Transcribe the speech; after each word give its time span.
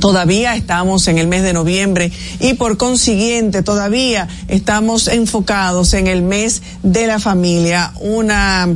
Todavía 0.00 0.56
estamos 0.56 1.06
en 1.08 1.18
el 1.18 1.26
mes 1.26 1.42
de 1.42 1.52
noviembre 1.52 2.10
y 2.40 2.54
por 2.54 2.78
consiguiente 2.78 3.62
todavía 3.62 4.28
estamos 4.48 5.08
enfocados 5.08 5.92
en 5.92 6.06
el 6.06 6.22
mes 6.22 6.62
de 6.82 7.06
la 7.06 7.18
familia. 7.18 7.92
Una 8.00 8.66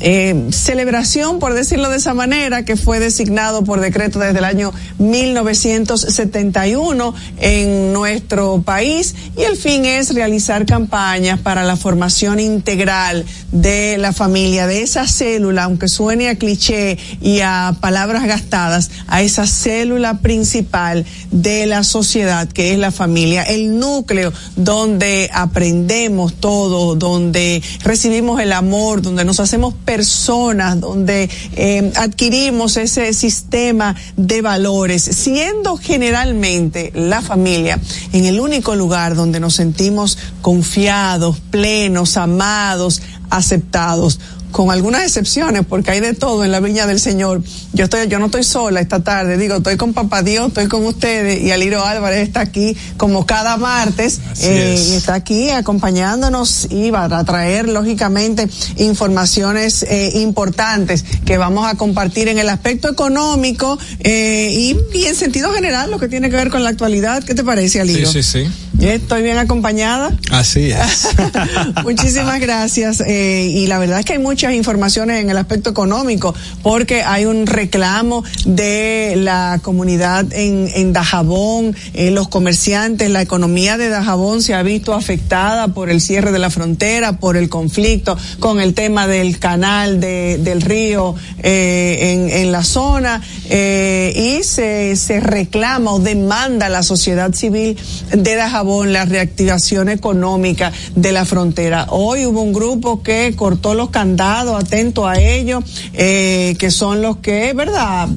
eh, 0.00 0.48
celebración, 0.50 1.38
por 1.38 1.54
decirlo 1.54 1.88
de 1.90 1.98
esa 1.98 2.14
manera, 2.14 2.64
que 2.64 2.76
fue 2.76 3.00
designado 3.00 3.64
por 3.64 3.80
decreto 3.80 4.18
desde 4.18 4.38
el 4.38 4.44
año 4.44 4.72
1971 4.98 7.14
en 7.38 7.92
nuestro 7.92 8.62
país. 8.62 9.14
Y 9.36 9.42
el 9.42 9.56
fin 9.56 9.84
es 9.84 10.14
realizar 10.14 10.66
campañas 10.66 11.40
para 11.40 11.64
la 11.64 11.76
formación 11.76 12.40
integral 12.40 13.24
de 13.52 13.98
la 13.98 14.12
familia, 14.12 14.66
de 14.66 14.82
esa 14.82 15.06
célula, 15.06 15.64
aunque 15.64 15.88
suene 15.88 16.28
a 16.28 16.36
cliché 16.36 16.98
y 17.20 17.40
a 17.40 17.74
palabras 17.80 18.24
gastadas, 18.24 18.90
a 19.06 19.22
esa 19.22 19.46
célula 19.46 20.20
principal 20.20 21.04
de 21.30 21.66
la 21.66 21.84
sociedad 21.84 22.48
que 22.48 22.72
es 22.72 22.78
la 22.78 22.90
familia, 22.90 23.42
el 23.42 23.78
núcleo 23.78 24.32
donde 24.56 25.30
aprendemos 25.32 26.34
todo, 26.34 26.96
donde 26.96 27.62
recibimos 27.82 28.40
el 28.40 28.52
amor, 28.52 29.02
donde 29.02 29.24
nos 29.24 29.40
hacemos 29.40 29.74
personas, 29.90 30.78
donde 30.78 31.28
eh, 31.56 31.92
adquirimos 31.96 32.76
ese 32.76 33.12
sistema 33.12 33.96
de 34.16 34.40
valores, 34.40 35.02
siendo 35.02 35.76
generalmente 35.76 36.92
la 36.94 37.20
familia 37.20 37.76
en 38.12 38.24
el 38.24 38.38
único 38.38 38.76
lugar 38.76 39.16
donde 39.16 39.40
nos 39.40 39.54
sentimos 39.54 40.16
confiados, 40.42 41.40
plenos, 41.50 42.16
amados, 42.16 43.02
aceptados 43.30 44.20
con 44.50 44.70
algunas 44.70 45.02
excepciones, 45.02 45.64
porque 45.68 45.90
hay 45.92 46.00
de 46.00 46.14
todo 46.14 46.44
en 46.44 46.52
la 46.52 46.60
viña 46.60 46.86
del 46.86 47.00
Señor. 47.00 47.42
Yo 47.72 47.84
estoy, 47.84 48.08
yo 48.08 48.18
no 48.18 48.26
estoy 48.26 48.44
sola 48.44 48.80
esta 48.80 49.02
tarde, 49.02 49.36
digo, 49.36 49.56
estoy 49.56 49.76
con 49.76 49.92
Papá 49.92 50.22
Dios, 50.22 50.48
estoy 50.48 50.68
con 50.68 50.84
ustedes 50.84 51.42
y 51.42 51.50
Aliro 51.50 51.84
Álvarez 51.84 52.22
está 52.22 52.40
aquí 52.40 52.76
como 52.96 53.26
cada 53.26 53.56
martes 53.56 54.20
eh, 54.42 54.82
y 54.90 54.94
está 54.94 55.14
aquí 55.14 55.50
acompañándonos 55.50 56.68
y 56.70 56.90
va 56.90 57.04
a 57.04 57.24
traer 57.24 57.68
lógicamente 57.68 58.48
informaciones 58.76 59.82
eh, 59.84 60.12
importantes 60.16 61.04
que 61.24 61.38
vamos 61.38 61.66
a 61.66 61.76
compartir 61.76 62.28
en 62.28 62.38
el 62.38 62.48
aspecto 62.48 62.88
económico 62.88 63.78
eh, 64.00 64.50
y, 64.52 64.76
y, 64.96 65.06
en 65.06 65.14
sentido 65.14 65.52
general 65.52 65.90
lo 65.90 65.98
que 65.98 66.08
tiene 66.08 66.30
que 66.30 66.36
ver 66.36 66.50
con 66.50 66.64
la 66.64 66.70
actualidad. 66.70 67.22
¿Qué 67.24 67.34
te 67.34 67.44
parece, 67.44 67.80
Aliro? 67.80 68.10
Sí, 68.10 68.22
sí, 68.22 68.44
sí. 68.44 68.50
Estoy 68.80 69.22
bien 69.22 69.36
acompañada. 69.36 70.10
Así 70.30 70.70
es. 70.70 71.08
Muchísimas 71.84 72.40
gracias. 72.40 73.02
Eh, 73.06 73.46
y 73.52 73.66
la 73.66 73.78
verdad 73.78 74.00
es 74.00 74.06
que 74.06 74.14
hay 74.14 74.18
muchas 74.40 74.54
informaciones 74.54 75.22
en 75.22 75.28
el 75.28 75.36
aspecto 75.36 75.68
económico, 75.68 76.34
porque 76.62 77.02
hay 77.02 77.26
un 77.26 77.46
reclamo 77.46 78.24
de 78.46 79.12
la 79.18 79.60
comunidad 79.62 80.32
en, 80.32 80.70
en 80.74 80.94
Dajabón, 80.94 81.76
eh, 81.92 82.10
los 82.10 82.28
comerciantes, 82.28 83.10
la 83.10 83.20
economía 83.20 83.76
de 83.76 83.90
Dajabón 83.90 84.40
se 84.40 84.54
ha 84.54 84.62
visto 84.62 84.94
afectada 84.94 85.68
por 85.74 85.90
el 85.90 86.00
cierre 86.00 86.32
de 86.32 86.38
la 86.38 86.48
frontera, 86.48 87.18
por 87.18 87.36
el 87.36 87.50
conflicto 87.50 88.16
con 88.38 88.62
el 88.62 88.72
tema 88.72 89.06
del 89.06 89.38
canal 89.38 90.00
de, 90.00 90.38
del 90.38 90.62
río 90.62 91.16
eh, 91.42 92.14
en, 92.14 92.30
en 92.30 92.50
la 92.50 92.64
zona, 92.64 93.20
eh, 93.50 94.38
y 94.40 94.42
se, 94.42 94.96
se 94.96 95.20
reclama 95.20 95.92
o 95.92 95.98
demanda 95.98 96.70
la 96.70 96.82
sociedad 96.82 97.34
civil 97.34 97.76
de 98.10 98.36
Dajabón 98.36 98.94
la 98.94 99.04
reactivación 99.04 99.90
económica 99.90 100.72
de 100.94 101.12
la 101.12 101.26
frontera. 101.26 101.88
Hoy 101.90 102.24
hubo 102.24 102.40
un 102.40 102.54
grupo 102.54 103.02
que 103.02 103.34
cortó 103.36 103.74
los 103.74 103.90
candados, 103.90 104.29
atento 104.38 105.08
a 105.08 105.18
ello, 105.18 105.62
eh, 105.92 106.54
que 106.58 106.70
son 106.70 107.02
los 107.02 107.18
que, 107.18 107.52
¿verdad?, 107.52 108.08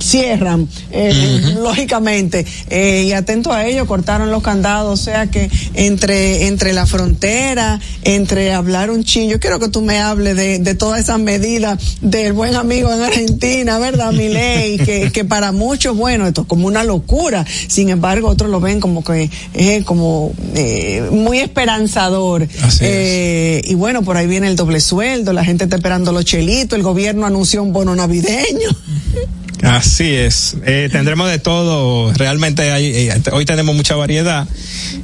cierran, 0.00 0.68
eh, 0.90 1.54
lógicamente, 1.60 2.46
eh, 2.70 3.04
y 3.06 3.12
atento 3.12 3.52
a 3.52 3.66
ello, 3.66 3.86
cortaron 3.86 4.30
los 4.30 4.42
candados, 4.42 5.00
o 5.00 5.02
sea 5.02 5.26
que 5.26 5.50
entre, 5.74 6.46
entre 6.46 6.72
la 6.72 6.86
frontera, 6.86 7.80
entre 8.02 8.52
hablar 8.52 8.90
un 8.90 9.04
chin, 9.04 9.28
yo 9.28 9.40
quiero 9.40 9.58
que 9.58 9.68
tú 9.68 9.82
me 9.82 9.98
hables 9.98 10.36
de, 10.36 10.58
de 10.58 10.74
todas 10.74 11.00
esas 11.00 11.18
medidas 11.18 11.78
del 12.00 12.32
buen 12.32 12.54
amigo 12.54 12.92
en 12.92 13.02
Argentina, 13.02 13.78
¿verdad, 13.78 14.12
mi 14.12 14.28
ley? 14.28 14.78
Que, 14.78 15.10
que 15.12 15.24
para 15.24 15.52
muchos, 15.52 15.96
bueno, 15.96 16.26
esto 16.26 16.42
es 16.42 16.46
como 16.46 16.66
una 16.66 16.82
locura, 16.82 17.44
sin 17.66 17.90
embargo, 17.90 18.28
otros 18.28 18.50
lo 18.50 18.60
ven 18.60 18.80
como 18.80 19.04
que 19.04 19.30
es 19.52 19.84
como 19.84 19.98
como 19.98 20.32
eh, 20.54 21.08
muy 21.10 21.40
esperanzador. 21.40 22.46
Eh, 22.80 23.60
y 23.64 23.74
bueno, 23.74 24.02
por 24.02 24.16
ahí 24.16 24.28
viene 24.28 24.46
el 24.46 24.54
doble 24.54 24.80
sueldo, 24.80 25.32
la 25.32 25.44
gente 25.44 25.57
está 25.64 25.76
esperando 25.76 26.12
los 26.12 26.24
chelitos, 26.24 26.76
el 26.76 26.82
gobierno 26.82 27.26
anunció 27.26 27.62
un 27.62 27.72
bono 27.72 27.94
navideño. 27.94 28.68
Así 29.62 30.14
es, 30.14 30.56
eh, 30.64 30.88
tendremos 30.90 31.28
de 31.28 31.38
todo, 31.38 32.12
realmente 32.12 32.70
hay, 32.70 32.86
eh, 32.86 33.22
hoy 33.32 33.44
tenemos 33.44 33.74
mucha 33.74 33.96
variedad. 33.96 34.46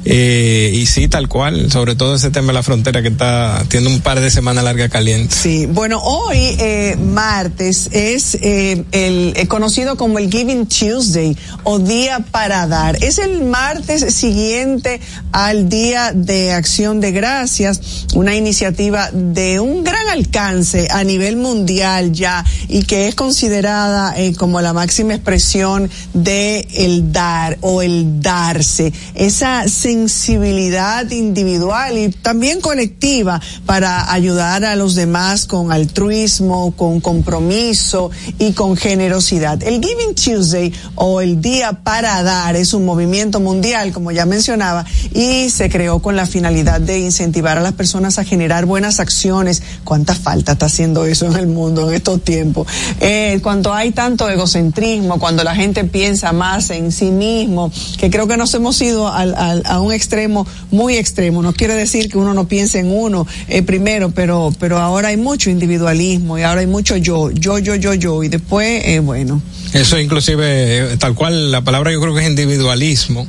Eh, 0.05 0.71
y 0.73 0.85
sí, 0.85 1.07
tal 1.07 1.27
cual, 1.27 1.71
sobre 1.71 1.95
todo 1.95 2.15
ese 2.15 2.29
tema 2.29 2.47
de 2.47 2.53
la 2.53 2.63
frontera 2.63 3.01
que 3.01 3.09
está 3.09 3.63
tiene 3.67 3.87
un 3.87 4.01
par 4.01 4.19
de 4.19 4.31
semanas 4.31 4.63
larga 4.63 4.87
caliente. 4.87 5.35
Sí, 5.35 5.65
bueno, 5.65 5.99
hoy 5.99 6.37
eh, 6.59 6.95
martes 6.99 7.89
es 7.91 8.37
el 8.41 9.35
conocido 9.47 9.97
como 9.97 10.19
el 10.19 10.31
Giving 10.31 10.67
Tuesday 10.67 11.35
o 11.63 11.79
Día 11.79 12.19
para 12.31 12.67
Dar. 12.67 13.03
Es 13.03 13.17
el 13.17 13.43
martes 13.43 14.13
siguiente 14.13 15.01
al 15.31 15.69
Día 15.69 16.11
de 16.13 16.53
Acción 16.53 17.01
de 17.01 17.11
Gracias, 17.11 18.05
una 18.13 18.35
iniciativa 18.35 19.09
de 19.11 19.59
un 19.59 19.83
gran 19.83 20.07
alcance 20.09 20.87
a 20.91 21.03
nivel 21.03 21.35
mundial 21.35 22.11
ya 22.11 22.45
y 22.67 22.83
que 22.83 23.07
es 23.07 23.15
considerada 23.15 24.13
como 24.45 24.61
la 24.61 24.73
máxima 24.73 25.15
expresión 25.15 25.89
de 26.13 26.67
el 26.75 27.11
dar 27.11 27.57
o 27.61 27.81
el 27.81 28.21
darse, 28.21 28.93
esa 29.15 29.67
sensibilidad 29.67 31.09
individual 31.09 31.97
y 31.97 32.09
también 32.09 32.61
colectiva 32.61 33.41
para 33.65 34.13
ayudar 34.13 34.63
a 34.63 34.75
los 34.75 34.93
demás 34.93 35.47
con 35.47 35.71
altruismo, 35.71 36.75
con 36.75 37.01
compromiso 37.01 38.11
y 38.37 38.51
con 38.51 38.77
generosidad. 38.77 39.63
El 39.63 39.83
Giving 39.83 40.13
Tuesday 40.13 40.71
o 40.93 41.21
el 41.21 41.41
Día 41.41 41.81
para 41.81 42.21
Dar 42.21 42.55
es 42.55 42.75
un 42.75 42.85
movimiento 42.85 43.39
mundial, 43.39 43.91
como 43.93 44.11
ya 44.11 44.27
mencionaba, 44.27 44.85
y 45.11 45.49
se 45.49 45.71
creó 45.71 46.03
con 46.03 46.15
la 46.15 46.27
finalidad 46.27 46.79
de 46.79 46.99
incentivar 46.99 47.57
a 47.57 47.61
las 47.61 47.73
personas 47.73 48.19
a 48.19 48.23
generar 48.23 48.67
buenas 48.67 48.99
acciones. 48.99 49.63
¿Cuánta 49.83 50.13
falta 50.13 50.51
está 50.51 50.67
haciendo 50.67 51.03
eso 51.05 51.25
en 51.25 51.35
el 51.35 51.47
mundo 51.47 51.89
en 51.89 51.95
estos 51.95 52.23
tiempos? 52.23 52.67
Eh, 52.99 53.39
cuando 53.41 53.73
hay 53.73 53.89
tanto 53.91 54.27
egocentrismo, 54.35 55.19
cuando 55.19 55.43
la 55.43 55.55
gente 55.55 55.83
piensa 55.83 56.31
más 56.31 56.69
en 56.69 56.91
sí 56.91 57.11
mismo, 57.11 57.71
que 57.97 58.09
creo 58.09 58.27
que 58.27 58.37
nos 58.37 58.53
hemos 58.53 58.81
ido 58.81 59.11
al, 59.11 59.35
al, 59.35 59.63
a 59.65 59.81
un 59.81 59.91
extremo 59.91 60.45
muy 60.71 60.97
extremo. 60.97 61.41
No 61.41 61.53
quiere 61.53 61.73
decir 61.75 62.09
que 62.09 62.17
uno 62.17 62.33
no 62.33 62.47
piense 62.47 62.79
en 62.79 62.91
uno 62.91 63.25
eh, 63.47 63.63
primero, 63.63 64.11
pero, 64.11 64.53
pero 64.59 64.77
ahora 64.77 65.09
hay 65.09 65.17
mucho 65.17 65.49
individualismo 65.49 66.37
y 66.37 66.43
ahora 66.43 66.61
hay 66.61 66.67
mucho 66.67 66.97
yo, 66.97 67.31
yo, 67.31 67.59
yo, 67.59 67.75
yo, 67.75 67.93
yo, 67.93 68.23
y 68.23 68.29
después, 68.29 68.83
eh, 68.85 68.99
bueno. 68.99 69.41
Eso 69.73 69.99
inclusive, 69.99 70.93
eh, 70.93 70.97
tal 70.97 71.15
cual, 71.15 71.51
la 71.51 71.61
palabra 71.61 71.91
yo 71.91 71.99
creo 71.99 72.13
que 72.13 72.21
es 72.21 72.29
individualismo. 72.29 73.27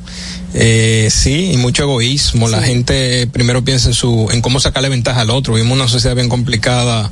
Eh, 0.55 1.09
sí, 1.11 1.51
y 1.53 1.57
mucho 1.57 1.83
egoísmo. 1.83 2.47
Sí. 2.47 2.53
La 2.53 2.63
gente 2.63 3.27
primero 3.27 3.65
piensa 3.65 3.89
en 3.89 3.95
su, 3.95 4.29
en 4.33 4.41
cómo 4.41 4.61
sacarle 4.61 4.89
ventaja 4.89 5.21
al 5.21 5.31
otro. 5.31 5.55
Vivimos 5.55 5.77
una 5.77 5.89
sociedad 5.89 6.15
bien 6.15 6.29
complicada, 6.29 7.11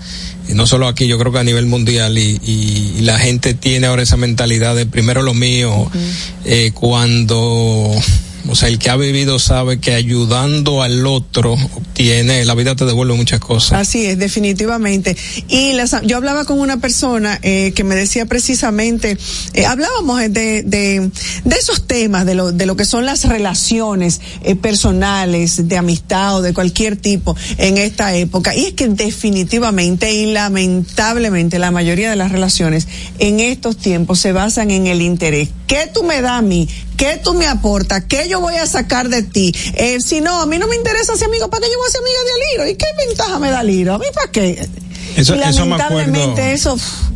no 0.48 0.66
solo 0.66 0.88
aquí, 0.88 1.06
yo 1.06 1.18
creo 1.18 1.32
que 1.32 1.40
a 1.40 1.44
nivel 1.44 1.66
mundial, 1.66 2.16
y, 2.16 2.40
y, 2.42 2.94
y 2.98 3.00
la 3.02 3.18
gente 3.18 3.54
tiene 3.54 3.86
ahora 3.86 4.02
esa 4.02 4.16
mentalidad 4.16 4.74
de 4.74 4.86
primero 4.86 5.22
lo 5.22 5.34
mío, 5.34 5.74
uh 5.74 5.86
-huh. 5.86 6.12
eh, 6.44 6.70
cuando 6.74 7.90
o 8.48 8.54
sea, 8.54 8.68
el 8.68 8.78
que 8.78 8.90
ha 8.90 8.96
vivido 8.96 9.38
sabe 9.38 9.78
que 9.80 9.94
ayudando 9.94 10.82
al 10.82 11.06
otro 11.06 11.54
obtiene, 11.54 12.44
la 12.44 12.54
vida 12.54 12.76
te 12.76 12.84
devuelve 12.84 13.14
muchas 13.14 13.40
cosas. 13.40 13.80
Así 13.80 14.04
es, 14.04 14.18
definitivamente. 14.18 15.16
Y 15.48 15.72
las, 15.72 15.96
yo 16.02 16.16
hablaba 16.16 16.44
con 16.44 16.60
una 16.60 16.78
persona 16.78 17.38
eh, 17.42 17.72
que 17.74 17.84
me 17.84 17.94
decía 17.94 18.26
precisamente, 18.26 19.16
eh, 19.54 19.66
hablábamos 19.66 20.18
de, 20.20 20.62
de, 20.62 21.10
de, 21.44 21.56
esos 21.56 21.86
temas, 21.86 22.26
de 22.26 22.34
lo, 22.34 22.52
de 22.52 22.66
lo 22.66 22.76
que 22.76 22.84
son 22.84 23.06
las 23.06 23.24
relaciones 23.24 24.20
eh, 24.42 24.54
personales, 24.56 25.68
de 25.68 25.76
amistad 25.76 26.36
o 26.36 26.42
de 26.42 26.52
cualquier 26.52 26.96
tipo 26.96 27.36
en 27.58 27.78
esta 27.78 28.14
época. 28.14 28.54
Y 28.54 28.66
es 28.66 28.72
que 28.74 28.88
definitivamente 28.88 30.12
y 30.12 30.32
lamentablemente 30.32 31.58
la 31.58 31.70
mayoría 31.70 32.10
de 32.10 32.16
las 32.16 32.32
relaciones 32.32 32.88
en 33.18 33.40
estos 33.40 33.76
tiempos 33.76 34.18
se 34.18 34.32
basan 34.32 34.70
en 34.70 34.86
el 34.86 35.02
interés. 35.02 35.48
¿Qué 35.66 35.90
tú 35.92 36.02
me 36.02 36.20
das 36.20 36.38
a 36.38 36.42
mí? 36.42 36.68
¿Qué 36.96 37.20
tú 37.22 37.34
me 37.34 37.46
aportas? 37.46 38.04
¿Qué 38.04 38.28
yo 38.28 38.40
voy 38.40 38.56
a 38.56 38.66
sacar 38.66 39.08
de 39.08 39.22
ti? 39.22 39.54
Eh, 39.74 40.00
si 40.00 40.20
no, 40.20 40.40
a 40.40 40.46
mí 40.46 40.58
no 40.58 40.66
me 40.66 40.76
interesa 40.76 41.16
ser 41.16 41.28
amigo, 41.28 41.50
¿para 41.50 41.66
qué 41.66 41.72
yo 41.72 41.78
voy 41.78 41.88
a 41.88 41.90
ser 41.90 42.00
amiga 42.00 42.18
de 42.24 42.30
Aliro? 42.32 42.72
¿Y 42.72 42.76
qué 42.76 42.86
ventaja 43.06 43.38
me 43.38 43.50
da 43.50 43.60
Aliro? 43.60 43.94
¿A 43.94 43.98
mí 43.98 44.06
para 44.14 44.30
qué? 44.30 44.68
Eso, 45.16 45.34
y 45.34 45.38
lamentablemente 45.38 46.52
eso, 46.52 46.76
me 46.76 46.82
eso 46.82 47.13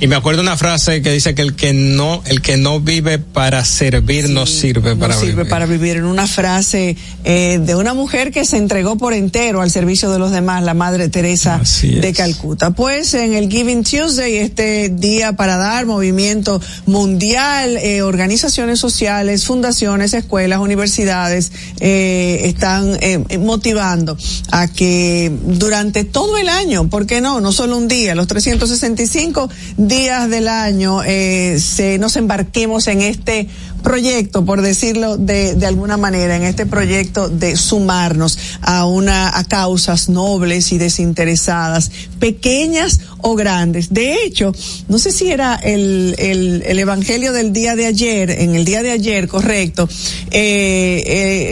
y 0.00 0.06
me 0.06 0.16
acuerdo 0.16 0.40
una 0.40 0.56
frase 0.56 1.02
que 1.02 1.12
dice 1.12 1.34
que 1.34 1.42
el 1.42 1.54
que 1.54 1.74
no, 1.74 2.22
el 2.24 2.40
que 2.40 2.56
no 2.56 2.80
vive 2.80 3.18
para 3.18 3.62
servir 3.66 4.28
sí, 4.28 4.32
no 4.32 4.46
sirve 4.46 4.96
para 4.96 5.14
no 5.14 5.20
sirve 5.20 5.34
vivir. 5.34 5.50
para 5.50 5.66
vivir. 5.66 5.96
En 5.98 6.04
una 6.04 6.26
frase 6.26 6.96
eh, 7.24 7.60
de 7.62 7.74
una 7.74 7.92
mujer 7.92 8.30
que 8.30 8.46
se 8.46 8.56
entregó 8.56 8.96
por 8.96 9.12
entero 9.12 9.60
al 9.60 9.70
servicio 9.70 10.10
de 10.10 10.18
los 10.18 10.30
demás, 10.30 10.62
la 10.62 10.72
Madre 10.72 11.10
Teresa 11.10 11.60
de 11.82 12.12
Calcuta. 12.14 12.70
Pues 12.70 13.12
en 13.12 13.34
el 13.34 13.50
Giving 13.50 13.84
Tuesday, 13.84 14.36
este 14.36 14.88
día 14.88 15.34
para 15.34 15.58
dar, 15.58 15.84
movimiento 15.84 16.62
mundial, 16.86 17.76
eh, 17.76 18.00
organizaciones 18.00 18.80
sociales, 18.80 19.44
fundaciones, 19.44 20.14
escuelas, 20.14 20.60
universidades, 20.60 21.52
eh, 21.78 22.40
están 22.44 22.98
motivando 23.40 24.16
a 24.50 24.66
que 24.68 25.30
durante 25.44 26.04
todo 26.04 26.38
el 26.38 26.48
año, 26.48 26.88
¿por 26.88 27.06
qué 27.06 27.20
no? 27.20 27.42
No 27.42 27.52
solo 27.52 27.76
un 27.76 27.86
día, 27.86 28.14
los 28.14 28.28
365 28.28 29.50
días 29.76 30.28
del 30.30 30.48
año 30.48 31.02
eh, 31.04 31.58
se, 31.60 31.98
nos 31.98 32.16
embarquemos 32.16 32.86
en 32.88 33.02
este 33.02 33.48
proyecto, 33.82 34.44
por 34.44 34.62
decirlo 34.62 35.16
de, 35.16 35.54
de 35.54 35.66
alguna 35.66 35.96
manera, 35.96 36.36
en 36.36 36.42
este 36.42 36.66
proyecto 36.66 37.28
de 37.28 37.56
sumarnos 37.56 38.38
a 38.60 38.84
una 38.86 39.36
a 39.36 39.44
causas 39.44 40.08
nobles 40.08 40.72
y 40.72 40.78
desinteresadas, 40.78 41.90
pequeñas 42.18 43.00
o 43.22 43.34
grandes. 43.34 43.92
De 43.92 44.24
hecho, 44.24 44.52
no 44.88 44.98
sé 44.98 45.12
si 45.12 45.30
era 45.30 45.56
el, 45.56 46.14
el, 46.18 46.62
el 46.66 46.78
evangelio 46.78 47.32
del 47.32 47.52
día 47.52 47.76
de 47.76 47.86
ayer, 47.86 48.30
en 48.30 48.54
el 48.54 48.64
día 48.64 48.82
de 48.82 48.90
ayer, 48.90 49.28
correcto, 49.28 49.88
eh, 50.30 51.02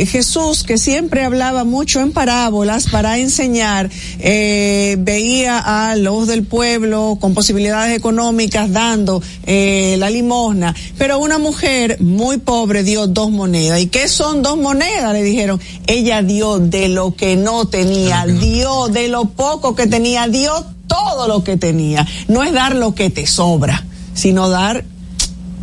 eh, 0.01 0.07
Jesús, 0.07 0.63
que 0.63 0.79
siempre 0.79 1.25
hablaba 1.25 1.65
mucho 1.65 2.01
en 2.01 2.13
parábolas 2.13 2.89
para 2.89 3.19
enseñar, 3.19 3.91
eh, 4.19 4.97
veía 4.99 5.59
a 5.59 5.97
los 5.97 6.27
del 6.27 6.45
pueblo 6.45 7.19
con 7.21 7.35
posibilidades 7.35 7.97
económicas 7.97 8.73
dando 8.73 9.23
la 9.47 10.11
limosna, 10.11 10.75
pero 10.99 11.19
una 11.19 11.39
mujer 11.39 12.01
muy 12.01 12.37
pobre 12.37 12.83
dio 12.83 13.07
dos 13.07 13.31
monedas. 13.31 13.81
¿Y 13.81 13.87
qué 13.87 14.09
son 14.09 14.43
dos 14.43 14.59
monedas? 14.59 15.13
Le 15.13 15.23
dijeron. 15.23 15.61
Ella 15.87 16.23
dio 16.23 16.59
de 16.59 16.89
lo 16.89 17.15
que 17.15 17.37
no 17.37 17.67
tenía, 17.67 18.27
dio 18.27 18.89
de 18.89 19.09
lo 19.09 19.25
poco 19.25 19.75
que 19.75 19.87
tenía, 19.87 20.29
dio 20.29 20.53
todo 20.99 21.29
lo 21.29 21.45
que 21.45 21.57
tenía. 21.57 22.07
No 22.29 22.43
es 22.43 22.53
dar 22.53 22.75
lo 22.75 22.95
que 22.95 23.11
te 23.11 23.27
sobra, 23.27 23.85
sino 24.15 24.49
dar 24.49 24.85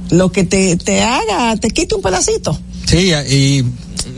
lo 0.09 0.31
que 0.31 0.43
te, 0.43 0.77
te 0.77 1.01
haga, 1.01 1.55
te 1.57 1.69
quite 1.69 1.95
un 1.95 2.01
pedacito. 2.01 2.57
Sí, 2.85 3.11
y 3.29 3.65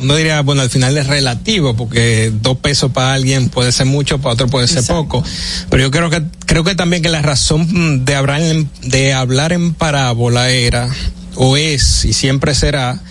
uno 0.01 0.15
diría, 0.15 0.41
bueno, 0.41 0.61
al 0.61 0.69
final 0.69 0.97
es 0.97 1.07
relativo, 1.07 1.75
porque 1.75 2.31
dos 2.41 2.57
pesos 2.57 2.91
para 2.91 3.13
alguien 3.13 3.49
puede 3.49 3.71
ser 3.71 3.85
mucho, 3.85 4.19
para 4.19 4.33
otro 4.33 4.47
puede 4.47 4.67
ser 4.67 4.79
Exacto. 4.79 5.03
poco. 5.03 5.23
Pero 5.69 5.83
yo 5.83 5.91
creo 5.91 6.09
que, 6.09 6.23
creo 6.45 6.63
que 6.63 6.75
también 6.75 7.01
que 7.01 7.09
la 7.09 7.21
razón 7.21 8.05
de 8.05 8.15
hablar 8.15 8.41
en, 8.41 8.69
de 8.83 9.13
hablar 9.13 9.53
en 9.53 9.73
parábola 9.73 10.49
era, 10.49 10.89
o 11.35 11.57
es, 11.57 12.05
y 12.05 12.13
siempre 12.13 12.53
será, 12.53 13.01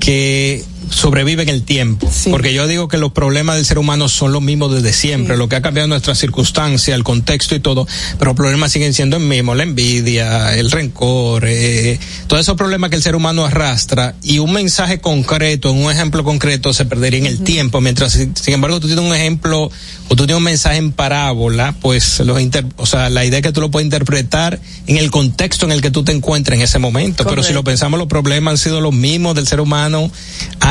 que 0.00 0.64
sobrevive 0.90 1.42
en 1.42 1.48
el 1.48 1.62
tiempo. 1.62 2.10
Sí. 2.12 2.30
Porque 2.30 2.52
yo 2.54 2.66
digo 2.66 2.88
que 2.88 2.98
los 2.98 3.12
problemas 3.12 3.56
del 3.56 3.64
ser 3.64 3.78
humano 3.78 4.08
son 4.08 4.32
los 4.32 4.42
mismos 4.42 4.72
desde 4.74 4.92
siempre. 4.92 5.34
Sí. 5.34 5.38
Lo 5.38 5.48
que 5.48 5.56
ha 5.56 5.62
cambiado 5.62 5.88
nuestra 5.88 6.14
circunstancia, 6.14 6.94
el 6.94 7.04
contexto 7.04 7.54
y 7.54 7.60
todo, 7.60 7.86
pero 8.18 8.30
los 8.30 8.36
problemas 8.36 8.72
siguen 8.72 8.94
siendo 8.94 9.16
el 9.16 9.22
mismo. 9.22 9.54
La 9.54 9.62
envidia, 9.62 10.54
el 10.54 10.70
rencor, 10.70 11.44
eh, 11.46 11.98
todos 12.26 12.40
esos 12.40 12.56
problemas 12.56 12.90
que 12.90 12.96
el 12.96 13.02
ser 13.02 13.16
humano 13.16 13.44
arrastra 13.44 14.14
y 14.22 14.38
un 14.38 14.52
mensaje 14.52 15.00
concreto, 15.00 15.72
un 15.72 15.90
ejemplo 15.90 16.24
concreto 16.24 16.72
se 16.72 16.84
perdería 16.84 17.20
en 17.20 17.26
el 17.26 17.36
uh 17.36 17.38
-huh. 17.38 17.44
tiempo. 17.44 17.80
Mientras, 17.80 18.12
sin 18.12 18.54
embargo, 18.54 18.80
tú 18.80 18.86
tienes 18.86 19.04
un 19.04 19.14
ejemplo 19.14 19.70
o 20.08 20.16
tú 20.16 20.26
tienes 20.26 20.36
un 20.36 20.44
mensaje 20.44 20.78
en 20.78 20.92
parábola, 20.92 21.74
pues 21.80 22.20
los 22.20 22.40
inter, 22.40 22.66
o 22.76 22.86
sea, 22.86 23.10
la 23.10 23.24
idea 23.24 23.38
es 23.38 23.42
que 23.42 23.52
tú 23.52 23.60
lo 23.60 23.70
puedes 23.70 23.84
interpretar 23.84 24.60
en 24.86 24.96
el 24.96 25.10
contexto 25.10 25.66
en 25.66 25.72
el 25.72 25.80
que 25.80 25.90
tú 25.90 26.04
te 26.04 26.12
encuentres 26.12 26.58
en 26.58 26.64
ese 26.64 26.78
momento. 26.78 27.24
Correcto. 27.24 27.30
Pero 27.30 27.42
si 27.42 27.52
lo 27.52 27.64
pensamos, 27.64 27.98
los 27.98 28.08
problemas 28.08 28.52
han 28.52 28.58
sido 28.58 28.80
los 28.80 28.94
mismos 28.94 29.34
del 29.34 29.46
ser 29.46 29.60
humano 29.60 30.10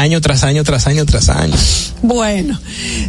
año 0.06 0.22
tras 0.22 0.44
año, 0.44 0.64
tras 0.64 0.86
año, 0.86 1.04
tras 1.04 1.30
año. 1.30 1.56
Bueno, 2.04 2.60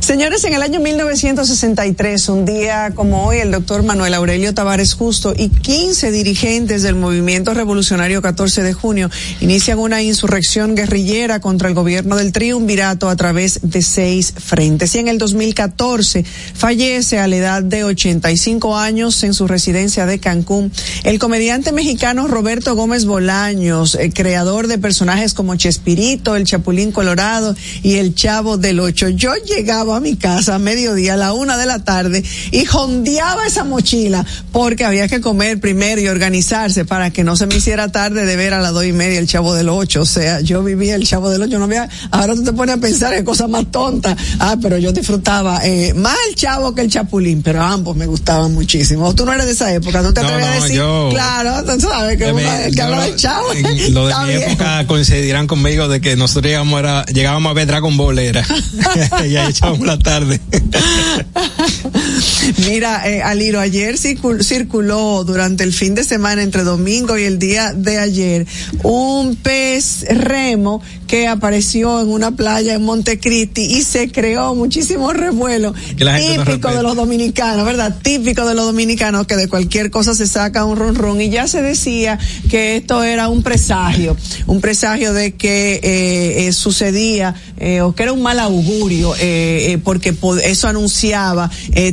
señores, 0.01 0.43
en 0.45 0.55
el 0.55 0.63
año 0.63 0.81
1963, 0.81 2.31
un 2.31 2.47
día 2.47 2.93
como 2.95 3.27
hoy, 3.27 3.39
el 3.39 3.51
doctor 3.51 3.83
Manuel 3.83 4.15
Aurelio 4.15 4.55
Tavares 4.55 4.95
Justo 4.95 5.35
y 5.37 5.51
15 5.51 6.11
dirigentes 6.11 6.83
del 6.83 6.95
movimiento 6.95 7.53
revolucionario 7.53 8.23
14 8.23 8.63
de 8.63 8.73
junio 8.73 9.11
inician 9.41 9.79
una 9.79 10.01
insurrección 10.03 10.75
guerrillera 10.75 11.41
contra 11.41 11.69
el 11.69 11.75
gobierno 11.75 12.17
del 12.17 12.33
triunvirato 12.33 13.11
a 13.11 13.17
través 13.17 13.61
de 13.63 13.83
seis 13.83 14.33
frentes. 14.35 14.95
Y 14.95 15.01
en 15.01 15.09
el 15.09 15.19
2014 15.19 16.25
fallece 16.55 17.19
a 17.19 17.27
la 17.27 17.37
edad 17.37 17.63
de 17.63 17.85
85 17.85 18.79
años 18.79 19.23
en 19.23 19.35
su 19.35 19.47
residencia 19.47 20.07
de 20.07 20.19
Cancún 20.19 20.73
el 21.05 21.19
comediante 21.19 21.73
mexicano 21.73 22.27
Roberto 22.27 22.75
Gómez 22.75 23.05
Bolaños, 23.05 23.95
eh, 23.97 24.11
creador 24.15 24.67
de 24.69 24.79
personajes 24.79 25.35
como 25.35 25.57
Chespirito, 25.57 26.35
el 26.37 26.45
Chapulín 26.45 26.86
Colorado 26.93 27.55
y 27.83 27.97
el 27.97 28.15
Chavo 28.15 28.57
del 28.57 28.81
Ocho. 28.81 29.09
Yo 29.09 29.35
llegaba 29.37 29.97
a 29.97 30.01
mi 30.01 30.17
casa 30.17 30.55
a 30.55 30.59
mediodía, 30.59 31.15
a 31.15 31.17
la 31.17 31.33
una 31.33 31.57
de 31.57 31.67
la 31.67 31.85
tarde, 31.85 32.25
y 32.51 32.65
jondeaba 32.65 33.47
esa 33.47 33.65
mochila 33.65 34.25
porque 34.53 34.85
había 34.85 35.09
que 35.09 35.21
comer 35.21 35.61
primero 35.61 36.01
y 36.01 36.09
organizarse 36.09 36.85
para 36.85 37.11
que 37.11 37.25
no 37.25 37.37
se 37.37 37.47
me 37.47 37.57
hiciera 37.57 37.91
tarde 37.93 38.25
de 38.25 38.37
ver 38.37 38.55
a 38.55 38.61
las 38.61 38.73
dos 38.73 38.85
y 38.85 38.93
media 38.93 39.19
el 39.19 39.27
Chavo 39.27 39.55
del 39.55 39.69
Ocho. 39.69 40.03
O 40.03 40.07
sea, 40.07 40.41
yo 40.41 40.63
vivía 40.63 40.95
el 40.95 41.07
Chavo 41.07 41.31
del 41.31 41.43
Ocho, 41.43 41.59
no 41.59 41.65
había, 41.65 41.89
ahora 42.11 42.35
tú 42.35 42.45
te 42.45 42.53
pones 42.53 42.77
a 42.77 42.79
pensar 42.79 43.15
en 43.15 43.25
cosas 43.25 43.49
más 43.49 43.71
tontas. 43.71 44.17
Ah, 44.39 44.57
pero 44.61 44.79
yo 44.79 44.93
disfrutaba 44.93 45.61
eh, 45.65 45.95
más 45.95 46.17
el 46.29 46.35
Chavo 46.35 46.75
que 46.75 46.83
el 46.83 46.91
Chapulín, 46.91 47.43
pero 47.43 47.63
ambos 47.63 47.97
me 47.97 48.07
gustaban 48.07 48.55
muchísimo. 48.55 49.15
Tú 49.15 49.25
no 49.27 49.33
eres 49.33 49.47
de 49.47 49.53
esa 49.53 49.73
época, 49.73 50.03
tú 50.03 50.13
te 50.13 50.23
no, 50.23 50.29
atreves 50.29 50.47
no, 50.47 50.53
a 50.53 50.55
decir, 50.55 50.77
yo, 50.77 51.09
claro, 51.11 51.65
tú 51.65 51.81
sabes 51.81 52.19
que, 52.19 52.33
uno, 52.33 52.39
que 52.39 52.73
yo, 52.73 52.85
habla 52.85 53.05
del 53.05 53.17
Chavo. 53.17 53.49
Lo 53.91 54.07
de 54.07 54.15
mi 54.27 54.43
época 54.43 54.87
coincidirán 54.87 55.47
conmigo 55.47 55.89
de 55.89 56.01
que 56.01 56.17
nosotros 56.17 56.37
era, 56.79 57.05
llegábamos 57.07 57.51
a 57.51 57.55
ver 57.55 57.67
Dragon 57.67 57.97
Ball 57.97 58.19
era. 58.19 58.47
y 59.29 59.37
ahí 59.37 59.51
echábamos 59.51 59.87
la 59.87 59.99
tarde. 59.99 60.41
Mira, 62.67 63.09
eh, 63.09 63.23
Aliro, 63.23 63.61
ayer 63.61 63.97
circuló 63.99 65.25
durante 65.25 65.65
el 65.65 65.73
fin 65.73 65.95
de 65.95 66.05
semana 66.05 66.43
entre 66.43 66.65
domingo 66.65 67.19
y 67.19 67.25
el 67.25 67.39
día 67.39 67.73
de 67.73 67.99
ayer 67.99 68.47
un 68.83 69.37
pez 69.37 70.05
remo 70.09 70.83
que 71.07 71.29
apareció 71.29 72.01
en 72.01 72.09
una 72.09 72.33
playa 72.33 72.75
en 72.75 72.83
Montecristi 72.83 73.63
y 73.63 73.83
se 73.83 74.11
creó 74.11 74.55
muchísimo 74.55 75.13
revuelo 75.13 75.75
típico 75.97 76.69
de 76.71 76.83
los 76.83 76.97
dominicanos, 76.97 77.65
¿verdad? 77.65 77.97
Típico 78.03 78.47
de 78.47 78.55
los 78.55 78.67
dominicanos 78.67 79.27
que 79.27 79.37
de 79.37 79.49
cualquier 79.49 79.91
cosa 79.91 80.15
se 80.15 80.27
saca 80.27 80.65
un 80.65 80.77
run 80.77 80.95
run 80.95 81.21
y 81.21 81.29
ya 81.29 81.47
se 81.47 81.63
decía 81.63 82.19
que 82.51 82.77
esto 82.77 83.03
era 83.03 83.29
un 83.29 83.43
presagio, 83.43 84.17
un 84.47 84.61
presagio 84.61 85.13
de 85.13 85.35
que 85.35 85.75
eh, 85.75 86.47
eh, 86.47 86.53
sucedía 86.67 87.35
eh, 87.59 87.81
o 87.81 87.95
que 87.95 88.03
era 88.03 88.13
un 88.13 88.23
mal 88.23 88.41
augurio 88.41 89.15
porque 89.85 90.15
eso 90.45 90.69
anunciaba 90.69 91.51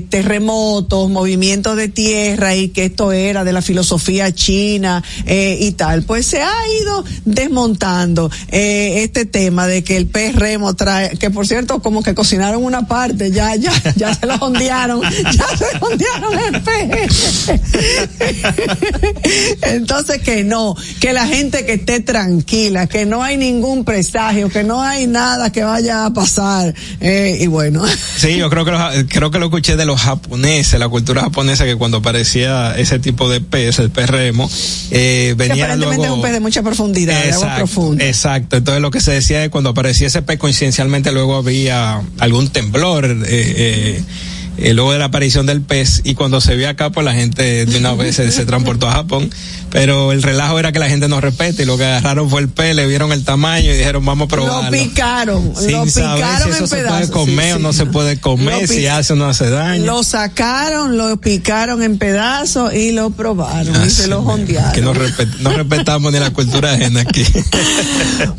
terremotos, 0.10 1.10
movimientos 1.10 1.76
de 1.76 1.88
tierra 1.88 2.56
y 2.56 2.70
que 2.70 2.86
esto 2.86 3.12
era 3.12 3.44
de 3.44 3.54
la 3.54 3.62
filosofía 3.62 4.34
china 4.34 5.04
y 5.28 5.72
tal. 5.74 6.04
Pues 6.04 6.26
se 6.26 6.42
ha 6.42 6.54
ido 6.82 7.04
desmontando 7.26 8.32
este 8.50 9.26
tema 9.26 9.68
de 9.68 9.84
que 9.84 9.98
el 9.98 10.08
pez 10.08 10.36
remo 10.36 10.74
trae, 10.76 11.18
que 11.18 11.30
por 11.30 11.48
cierto, 11.48 11.82
como 11.82 12.02
que 12.04 12.14
cocinaron 12.14 12.64
una 12.64 12.88
parte, 12.88 13.32
ya, 13.32 13.56
ya, 13.56 13.72
ya 13.96 14.14
se 14.14 14.26
lo 14.26 14.36
ondearon, 14.36 15.02
ya 15.32 15.58
se 15.58 15.66
ondearon 15.80 16.40
el 16.40 16.62
pez. 16.62 17.52
Entonces 19.62 20.22
que 20.22 20.44
no, 20.44 20.76
que 21.00 21.14
la 21.14 21.28
gente 21.28 21.66
que 21.66 21.74
esté 21.74 22.00
tranquila, 22.00 22.88
que 22.88 23.06
no 23.06 23.24
hay 23.24 23.38
ningún 23.38 23.84
presagio, 23.84 24.50
que 24.54 24.64
no 24.64 24.82
hay 24.82 25.08
nada 25.08 25.52
que 25.52 25.64
vaya 25.64 26.06
a 26.06 26.14
pasar, 26.14 26.74
eh, 27.02 27.38
y 27.40 27.48
bueno. 27.48 27.84
Sí, 28.16 28.38
yo 28.38 28.50
creo 28.50 28.64
que 28.64 28.72
lo, 28.72 28.80
creo 29.10 29.32
que 29.32 29.40
lo 29.40 29.46
escuché 29.48 29.76
de 29.76 29.86
los 29.86 30.00
japoneses, 30.00 30.80
la 30.80 30.88
cultura 30.88 31.24
japonesa, 31.24 31.66
que 31.66 31.76
cuando 31.76 31.98
aparecía 31.98 32.76
ese 32.78 33.00
tipo 33.00 33.30
de 33.30 33.42
pez, 33.42 33.80
el 33.80 33.90
pez 33.90 34.10
remo, 34.10 34.50
eh, 34.92 35.34
venía 35.36 35.66
aparentemente 35.66 35.98
luego, 35.98 36.14
es 36.14 36.18
un 36.18 36.22
pez 36.22 36.32
de 36.32 36.40
mucha 36.40 36.62
profundidad, 36.62 37.24
de 37.24 37.32
agua 37.32 37.56
profunda. 37.56 38.06
Exacto, 38.06 38.58
entonces 38.58 38.82
lo 38.82 38.92
que 38.92 39.02
se 39.02 39.12
decía 39.12 39.44
es 39.44 39.50
cuando 39.50 39.72
aparecía 39.72 40.08
ese 40.08 40.22
pez 40.22 40.38
coincidencialmente 40.38 41.12
luego 41.12 41.36
había 41.36 42.02
algún 42.20 42.50
temblor, 42.50 43.06
eh, 43.06 43.26
eh 43.28 44.04
eh, 44.58 44.74
luego 44.74 44.92
de 44.94 45.00
la 45.00 45.06
aparición 45.06 45.46
del 45.46 45.62
pez 45.62 46.02
y 46.04 46.14
cuando 46.14 46.40
se 46.40 46.56
vio 46.56 46.70
acá 46.70 46.92
pues 46.92 47.04
la 47.04 47.14
gente 47.14 47.66
de 47.66 47.78
una 47.78 47.94
vez 47.94 48.18
se, 48.18 48.46
transportó 48.46 48.88
a 48.88 48.94
Japón. 48.94 49.30
Pero 49.72 50.12
el 50.12 50.22
relajo 50.22 50.60
era 50.60 50.72
que 50.72 50.78
la 50.78 50.88
gente 50.88 51.08
no 51.08 51.20
respete 51.20 51.64
y 51.64 51.66
lo 51.66 51.78
que 51.78 51.86
agarraron 51.86 52.30
fue 52.30 52.42
el 52.42 52.50
pez 52.50 52.76
le 52.76 52.86
vieron 52.86 53.12
el 53.12 53.24
tamaño 53.24 53.72
y 53.72 53.78
dijeron 53.78 54.06
vamos 54.06 54.28
a 54.28 54.30
probarlo 54.30 54.70
lo 54.70 54.84
picaron 54.84 55.46
lo 55.48 55.84
picaron 55.84 56.44
si 56.44 56.50
eso 56.52 56.68
se 56.68 56.84
puede 56.84 57.10
comer 57.10 57.56
o 57.56 57.60
no 57.60 57.74
se 57.74 57.88
puede 57.88 58.20
comer 58.20 58.68
si 58.68 58.86
hace 58.86 59.14
o 59.14 59.16
no 59.16 59.26
hace 59.26 59.50
daño. 59.50 59.86
Lo 59.86 60.04
sacaron 60.04 60.98
lo 60.98 61.18
picaron 61.18 61.82
en 61.82 61.98
pedazos 61.98 62.74
y 62.76 62.92
lo 62.92 63.10
probaron 63.10 63.86
y 63.86 63.90
se 63.90 64.08
lo 64.08 64.22
jondearon 64.22 64.74
que 64.74 64.82
no, 64.82 64.94
respetamos 64.94 66.14
ni 66.14 66.20
la 66.20 66.32
cultura 66.32 66.74
ajena 66.74 67.02
aquí. 67.02 67.24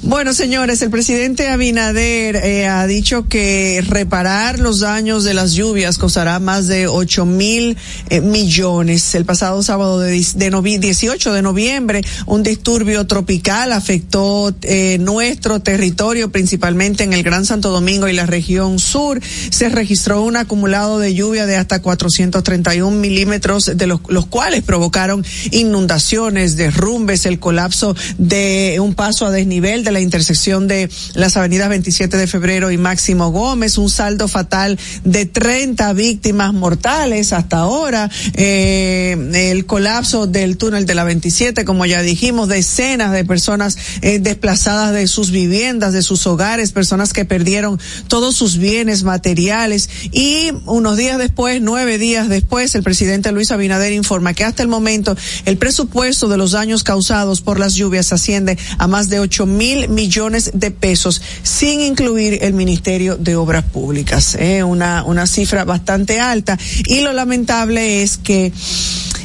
Bueno 0.02 0.34
señores 0.34 0.80
el 0.82 0.90
presidente 0.90 1.48
Abinader 1.48 2.36
eh, 2.36 2.66
ha 2.68 2.86
dicho 2.86 3.26
que 3.28 3.82
reparar 3.86 4.58
los 4.58 4.80
daños 4.80 5.24
de 5.24 5.34
las 5.34 5.52
lluvias 5.52 5.98
costará 6.04 6.38
más 6.38 6.66
de 6.66 6.86
8 6.86 7.24
mil 7.24 7.78
eh, 8.10 8.20
millones. 8.20 9.14
El 9.14 9.24
pasado 9.24 9.62
sábado 9.62 10.00
de, 10.00 10.22
de 10.34 10.78
18 10.78 11.32
de 11.32 11.40
noviembre, 11.40 12.04
un 12.26 12.42
disturbio 12.42 13.06
tropical 13.06 13.72
afectó 13.72 14.54
eh, 14.60 14.98
nuestro 14.98 15.60
territorio, 15.60 16.30
principalmente 16.30 17.04
en 17.04 17.14
el 17.14 17.22
Gran 17.22 17.46
Santo 17.46 17.70
Domingo 17.70 18.06
y 18.06 18.12
la 18.12 18.26
región 18.26 18.78
sur. 18.78 19.18
Se 19.48 19.70
registró 19.70 20.20
un 20.20 20.36
acumulado 20.36 20.98
de 20.98 21.14
lluvia 21.14 21.46
de 21.46 21.56
hasta 21.56 21.80
431 21.80 22.94
milímetros, 22.94 23.72
de 23.74 23.86
los, 23.86 24.00
los 24.08 24.26
cuales 24.26 24.62
provocaron 24.62 25.24
inundaciones, 25.52 26.58
derrumbes, 26.58 27.24
el 27.24 27.38
colapso 27.38 27.96
de 28.18 28.76
un 28.78 28.92
paso 28.94 29.24
a 29.24 29.30
desnivel 29.30 29.84
de 29.84 29.92
la 29.92 30.00
intersección 30.00 30.68
de 30.68 30.90
las 31.14 31.38
avenidas 31.38 31.70
27 31.70 32.18
de 32.18 32.26
febrero 32.26 32.70
y 32.70 32.76
Máximo 32.76 33.30
Gómez, 33.30 33.78
un 33.78 33.88
saldo 33.88 34.28
fatal 34.28 34.78
de 35.04 35.24
30 35.24 35.93
víctimas 35.94 36.52
mortales 36.52 37.32
hasta 37.32 37.58
ahora, 37.58 38.10
eh, 38.34 39.16
el 39.50 39.66
colapso 39.66 40.26
del 40.26 40.56
túnel 40.56 40.86
de 40.86 40.94
la 40.94 41.04
27, 41.04 41.64
como 41.64 41.86
ya 41.86 42.02
dijimos, 42.02 42.48
decenas 42.48 43.12
de 43.12 43.24
personas 43.24 43.78
eh, 44.02 44.18
desplazadas 44.18 44.92
de 44.92 45.06
sus 45.06 45.30
viviendas, 45.30 45.92
de 45.92 46.02
sus 46.02 46.26
hogares, 46.26 46.72
personas 46.72 47.12
que 47.12 47.24
perdieron 47.24 47.78
todos 48.08 48.34
sus 48.36 48.58
bienes 48.58 49.02
materiales 49.02 49.88
y 50.12 50.50
unos 50.66 50.96
días 50.96 51.18
después, 51.18 51.60
nueve 51.62 51.98
días 51.98 52.28
después, 52.28 52.74
el 52.74 52.82
presidente 52.82 53.32
Luis 53.32 53.50
Abinader 53.50 53.92
informa 53.92 54.34
que 54.34 54.44
hasta 54.44 54.62
el 54.62 54.68
momento 54.68 55.16
el 55.44 55.56
presupuesto 55.56 56.28
de 56.28 56.36
los 56.36 56.52
daños 56.52 56.82
causados 56.82 57.40
por 57.40 57.58
las 57.58 57.74
lluvias 57.74 58.12
asciende 58.12 58.58
a 58.78 58.86
más 58.86 59.08
de 59.08 59.20
ocho 59.20 59.46
mil 59.46 59.88
millones 59.88 60.50
de 60.54 60.70
pesos, 60.70 61.22
sin 61.42 61.80
incluir 61.80 62.38
el 62.42 62.52
Ministerio 62.52 63.16
de 63.16 63.36
Obras 63.36 63.64
Públicas. 63.64 64.36
Una, 64.64 65.04
una 65.04 65.26
cifra 65.26 65.64
bastante 65.64 65.83
bastante 65.84 66.18
alta. 66.18 66.58
Y 66.86 67.02
lo 67.02 67.12
lamentable 67.12 68.02
es 68.02 68.16
que 68.16 68.50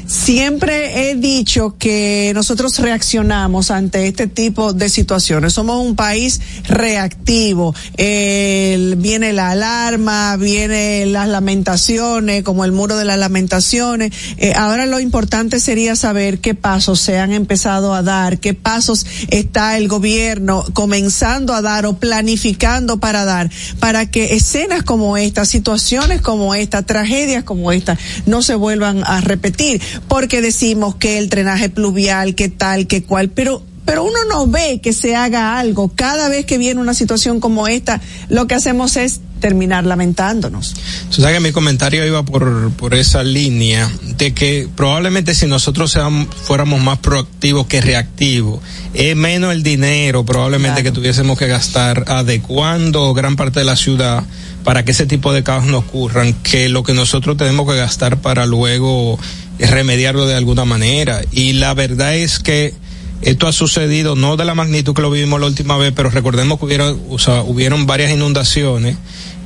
Siempre 0.09 1.11
he 1.11 1.15
dicho 1.15 1.75
que 1.77 2.31
nosotros 2.33 2.79
reaccionamos 2.79 3.69
ante 3.69 4.07
este 4.07 4.25
tipo 4.25 4.73
de 4.73 4.89
situaciones. 4.89 5.53
Somos 5.53 5.85
un 5.85 5.95
país 5.95 6.41
reactivo. 6.67 7.75
viene 7.95 9.33
la 9.33 9.51
alarma, 9.51 10.35
viene 10.37 11.05
las 11.05 11.27
lamentaciones, 11.27 12.41
como 12.41 12.65
el 12.65 12.71
muro 12.71 12.97
de 12.97 13.05
las 13.05 13.19
lamentaciones. 13.19 14.11
Eh, 14.37 14.53
ahora 14.55 14.87
lo 14.87 14.99
importante 14.99 15.59
sería 15.59 15.95
saber 15.95 16.39
qué 16.39 16.55
pasos 16.55 16.99
se 16.99 17.19
han 17.19 17.31
empezado 17.31 17.93
a 17.93 18.01
dar, 18.01 18.39
qué 18.39 18.55
pasos 18.55 19.05
está 19.27 19.77
el 19.77 19.87
gobierno 19.87 20.65
comenzando 20.73 21.53
a 21.53 21.61
dar 21.61 21.85
o 21.85 21.99
planificando 21.99 22.99
para 22.99 23.25
dar, 23.25 23.51
para 23.79 24.09
que 24.09 24.33
escenas 24.33 24.81
como 24.81 25.17
esta, 25.17 25.45
situaciones 25.45 26.19
como 26.21 26.55
esta, 26.55 26.81
tragedias 26.81 27.43
como 27.43 27.71
esta, 27.71 27.95
no 28.25 28.41
se 28.41 28.55
vuelvan 28.55 29.03
a 29.05 29.21
repetir 29.21 29.79
porque 30.07 30.41
decimos 30.41 30.95
que 30.95 31.17
el 31.17 31.29
drenaje 31.29 31.69
pluvial, 31.69 32.35
que 32.35 32.49
tal, 32.49 32.87
que 32.87 33.03
cual, 33.03 33.29
pero 33.29 33.63
pero 33.89 34.03
uno 34.03 34.19
no 34.29 34.45
ve 34.45 34.81
que 34.83 34.93
se 34.93 35.15
haga 35.15 35.57
algo. 35.57 35.89
Cada 35.89 36.29
vez 36.29 36.45
que 36.45 36.59
viene 36.59 36.79
una 36.79 36.93
situación 36.93 37.39
como 37.39 37.67
esta, 37.67 37.99
lo 38.27 38.45
que 38.45 38.53
hacemos 38.53 38.95
es 38.97 39.19
terminar 39.39 39.83
lamentándonos. 39.83 40.75
O 41.09 41.13
sea 41.13 41.33
que 41.33 41.39
mi 41.39 41.51
comentario 41.51 42.05
iba 42.05 42.23
por, 42.23 42.71
por 42.73 42.93
esa 42.93 43.23
línea 43.23 43.89
de 44.15 44.31
que 44.35 44.69
probablemente 44.75 45.33
si 45.33 45.47
nosotros 45.47 45.91
seamos, 45.91 46.27
fuéramos 46.35 46.79
más 46.83 46.99
proactivos 46.99 47.65
que 47.65 47.81
reactivos, 47.81 48.59
es 48.93 49.15
menos 49.15 49.53
el 49.53 49.63
dinero 49.63 50.23
probablemente 50.23 50.83
que 50.83 50.91
tuviésemos 50.91 51.39
que 51.39 51.47
gastar 51.47 52.03
adecuando 52.09 53.11
gran 53.15 53.35
parte 53.35 53.61
de 53.61 53.65
la 53.65 53.75
ciudad 53.75 54.23
para 54.63 54.85
que 54.85 54.91
ese 54.91 55.07
tipo 55.07 55.33
de 55.33 55.41
casos 55.41 55.67
no 55.67 55.79
ocurran, 55.79 56.33
que 56.43 56.69
lo 56.69 56.83
que 56.83 56.93
nosotros 56.93 57.37
tenemos 57.37 57.67
que 57.67 57.77
gastar 57.77 58.21
para 58.21 58.45
luego 58.45 59.17
remediarlo 59.59 60.25
de 60.25 60.35
alguna 60.35 60.65
manera. 60.65 61.21
Y 61.31 61.53
la 61.53 61.73
verdad 61.73 62.15
es 62.15 62.39
que 62.39 62.73
esto 63.21 63.47
ha 63.47 63.53
sucedido 63.53 64.15
no 64.15 64.37
de 64.37 64.45
la 64.45 64.55
magnitud 64.55 64.93
que 64.93 65.01
lo 65.01 65.11
vimos 65.11 65.39
la 65.39 65.47
última 65.47 65.77
vez, 65.77 65.91
pero 65.95 66.09
recordemos 66.09 66.57
que 66.57 66.65
hubieron, 66.65 66.99
hubieron 67.47 67.85
varias 67.85 68.11
inundaciones 68.11 68.95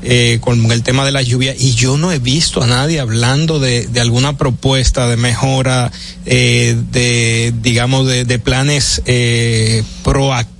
eh, 0.03 0.37
con 0.41 0.71
el 0.71 0.83
tema 0.83 1.05
de 1.05 1.11
la 1.11 1.21
lluvia 1.21 1.55
y 1.57 1.73
yo 1.73 1.97
no 1.97 2.11
he 2.11 2.19
visto 2.19 2.61
a 2.61 2.67
nadie 2.67 2.99
hablando 2.99 3.59
de, 3.59 3.87
de 3.87 3.99
alguna 4.01 4.37
propuesta 4.37 5.07
de 5.07 5.17
mejora, 5.17 5.91
eh, 6.25 6.77
de, 6.91 7.53
digamos, 7.61 8.05
de, 8.05 8.25
de 8.25 8.37
planes 8.37 9.01
eh, 9.05 9.83
proactivos 10.03 10.53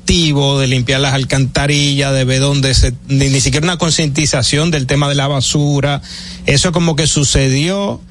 de 0.59 0.67
limpiar 0.67 1.01
las 1.01 1.13
alcantarillas, 1.13 2.13
de 2.13 2.23
ver 2.23 2.39
dónde 2.39 2.73
se, 2.73 2.93
ni, 3.07 3.29
ni 3.29 3.41
siquiera 3.41 3.65
una 3.65 3.77
concientización 3.77 4.71
del 4.71 4.87
tema 4.87 5.07
de 5.07 5.15
la 5.15 5.27
basura. 5.27 6.01
Eso 6.45 6.71
como 6.71 6.95
que 6.95 7.05
sucedió 7.05 8.01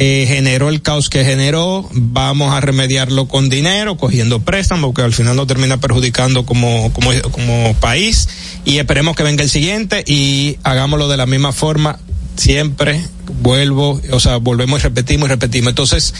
eh, 0.00 0.26
generó 0.28 0.68
el 0.68 0.80
caos 0.80 1.10
que 1.10 1.24
generó, 1.24 1.88
vamos 1.90 2.54
a 2.54 2.60
remediarlo 2.60 3.26
con 3.26 3.48
dinero, 3.48 3.96
cogiendo 3.96 4.38
préstamos, 4.38 4.94
que 4.94 5.02
al 5.02 5.12
final 5.12 5.34
nos 5.34 5.48
termina 5.48 5.80
perjudicando 5.80 6.46
como, 6.46 6.92
como, 6.92 7.10
como 7.32 7.74
país, 7.80 8.28
y 8.64 8.78
esperemos 8.78 9.16
que 9.16 9.24
venga 9.24 9.42
el 9.42 9.50
siguiente 9.50 10.04
y 10.06 10.56
hagámoslo 10.62 11.08
de 11.08 11.16
la 11.16 11.26
misma 11.26 11.52
forma, 11.52 11.98
siempre. 12.36 13.04
Vuelvo, 13.42 14.00
o 14.12 14.20
sea, 14.20 14.36
volvemos 14.36 14.78
y 14.78 14.82
repetimos 14.84 15.26
y 15.26 15.30
repetimos. 15.30 15.70
Entonces, 15.70 16.14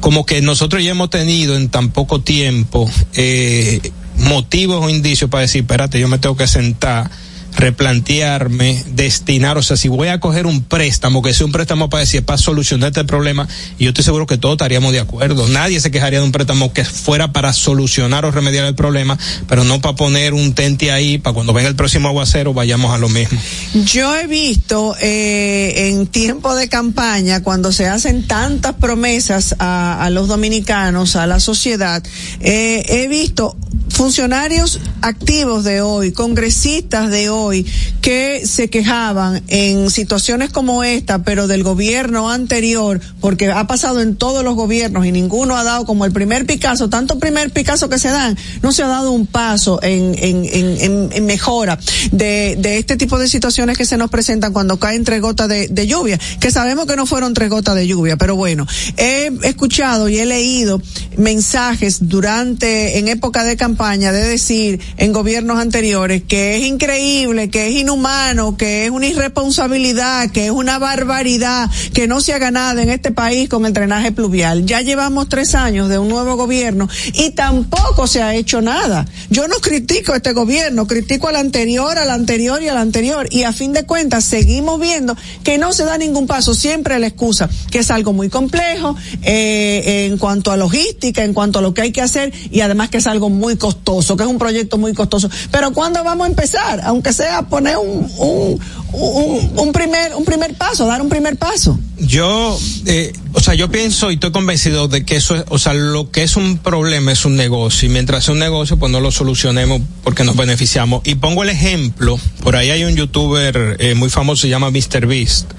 como 0.00 0.26
que 0.26 0.42
nosotros 0.42 0.82
ya 0.82 0.90
hemos 0.90 1.08
tenido 1.08 1.54
en 1.56 1.68
tan 1.68 1.90
poco 1.90 2.22
tiempo 2.22 2.90
eh, 3.14 3.92
motivos 4.16 4.84
o 4.84 4.90
indicios 4.90 5.30
para 5.30 5.42
decir, 5.42 5.60
espérate, 5.60 6.00
yo 6.00 6.08
me 6.08 6.18
tengo 6.18 6.36
que 6.36 6.48
sentar 6.48 7.08
replantearme, 7.54 8.82
destinar, 8.94 9.58
o 9.58 9.62
sea, 9.62 9.76
si 9.76 9.88
voy 9.88 10.08
a 10.08 10.20
coger 10.20 10.46
un 10.46 10.62
préstamo, 10.62 11.22
que 11.22 11.34
sea 11.34 11.46
un 11.46 11.52
préstamo 11.52 11.88
para 11.90 12.00
decir, 12.00 12.24
para 12.24 12.38
solucionar 12.38 12.88
este 12.88 13.04
problema, 13.04 13.48
y 13.78 13.84
yo 13.84 13.90
estoy 13.90 14.04
seguro 14.04 14.26
que 14.26 14.38
todos 14.38 14.54
estaríamos 14.54 14.92
de 14.92 15.00
acuerdo. 15.00 15.46
Nadie 15.48 15.80
se 15.80 15.90
quejaría 15.90 16.20
de 16.20 16.24
un 16.24 16.32
préstamo 16.32 16.72
que 16.72 16.84
fuera 16.84 17.32
para 17.32 17.52
solucionar 17.52 18.24
o 18.24 18.30
remediar 18.30 18.66
el 18.66 18.74
problema, 18.74 19.18
pero 19.48 19.64
no 19.64 19.80
para 19.80 19.96
poner 19.96 20.34
un 20.34 20.54
tente 20.54 20.90
ahí, 20.90 21.18
para 21.18 21.34
cuando 21.34 21.52
venga 21.52 21.68
el 21.68 21.76
próximo 21.76 22.08
aguacero 22.08 22.54
vayamos 22.54 22.94
a 22.94 22.98
lo 22.98 23.08
mismo. 23.08 23.38
Yo 23.84 24.16
he 24.16 24.26
visto 24.26 24.96
eh, 25.00 25.90
en 25.90 26.06
tiempo 26.06 26.54
de 26.54 26.68
campaña, 26.68 27.42
cuando 27.42 27.72
se 27.72 27.86
hacen 27.86 28.26
tantas 28.26 28.74
promesas 28.74 29.54
a, 29.58 30.02
a 30.02 30.10
los 30.10 30.28
dominicanos, 30.28 31.16
a 31.16 31.26
la 31.26 31.40
sociedad, 31.40 32.02
eh, 32.40 32.84
he 32.88 33.08
visto 33.08 33.56
funcionarios 33.92 34.80
activos 35.00 35.64
de 35.64 35.80
hoy, 35.80 36.12
congresistas 36.12 37.10
de 37.10 37.30
hoy, 37.30 37.66
que 38.00 38.46
se 38.46 38.68
quejaban 38.68 39.42
en 39.48 39.90
situaciones 39.90 40.50
como 40.50 40.82
esta, 40.82 41.22
pero 41.22 41.46
del 41.46 41.62
gobierno 41.62 42.30
anterior, 42.30 43.00
porque 43.20 43.50
ha 43.50 43.66
pasado 43.66 44.00
en 44.00 44.16
todos 44.16 44.42
los 44.44 44.54
gobiernos 44.54 45.06
y 45.06 45.12
ninguno 45.12 45.56
ha 45.56 45.64
dado 45.64 45.84
como 45.84 46.04
el 46.04 46.12
primer 46.12 46.46
Picasso, 46.46 46.88
tanto 46.88 47.18
primer 47.18 47.50
Picasso 47.50 47.88
que 47.88 47.98
se 47.98 48.08
dan, 48.08 48.36
no 48.62 48.72
se 48.72 48.82
ha 48.82 48.88
dado 48.88 49.12
un 49.12 49.26
paso 49.26 49.80
en, 49.82 50.16
en, 50.18 51.10
en, 51.12 51.26
mejora 51.26 51.78
de, 52.10 52.56
de 52.58 52.78
este 52.78 52.96
tipo 52.96 53.18
de 53.18 53.28
situaciones 53.28 53.78
que 53.78 53.84
se 53.84 53.96
nos 53.96 54.10
presentan 54.10 54.52
cuando 54.52 54.78
caen 54.78 55.04
tres 55.04 55.20
gotas 55.20 55.48
de, 55.48 55.68
de 55.68 55.86
lluvia, 55.86 56.18
que 56.40 56.50
sabemos 56.50 56.86
que 56.86 56.96
no 56.96 57.06
fueron 57.06 57.34
tres 57.34 57.50
gotas 57.50 57.74
de 57.74 57.86
lluvia, 57.86 58.16
pero 58.16 58.36
bueno, 58.36 58.66
he 58.96 59.30
escuchado 59.42 60.08
y 60.08 60.18
he 60.18 60.26
leído 60.26 60.80
mensajes 61.16 62.08
durante, 62.08 62.98
en 62.98 63.08
época 63.08 63.44
de 63.44 63.56
campaña, 63.56 63.82
de 63.92 64.26
decir 64.26 64.80
en 64.96 65.12
gobiernos 65.12 65.58
anteriores 65.58 66.22
que 66.26 66.56
es 66.56 66.64
increíble, 66.64 67.50
que 67.50 67.68
es 67.68 67.74
inhumano, 67.74 68.56
que 68.56 68.86
es 68.86 68.90
una 68.90 69.06
irresponsabilidad, 69.06 70.30
que 70.30 70.46
es 70.46 70.50
una 70.50 70.78
barbaridad, 70.78 71.70
que 71.92 72.06
no 72.08 72.22
se 72.22 72.32
haga 72.32 72.50
nada 72.50 72.82
en 72.82 72.88
este 72.88 73.12
país 73.12 73.50
con 73.50 73.66
el 73.66 73.74
drenaje 73.74 74.10
pluvial. 74.10 74.64
Ya 74.64 74.80
llevamos 74.80 75.28
tres 75.28 75.54
años 75.54 75.90
de 75.90 75.98
un 75.98 76.08
nuevo 76.08 76.36
gobierno 76.36 76.88
y 77.12 77.30
tampoco 77.30 78.06
se 78.06 78.22
ha 78.22 78.34
hecho 78.34 78.62
nada. 78.62 79.06
Yo 79.28 79.46
no 79.46 79.56
critico 79.56 80.14
a 80.14 80.16
este 80.16 80.32
gobierno, 80.32 80.86
critico 80.86 81.28
al 81.28 81.36
anterior, 81.36 81.98
al 81.98 82.10
anterior 82.10 82.62
y 82.62 82.68
al 82.68 82.78
anterior. 82.78 83.28
Y 83.30 83.42
a 83.42 83.52
fin 83.52 83.74
de 83.74 83.84
cuentas 83.84 84.24
seguimos 84.24 84.80
viendo 84.80 85.14
que 85.44 85.58
no 85.58 85.74
se 85.74 85.84
da 85.84 85.98
ningún 85.98 86.26
paso. 86.26 86.54
Siempre 86.54 86.98
la 86.98 87.08
excusa, 87.08 87.50
que 87.70 87.80
es 87.80 87.90
algo 87.90 88.14
muy 88.14 88.30
complejo 88.30 88.96
eh, 89.22 90.06
en 90.10 90.16
cuanto 90.16 90.50
a 90.50 90.56
logística, 90.56 91.22
en 91.24 91.34
cuanto 91.34 91.58
a 91.58 91.62
lo 91.62 91.74
que 91.74 91.82
hay 91.82 91.92
que 91.92 92.00
hacer 92.00 92.32
y 92.50 92.60
además 92.60 92.88
que 92.88 92.98
es 92.98 93.06
algo 93.06 93.28
muy 93.28 93.56
costoso, 93.72 94.16
que 94.16 94.24
es 94.24 94.28
un 94.28 94.38
proyecto 94.38 94.78
muy 94.78 94.92
costoso. 94.92 95.28
Pero 95.50 95.72
¿cuándo 95.72 96.02
vamos 96.04 96.26
a 96.26 96.30
empezar? 96.30 96.80
Aunque 96.84 97.12
sea 97.12 97.42
poner 97.42 97.76
un, 97.76 98.10
un, 98.18 98.60
un, 98.92 99.52
un 99.56 99.72
primer, 99.72 100.14
un 100.14 100.24
primer 100.24 100.54
paso, 100.54 100.86
dar 100.86 101.00
un 101.00 101.08
primer 101.08 101.36
paso. 101.36 101.78
Yo, 101.98 102.58
eh, 102.86 103.12
o 103.32 103.40
sea, 103.40 103.54
yo 103.54 103.70
pienso 103.70 104.10
y 104.10 104.14
estoy 104.14 104.32
convencido 104.32 104.88
de 104.88 105.04
que 105.04 105.16
eso 105.16 105.36
es, 105.36 105.44
o 105.48 105.58
sea, 105.58 105.72
lo 105.72 106.10
que 106.10 106.24
es 106.24 106.36
un 106.36 106.58
problema 106.58 107.12
es 107.12 107.24
un 107.24 107.36
negocio 107.36 107.88
y 107.88 107.92
mientras 107.92 108.24
es 108.24 108.28
un 108.28 108.40
negocio, 108.40 108.76
pues 108.76 108.90
no 108.90 109.00
lo 109.00 109.10
solucionemos 109.12 109.80
porque 110.02 110.24
nos 110.24 110.36
beneficiamos. 110.36 111.02
Y 111.04 111.14
pongo 111.14 111.44
el 111.44 111.48
ejemplo, 111.48 112.18
por 112.42 112.56
ahí 112.56 112.70
hay 112.70 112.84
un 112.84 112.96
youtuber 112.96 113.76
eh, 113.78 113.94
muy 113.94 114.10
famoso, 114.10 114.42
se 114.42 114.48
llama 114.48 114.70
Mr. 114.70 115.06
Beast, 115.06 115.52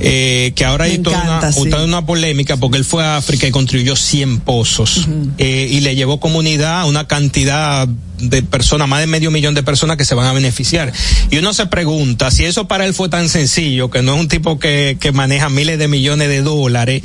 eh, 0.00 0.52
que 0.56 0.64
ahora 0.64 0.86
hay 0.86 0.98
toda 0.98 1.22
una, 1.22 1.52
sí. 1.52 1.70
toda 1.70 1.84
una 1.84 2.04
polémica 2.04 2.56
porque 2.56 2.78
él 2.78 2.84
fue 2.84 3.04
a 3.04 3.16
África 3.16 3.46
y 3.46 3.50
construyó 3.52 3.94
100 3.94 4.40
pozos 4.40 5.06
uh 5.06 5.10
-huh. 5.10 5.30
eh, 5.38 5.68
y 5.70 5.80
le 5.80 5.94
llevó 5.94 6.18
comunidad 6.18 6.80
a 6.80 6.84
una 6.86 7.06
cantidad 7.06 7.45
de 8.18 8.42
personas, 8.42 8.88
más 8.88 9.00
de 9.00 9.06
medio 9.06 9.30
millón 9.30 9.54
de 9.54 9.62
personas 9.62 9.96
que 9.96 10.04
se 10.04 10.14
van 10.14 10.26
a 10.26 10.32
beneficiar. 10.32 10.92
Y 11.30 11.38
uno 11.38 11.52
se 11.52 11.66
pregunta 11.66 12.30
si 12.30 12.44
eso 12.44 12.68
para 12.68 12.86
él 12.86 12.94
fue 12.94 13.08
tan 13.08 13.28
sencillo, 13.28 13.90
que 13.90 14.02
no 14.02 14.14
es 14.14 14.20
un 14.20 14.28
tipo 14.28 14.58
que, 14.58 14.96
que 15.00 15.12
maneja 15.12 15.48
miles 15.48 15.78
de 15.78 15.88
millones 15.88 16.28
de 16.28 16.42
dólares, 16.42 17.02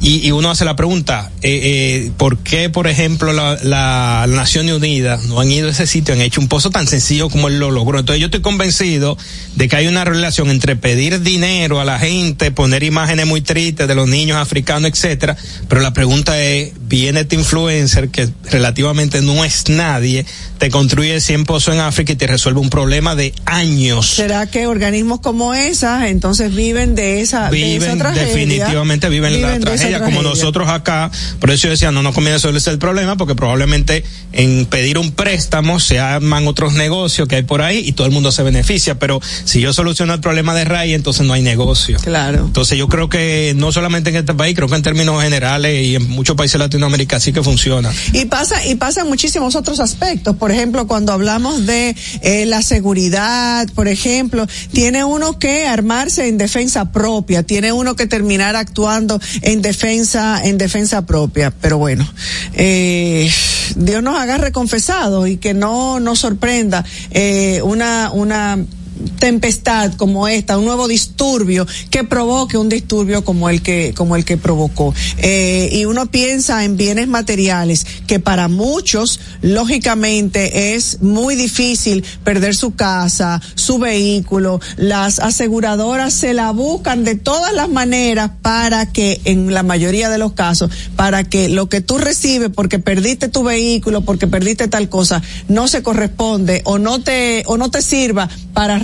y, 0.00 0.26
y, 0.26 0.30
uno 0.30 0.50
hace 0.50 0.64
la 0.64 0.76
pregunta, 0.76 1.30
eh, 1.40 1.60
eh, 1.62 2.12
¿por 2.18 2.38
qué, 2.38 2.68
por 2.68 2.86
ejemplo, 2.86 3.32
la, 3.32 3.58
la, 3.62 4.26
Naciones 4.28 4.74
Unidas 4.74 5.24
no 5.24 5.40
han 5.40 5.50
ido 5.50 5.68
a 5.68 5.70
ese 5.70 5.86
sitio, 5.86 6.12
han 6.12 6.20
hecho 6.20 6.40
un 6.40 6.48
pozo 6.48 6.70
tan 6.70 6.86
sencillo 6.86 7.30
como 7.30 7.48
él 7.48 7.58
lo 7.58 7.70
logró? 7.70 7.98
Entonces 7.98 8.20
yo 8.20 8.26
estoy 8.26 8.42
convencido 8.42 9.16
de 9.54 9.68
que 9.68 9.76
hay 9.76 9.86
una 9.86 10.04
relación 10.04 10.50
entre 10.50 10.76
pedir 10.76 11.22
dinero 11.22 11.80
a 11.80 11.84
la 11.84 11.98
gente, 11.98 12.50
poner 12.50 12.82
imágenes 12.82 13.26
muy 13.26 13.40
tristes 13.40 13.88
de 13.88 13.94
los 13.94 14.06
niños 14.06 14.36
africanos, 14.36 14.90
etcétera, 14.90 15.36
pero 15.68 15.80
la 15.80 15.94
pregunta 15.94 16.40
es, 16.42 16.72
viene 16.82 17.20
este 17.20 17.36
influencer 17.36 18.10
que 18.10 18.28
relativamente 18.50 19.22
no 19.22 19.46
es 19.46 19.68
nadie, 19.70 20.26
te 20.58 20.70
construye 20.70 21.20
100 21.20 21.44
pozos 21.44 21.74
en 21.74 21.80
África 21.80 22.12
y 22.12 22.16
te 22.16 22.26
resuelve 22.26 22.60
un 22.60 22.70
problema 22.70 23.14
de 23.14 23.32
años. 23.46 24.06
¿Será 24.10 24.46
que 24.46 24.66
organismos 24.66 25.20
como 25.20 25.54
esas 25.54 26.04
entonces 26.04 26.54
viven 26.54 26.94
de 26.94 27.22
esa, 27.22 27.48
viven, 27.48 27.80
de 27.80 27.86
esa 27.86 27.96
tragedia? 27.96 28.24
Definitivamente 28.26 29.08
viven, 29.08 29.32
viven 29.32 29.50
la 29.50 29.58
tragedia 29.58 29.85
como 30.02 30.22
nosotros 30.22 30.68
acá. 30.68 31.10
Por 31.40 31.50
eso 31.50 31.64
yo 31.64 31.70
decía, 31.70 31.90
no 31.90 32.02
nos 32.02 32.14
conviene 32.14 32.36
resolver 32.36 32.62
el 32.66 32.78
problema, 32.78 33.16
porque 33.16 33.34
probablemente 33.34 34.04
en 34.32 34.66
pedir 34.66 34.98
un 34.98 35.12
préstamo 35.12 35.80
se 35.80 35.98
arman 35.98 36.46
otros 36.46 36.74
negocios 36.74 37.28
que 37.28 37.36
hay 37.36 37.42
por 37.42 37.62
ahí 37.62 37.78
y 37.78 37.92
todo 37.92 38.06
el 38.06 38.12
mundo 38.12 38.32
se 38.32 38.42
beneficia. 38.42 38.98
Pero 38.98 39.20
si 39.44 39.60
yo 39.60 39.72
soluciono 39.72 40.14
el 40.14 40.20
problema 40.20 40.54
de 40.54 40.64
raíz, 40.64 40.94
entonces 40.94 41.26
no 41.26 41.32
hay 41.32 41.42
negocio. 41.42 41.98
Claro. 42.02 42.44
Entonces 42.46 42.78
yo 42.78 42.88
creo 42.88 43.08
que 43.08 43.54
no 43.56 43.72
solamente 43.72 44.10
en 44.10 44.16
este 44.16 44.34
país, 44.34 44.54
creo 44.54 44.68
que 44.68 44.76
en 44.76 44.82
términos 44.82 45.22
generales 45.22 45.84
y 45.84 45.96
en 45.96 46.08
muchos 46.08 46.36
países 46.36 46.54
de 46.54 46.58
Latinoamérica 46.60 47.20
sí 47.20 47.32
que 47.32 47.42
funciona. 47.42 47.92
Y 48.12 48.26
pasa, 48.26 48.64
y 48.66 48.74
pasa 48.74 49.02
en 49.02 49.08
muchísimos 49.08 49.54
otros 49.54 49.80
aspectos. 49.80 50.36
Por 50.36 50.50
ejemplo, 50.50 50.86
cuando 50.86 51.12
hablamos 51.12 51.66
de 51.66 51.94
eh, 52.22 52.46
la 52.46 52.62
seguridad, 52.62 53.68
por 53.74 53.88
ejemplo, 53.88 54.46
tiene 54.72 55.04
uno 55.04 55.38
que 55.38 55.66
armarse 55.66 56.28
en 56.28 56.38
defensa 56.38 56.92
propia, 56.92 57.42
tiene 57.42 57.72
uno 57.72 57.96
que 57.96 58.06
terminar 58.06 58.56
actuando 58.56 59.20
en 59.42 59.62
defensa 59.62 59.75
en 59.84 60.58
defensa 60.58 61.04
propia. 61.06 61.50
Pero 61.50 61.78
bueno 61.78 62.08
eh, 62.54 63.30
Dios 63.76 64.02
nos 64.02 64.18
agarre 64.18 64.52
confesados 64.52 65.28
y 65.28 65.36
que 65.36 65.54
no 65.54 66.00
nos 66.00 66.20
sorprenda 66.20 66.84
eh, 67.10 67.60
una 67.62 68.10
una 68.12 68.58
tempestad 69.06 69.94
como 69.94 70.28
esta, 70.28 70.58
un 70.58 70.64
nuevo 70.64 70.88
disturbio 70.88 71.66
que 71.90 72.04
provoque 72.04 72.58
un 72.58 72.68
disturbio 72.68 73.24
como 73.24 73.48
el 73.48 73.62
que 73.62 73.94
como 73.96 74.16
el 74.16 74.24
que 74.24 74.36
provocó. 74.36 74.94
Eh, 75.18 75.68
y 75.72 75.84
uno 75.84 76.06
piensa 76.06 76.64
en 76.64 76.76
bienes 76.76 77.08
materiales 77.08 77.86
que 78.06 78.20
para 78.20 78.48
muchos 78.48 79.20
lógicamente 79.42 80.74
es 80.74 81.02
muy 81.02 81.34
difícil 81.34 82.04
perder 82.24 82.54
su 82.54 82.74
casa, 82.74 83.40
su 83.54 83.78
vehículo. 83.78 84.60
Las 84.76 85.18
aseguradoras 85.18 86.12
se 86.12 86.34
la 86.34 86.50
buscan 86.50 87.04
de 87.04 87.14
todas 87.14 87.52
las 87.52 87.68
maneras 87.68 88.30
para 88.42 88.92
que 88.92 89.20
en 89.24 89.52
la 89.52 89.62
mayoría 89.62 90.08
de 90.08 90.18
los 90.18 90.32
casos 90.32 90.70
para 90.96 91.24
que 91.24 91.48
lo 91.48 91.68
que 91.68 91.80
tú 91.80 91.98
recibes 91.98 92.50
porque 92.54 92.78
perdiste 92.78 93.28
tu 93.28 93.42
vehículo, 93.42 94.02
porque 94.02 94.26
perdiste 94.26 94.68
tal 94.68 94.88
cosa, 94.88 95.22
no 95.48 95.68
se 95.68 95.82
corresponde 95.82 96.62
o 96.64 96.78
no 96.78 97.00
te 97.00 97.42
o 97.46 97.56
no 97.56 97.70
te 97.70 97.82
sirva 97.82 98.28
para 98.52 98.78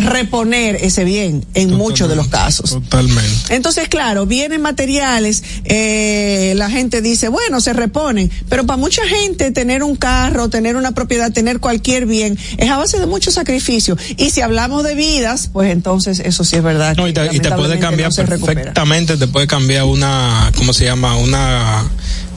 reponer 0.00 0.76
ese 0.76 1.04
bien 1.04 1.28
en 1.28 1.42
Totalmente. 1.42 1.76
muchos 1.76 2.08
de 2.08 2.16
los 2.16 2.28
casos. 2.28 2.70
Totalmente. 2.70 3.54
Entonces, 3.54 3.88
claro, 3.88 4.26
bienes 4.26 4.60
materiales, 4.60 5.42
eh, 5.64 6.54
la 6.56 6.70
gente 6.70 7.02
dice, 7.02 7.28
bueno, 7.28 7.60
se 7.60 7.72
reponen, 7.72 8.30
pero 8.48 8.66
para 8.66 8.76
mucha 8.76 9.02
gente 9.06 9.50
tener 9.50 9.82
un 9.82 9.96
carro, 9.96 10.48
tener 10.48 10.76
una 10.76 10.92
propiedad, 10.92 11.32
tener 11.32 11.60
cualquier 11.60 12.06
bien, 12.06 12.38
es 12.56 12.70
a 12.70 12.76
base 12.76 12.98
de 12.98 13.06
mucho 13.06 13.30
sacrificio. 13.30 13.96
Y 14.16 14.30
si 14.30 14.40
hablamos 14.40 14.84
de 14.84 14.94
vidas, 14.94 15.50
pues 15.52 15.70
entonces 15.70 16.20
eso 16.20 16.44
sí 16.44 16.56
es 16.56 16.62
verdad. 16.62 16.96
No, 16.96 17.08
y 17.08 17.12
te, 17.12 17.34
y 17.34 17.40
te 17.40 17.50
puede 17.52 17.78
cambiar 17.78 18.10
no 18.10 18.16
perfectamente, 18.16 19.16
te 19.16 19.26
puede 19.26 19.46
cambiar 19.46 19.84
una, 19.84 20.50
¿cómo 20.56 20.72
se 20.72 20.84
llama? 20.84 21.16
Una 21.16 21.84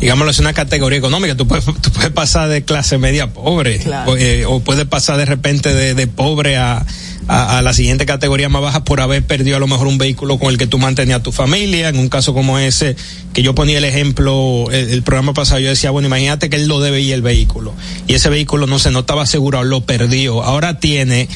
digámoslo, 0.01 0.31
es 0.31 0.39
una 0.39 0.53
categoría 0.53 0.97
económica. 0.97 1.35
Tú 1.35 1.47
puedes, 1.47 1.63
tú 1.63 1.91
puedes 1.91 2.11
pasar 2.11 2.49
de 2.49 2.63
clase 2.63 2.97
media 2.97 3.31
pobre 3.31 3.77
claro. 3.77 4.11
o, 4.11 4.17
eh, 4.17 4.45
o, 4.45 4.59
puedes 4.59 4.85
pasar 4.85 5.17
de 5.17 5.25
repente 5.25 5.73
de, 5.73 5.93
de 5.93 6.07
pobre 6.07 6.57
a, 6.57 6.85
a, 7.33 7.61
la 7.61 7.71
siguiente 7.73 8.05
categoría 8.05 8.49
más 8.49 8.61
baja 8.61 8.83
por 8.83 8.99
haber 8.99 9.25
perdido 9.25 9.55
a 9.55 9.59
lo 9.59 9.67
mejor 9.67 9.87
un 9.87 9.97
vehículo 9.97 10.37
con 10.37 10.49
el 10.51 10.57
que 10.57 10.67
tú 10.67 10.77
mantenías 10.77 11.23
tu 11.23 11.31
familia. 11.31 11.87
En 11.87 11.97
un 11.97 12.09
caso 12.09 12.33
como 12.33 12.59
ese, 12.59 12.97
que 13.33 13.41
yo 13.41 13.55
ponía 13.55 13.77
el 13.77 13.85
ejemplo, 13.85 14.65
el, 14.71 15.01
programa 15.03 15.33
pasado, 15.33 15.61
yo 15.61 15.69
decía, 15.69 15.91
bueno, 15.91 16.09
imagínate 16.09 16.49
que 16.49 16.57
él 16.57 16.67
lo 16.67 16.81
debe 16.81 17.13
el 17.13 17.21
vehículo. 17.21 17.73
Y 18.07 18.15
ese 18.15 18.29
vehículo 18.29 18.67
no 18.67 18.79
se 18.79 18.91
no 18.91 18.99
estaba 18.99 19.23
asegurado, 19.23 19.63
lo 19.63 19.81
perdió. 19.81 20.43
Ahora 20.43 20.79
tiene 20.79 21.29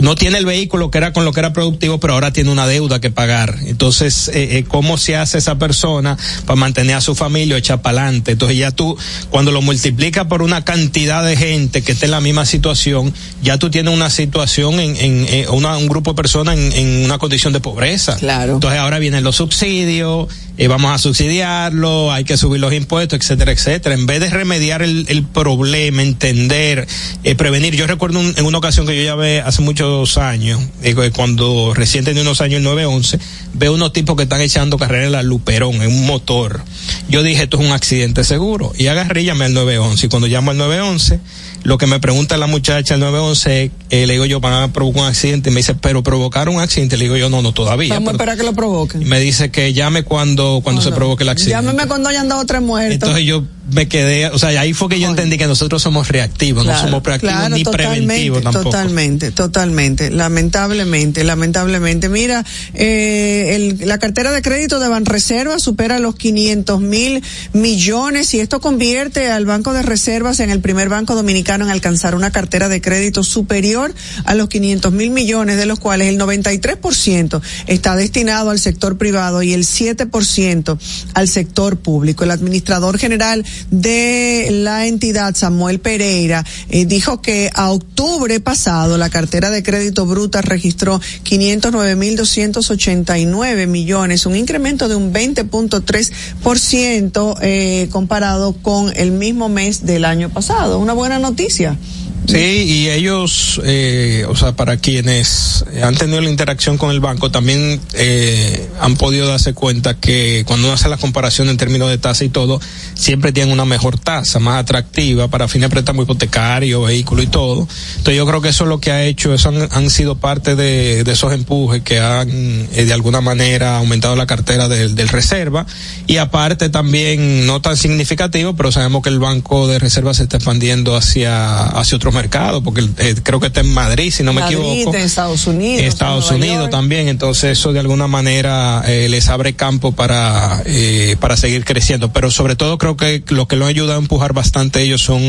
no 0.00 0.14
tiene 0.14 0.38
el 0.38 0.46
vehículo 0.46 0.90
que 0.90 0.98
era 0.98 1.12
con 1.12 1.24
lo 1.24 1.32
que 1.32 1.40
era 1.40 1.52
productivo, 1.52 1.98
pero 1.98 2.14
ahora 2.14 2.32
tiene 2.32 2.50
una 2.50 2.66
deuda 2.66 3.00
que 3.00 3.10
pagar. 3.10 3.58
Entonces, 3.66 4.28
eh, 4.28 4.58
eh, 4.58 4.64
¿cómo 4.66 4.98
se 4.98 5.16
hace 5.16 5.38
esa 5.38 5.58
persona 5.58 6.16
para 6.46 6.56
mantener 6.56 6.96
a 6.96 7.00
su 7.00 7.14
familia 7.14 7.56
o 7.56 7.58
echar 7.58 7.82
para 7.82 8.02
adelante? 8.02 8.32
Entonces 8.32 8.56
ya 8.56 8.70
tú, 8.70 8.96
cuando 9.30 9.50
lo 9.50 9.62
multiplicas 9.62 10.26
por 10.26 10.42
una 10.42 10.64
cantidad 10.64 11.24
de 11.24 11.36
gente 11.36 11.82
que 11.82 11.92
esté 11.92 12.06
en 12.06 12.12
la 12.12 12.20
misma 12.20 12.46
situación, 12.46 13.12
ya 13.42 13.58
tú 13.58 13.70
tienes 13.70 13.92
una 13.92 14.10
situación 14.10 14.80
en, 14.80 14.96
en, 14.96 15.26
en 15.28 15.48
una, 15.50 15.76
un 15.76 15.88
grupo 15.88 16.12
de 16.12 16.16
personas 16.16 16.56
en, 16.56 16.72
en, 16.72 17.04
una 17.04 17.18
condición 17.18 17.52
de 17.52 17.60
pobreza. 17.60 18.16
Claro. 18.16 18.54
Entonces 18.54 18.78
ahora 18.78 18.98
vienen 18.98 19.24
los 19.24 19.36
subsidios, 19.36 20.28
eh, 20.58 20.66
vamos 20.68 20.92
a 20.92 20.98
subsidiarlo, 20.98 22.12
hay 22.12 22.24
que 22.24 22.36
subir 22.36 22.60
los 22.60 22.72
impuestos, 22.72 23.20
etcétera, 23.20 23.52
etcétera. 23.52 23.94
En 23.94 24.06
vez 24.06 24.20
de 24.20 24.28
remediar 24.30 24.82
el, 24.82 25.06
el 25.08 25.22
problema, 25.22 26.02
entender, 26.02 26.86
eh, 27.24 27.34
prevenir. 27.34 27.76
Yo 27.76 27.86
recuerdo 27.86 28.18
un, 28.18 28.34
en 28.36 28.44
una 28.44 28.58
ocasión 28.58 28.86
que 28.86 28.96
yo 28.96 29.02
ya 29.02 29.14
ve 29.14 29.40
hace 29.40 29.62
muchos 29.88 30.18
años, 30.18 30.60
digo, 30.82 31.02
cuando 31.14 31.72
recién 31.74 32.04
tenía 32.04 32.22
unos 32.22 32.40
años 32.40 32.58
el 32.58 32.64
911, 32.64 33.18
veo 33.54 33.74
unos 33.74 33.92
tipos 33.92 34.16
que 34.16 34.24
están 34.24 34.40
echando 34.40 34.78
carrera 34.78 35.06
en 35.06 35.12
la 35.12 35.22
Luperón, 35.22 35.76
en 35.76 35.88
un 35.88 36.06
motor. 36.06 36.62
Yo 37.08 37.22
dije, 37.22 37.44
esto 37.44 37.58
es 37.58 37.66
un 37.66 37.72
accidente 37.72 38.24
seguro. 38.24 38.72
Y 38.76 38.86
agarré 38.88 39.22
y 39.22 39.24
llamé 39.24 39.46
al 39.46 39.54
911. 39.54 40.06
Y 40.06 40.08
cuando 40.08 40.28
llamo 40.28 40.50
al 40.50 40.58
911, 40.58 41.20
lo 41.64 41.78
que 41.78 41.86
me 41.86 42.00
pregunta 42.00 42.36
la 42.36 42.46
muchacha 42.46 42.94
el 42.94 43.00
911, 43.00 43.70
eh, 43.90 44.06
le 44.06 44.12
digo 44.14 44.24
yo, 44.26 44.40
van 44.40 44.54
a 44.54 44.72
provocar 44.72 45.02
un 45.02 45.08
accidente. 45.08 45.50
Y 45.50 45.52
me 45.52 45.58
dice, 45.60 45.74
pero 45.74 46.02
provocar 46.02 46.48
un 46.48 46.60
accidente. 46.60 46.96
Le 46.96 47.04
digo 47.04 47.16
yo, 47.16 47.28
no, 47.28 47.42
no, 47.42 47.52
todavía. 47.52 47.94
Vamos 47.94 48.08
a 48.08 48.12
esperar 48.12 48.36
que 48.36 48.44
lo 48.44 48.54
provoquen. 48.54 49.06
Me 49.08 49.20
dice 49.20 49.50
que 49.50 49.72
llame 49.72 50.02
cuando, 50.02 50.60
cuando 50.62 50.82
se 50.82 50.92
provoque 50.92 51.24
el 51.24 51.30
accidente. 51.30 51.62
Llámeme 51.62 51.86
cuando 51.86 52.08
hayan 52.08 52.28
dado 52.28 52.44
tres 52.46 52.62
muertos. 52.62 52.94
Entonces 52.94 53.24
yo 53.24 53.44
me 53.70 53.88
quedé, 53.88 54.28
o 54.28 54.38
sea, 54.38 54.48
ahí 54.60 54.72
fue 54.72 54.88
que 54.88 54.98
yo 54.98 55.08
entendí 55.08 55.36
que 55.36 55.46
nosotros 55.46 55.82
somos 55.82 56.08
reactivos, 56.08 56.64
claro, 56.64 56.78
no 56.78 56.84
somos 56.86 57.02
proactivos 57.02 57.34
claro, 57.34 57.54
ni 57.54 57.64
preventivos 57.64 58.42
tampoco. 58.42 58.70
Totalmente, 58.70 59.30
totalmente, 59.30 60.10
lamentablemente, 60.10 61.22
lamentablemente. 61.22 62.08
Mira, 62.08 62.44
eh, 62.74 63.54
el, 63.54 63.88
la 63.88 63.98
cartera 63.98 64.32
de 64.32 64.40
crédito 64.40 64.80
de 64.80 64.88
Banreserva 64.88 65.58
supera 65.58 65.98
los 65.98 66.14
500 66.14 66.80
mil 66.80 67.22
millones 67.52 68.32
y 68.32 68.40
esto 68.40 68.60
convierte 68.60 69.30
al 69.30 69.44
Banco 69.44 69.74
de 69.74 69.82
Reservas 69.82 70.40
en 70.40 70.48
el 70.48 70.60
primer 70.60 70.88
banco 70.88 71.14
dominicano 71.14 71.47
en 71.54 71.70
alcanzar 71.70 72.14
una 72.14 72.30
cartera 72.30 72.68
de 72.68 72.80
crédito 72.80 73.24
superior 73.24 73.92
a 74.24 74.34
los 74.34 74.48
500 74.48 74.92
mil 74.92 75.10
millones, 75.10 75.56
de 75.56 75.66
los 75.66 75.78
cuales 75.78 76.08
el 76.08 76.18
93% 76.18 77.40
está 77.66 77.94
destinado 77.96 78.50
al 78.50 78.58
sector 78.58 78.98
privado 78.98 79.42
y 79.42 79.54
el 79.54 79.64
7% 79.64 80.78
al 81.14 81.28
sector 81.28 81.78
público. 81.78 82.24
El 82.24 82.30
administrador 82.30 82.98
general 82.98 83.44
de 83.70 84.48
la 84.50 84.86
entidad, 84.86 85.34
Samuel 85.34 85.80
Pereira, 85.80 86.44
eh, 86.68 86.84
dijo 86.84 87.22
que 87.22 87.50
a 87.54 87.70
octubre 87.70 88.38
pasado 88.40 88.98
la 88.98 89.08
cartera 89.10 89.50
de 89.50 89.62
crédito 89.62 90.04
bruta 90.06 90.42
registró 90.42 91.00
509.289 91.24 93.66
millones, 93.66 94.26
un 94.26 94.34
incremento 94.36 94.88
de 94.88 94.96
un 94.96 95.14
20.3% 95.14 97.36
eh, 97.40 97.88
comparado 97.90 98.52
con 98.54 98.92
el 98.96 99.12
mismo 99.12 99.48
mes 99.48 99.86
del 99.86 100.04
año 100.04 100.28
pasado. 100.30 100.78
Una 100.78 100.92
buena 100.92 101.18
noticia 101.18 101.37
justicia. 101.38 101.76
Sí, 102.26 102.36
y 102.36 102.90
ellos, 102.90 103.60
eh, 103.64 104.26
o 104.28 104.36
sea, 104.36 104.52
para 104.52 104.76
quienes 104.76 105.64
han 105.82 105.94
tenido 105.94 106.20
la 106.20 106.28
interacción 106.28 106.76
con 106.76 106.90
el 106.90 107.00
banco, 107.00 107.30
también 107.30 107.80
eh, 107.94 108.68
han 108.80 108.96
podido 108.96 109.26
darse 109.26 109.54
cuenta 109.54 109.94
que 109.94 110.44
cuando 110.46 110.66
uno 110.66 110.74
hace 110.74 110.90
la 110.90 110.98
comparación 110.98 111.48
en 111.48 111.56
términos 111.56 111.88
de 111.88 111.96
tasa 111.96 112.24
y 112.24 112.28
todo, 112.28 112.60
siempre 112.94 113.32
tienen 113.32 113.52
una 113.52 113.64
mejor 113.64 113.98
tasa, 113.98 114.40
más 114.40 114.60
atractiva 114.60 115.28
para 115.28 115.48
fines 115.48 115.70
de 115.70 115.74
préstamo 115.74 116.02
hipotecario, 116.02 116.82
vehículo 116.82 117.22
y 117.22 117.28
todo. 117.28 117.66
Entonces 117.96 118.16
yo 118.16 118.26
creo 118.26 118.42
que 118.42 118.50
eso 118.50 118.64
es 118.64 118.68
lo 118.68 118.78
que 118.78 118.90
ha 118.90 119.04
hecho, 119.04 119.32
eso 119.32 119.50
han, 119.70 119.88
sido 119.88 120.16
parte 120.16 120.54
de, 120.54 121.00
esos 121.00 121.32
empujes 121.32 121.82
que 121.82 121.98
han 122.00 122.28
eh, 122.28 122.84
de 122.84 122.92
alguna 122.92 123.22
manera 123.22 123.78
aumentado 123.78 124.16
la 124.16 124.26
cartera 124.26 124.68
del, 124.68 124.94
del 124.94 125.08
reserva 125.08 125.64
y 126.06 126.18
aparte 126.18 126.68
también 126.68 127.46
no 127.46 127.62
tan 127.62 127.76
significativo, 127.76 128.54
pero 128.54 128.70
sabemos 128.70 129.02
que 129.02 129.08
el 129.08 129.18
banco 129.18 129.66
de 129.66 129.78
reserva 129.78 130.12
se 130.12 130.24
está 130.24 130.36
expandiendo 130.36 130.94
hacia, 130.94 131.64
hacia 131.64 131.96
otros 132.08 132.14
mercado, 132.14 132.62
porque 132.62 132.88
eh, 132.98 133.14
creo 133.22 133.40
que 133.40 133.48
está 133.48 133.60
en 133.60 133.72
Madrid, 133.72 134.10
si 134.10 134.22
no 134.22 134.32
me 134.32 134.40
Madrid, 134.40 134.56
equivoco. 134.56 134.96
En 134.96 135.02
Estados 135.02 135.46
Unidos. 135.46 135.84
Estados 135.84 136.30
Unidos 136.30 136.70
también, 136.70 137.08
entonces 137.08 137.58
eso 137.58 137.72
de 137.72 137.80
alguna 137.80 138.06
manera 138.06 138.82
eh, 138.86 139.08
les 139.08 139.28
abre 139.28 139.54
campo 139.54 139.92
para, 139.92 140.62
eh, 140.64 141.16
para 141.20 141.36
seguir 141.36 141.64
creciendo. 141.64 142.12
Pero 142.12 142.30
sobre 142.30 142.56
todo 142.56 142.78
creo 142.78 142.96
que 142.96 143.22
lo 143.28 143.46
que 143.46 143.56
lo 143.56 143.66
ha 143.66 143.68
ayudado 143.68 143.98
a 143.98 144.02
empujar 144.02 144.32
bastante 144.32 144.82
ellos 144.82 145.02
son 145.02 145.20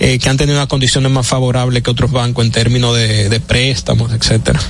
eh, 0.00 0.18
que 0.18 0.28
han 0.28 0.36
tenido 0.36 0.58
unas 0.58 0.68
condiciones 0.68 1.10
más 1.10 1.26
favorables 1.26 1.82
que 1.82 1.90
otros 1.90 2.10
bancos 2.10 2.44
en 2.44 2.52
términos 2.52 2.96
de, 2.96 3.28
de 3.28 3.40
préstamos, 3.40 4.12
etcétera. 4.12 4.60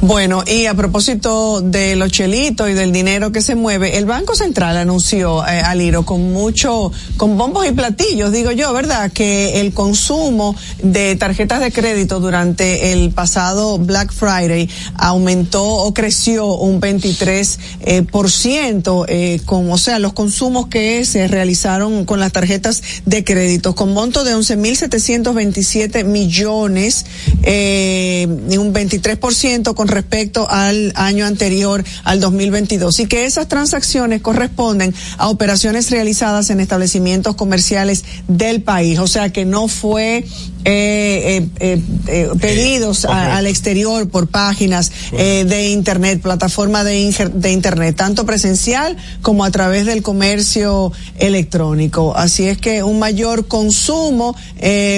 Bueno, 0.00 0.44
y 0.46 0.66
a 0.66 0.74
propósito 0.74 1.60
de 1.60 1.96
los 1.96 2.12
chelitos 2.12 2.70
y 2.70 2.72
del 2.72 2.92
dinero 2.92 3.32
que 3.32 3.42
se 3.42 3.56
mueve, 3.56 3.98
el 3.98 4.06
Banco 4.06 4.34
Central 4.34 4.76
anunció, 4.76 5.46
eh, 5.46 5.60
Aliro, 5.60 6.04
con 6.04 6.32
mucho, 6.32 6.92
con 7.16 7.36
bombos 7.36 7.66
y 7.66 7.72
platillos, 7.72 8.30
digo 8.32 8.52
yo, 8.52 8.72
¿verdad? 8.72 9.10
Que 9.12 9.60
el 9.60 9.74
consumo 9.74 10.54
de 10.82 11.16
tarjetas 11.16 11.60
de 11.60 11.72
crédito 11.72 12.20
durante 12.20 12.92
el 12.92 13.10
pasado 13.10 13.78
Black 13.78 14.12
Friday 14.12 14.68
aumentó 14.94 15.64
o 15.64 15.92
creció 15.92 16.46
un 16.54 16.78
23 16.80 17.58
eh, 17.80 18.02
por 18.02 18.30
ciento, 18.30 19.04
eh, 19.08 19.40
con, 19.44 19.70
o 19.70 19.78
sea, 19.78 19.98
los 19.98 20.12
consumos 20.12 20.68
que 20.68 21.04
se 21.04 21.26
realizaron 21.28 22.04
con 22.04 22.20
las 22.20 22.32
tarjetas 22.32 22.82
de 23.04 23.24
crédito, 23.24 23.74
con 23.74 23.92
monto 23.92 24.24
de 24.24 24.34
11.727 24.34 26.04
millones, 26.04 27.04
eh, 27.42 28.26
un 28.58 28.72
23 28.72 29.16
con 29.74 29.88
respecto 29.88 30.48
al 30.50 30.92
año 30.96 31.26
anterior, 31.26 31.84
al 32.04 32.20
2022, 32.20 33.00
y 33.00 33.06
que 33.06 33.24
esas 33.24 33.48
transacciones 33.48 34.22
corresponden 34.22 34.94
a 35.16 35.28
operaciones 35.28 35.90
realizadas 35.90 36.50
en 36.50 36.60
establecimientos 36.60 37.36
comerciales 37.36 38.04
del 38.28 38.62
país, 38.62 38.98
o 38.98 39.06
sea 39.06 39.32
que 39.32 39.44
no 39.44 39.68
fue 39.68 40.24
eh, 40.64 41.46
eh, 41.60 41.80
eh, 42.08 42.28
pedidos 42.40 43.04
a, 43.04 43.36
al 43.36 43.46
exterior 43.46 44.08
por 44.08 44.26
páginas 44.28 44.90
de 45.12 45.70
internet, 45.70 46.20
plataforma 46.20 46.84
de, 46.84 47.30
de, 47.32 47.52
internet, 47.52 47.96
tanto 47.96 48.26
presencial 48.26 48.96
como 49.22 49.44
a 49.44 49.50
través 49.50 49.86
del 49.86 50.02
comercio 50.02 50.92
electrónico. 51.18 52.16
Así 52.16 52.46
es 52.48 52.58
que 52.58 52.82
un 52.82 52.98
mayor 52.98 53.46
consumo, 53.46 54.36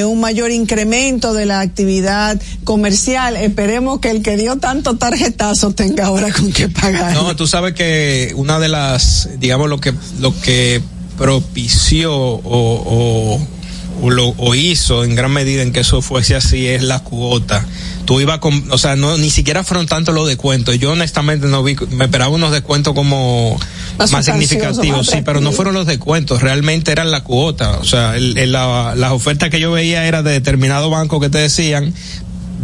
un 0.06 0.20
mayor 0.20 0.50
incremento 0.50 1.34
de 1.34 1.46
la 1.46 1.60
actividad 1.60 2.40
comercial. 2.64 3.36
Esperemos 3.36 4.00
que 4.00 4.10
el 4.10 4.22
que 4.22 4.36
dio 4.36 4.56
tanto 4.56 4.96
tarjetazo 4.96 5.72
tenga 5.72 6.06
ahora 6.06 6.32
con 6.32 6.52
qué 6.52 6.68
pagar. 6.68 7.14
No, 7.14 7.36
tú 7.36 7.46
sabes 7.46 7.74
que 7.74 8.32
una 8.34 8.58
de 8.58 8.68
las, 8.68 9.28
digamos, 9.38 9.68
lo 9.68 9.78
que, 9.78 9.92
lo 10.18 10.38
que 10.40 10.82
propició 11.16 12.14
o, 12.14 12.40
o 12.44 13.59
o, 14.02 14.10
lo, 14.10 14.28
o 14.36 14.54
hizo 14.54 15.04
en 15.04 15.14
gran 15.14 15.32
medida 15.32 15.62
en 15.62 15.72
que 15.72 15.80
eso 15.80 16.02
fuese 16.02 16.34
así 16.36 16.66
es 16.66 16.82
la 16.82 17.00
cuota. 17.00 17.64
Tú 18.04 18.20
ibas 18.20 18.38
con, 18.38 18.70
o 18.70 18.78
sea, 18.78 18.96
no, 18.96 19.16
ni 19.16 19.30
siquiera 19.30 19.60
afrontando 19.60 20.12
los 20.12 20.26
descuentos. 20.26 20.78
Yo 20.78 20.92
honestamente 20.92 21.46
no 21.46 21.62
vi, 21.62 21.76
me 21.90 22.04
esperaba 22.06 22.30
unos 22.30 22.52
descuentos 22.52 22.94
como 22.94 23.58
más, 23.98 24.12
más 24.12 24.24
significativos, 24.24 25.06
sí, 25.06 25.18
pero 25.24 25.40
no 25.40 25.52
fueron 25.52 25.74
los 25.74 25.86
descuentos, 25.86 26.42
realmente 26.42 26.92
eran 26.92 27.10
la 27.10 27.22
cuota. 27.22 27.78
O 27.78 27.84
sea, 27.84 28.16
el, 28.16 28.36
el, 28.38 28.52
la, 28.52 28.94
las 28.96 29.12
ofertas 29.12 29.50
que 29.50 29.60
yo 29.60 29.72
veía 29.72 30.06
era 30.06 30.22
de 30.22 30.32
determinado 30.32 30.90
banco 30.90 31.20
que 31.20 31.28
te 31.28 31.38
decían 31.38 31.94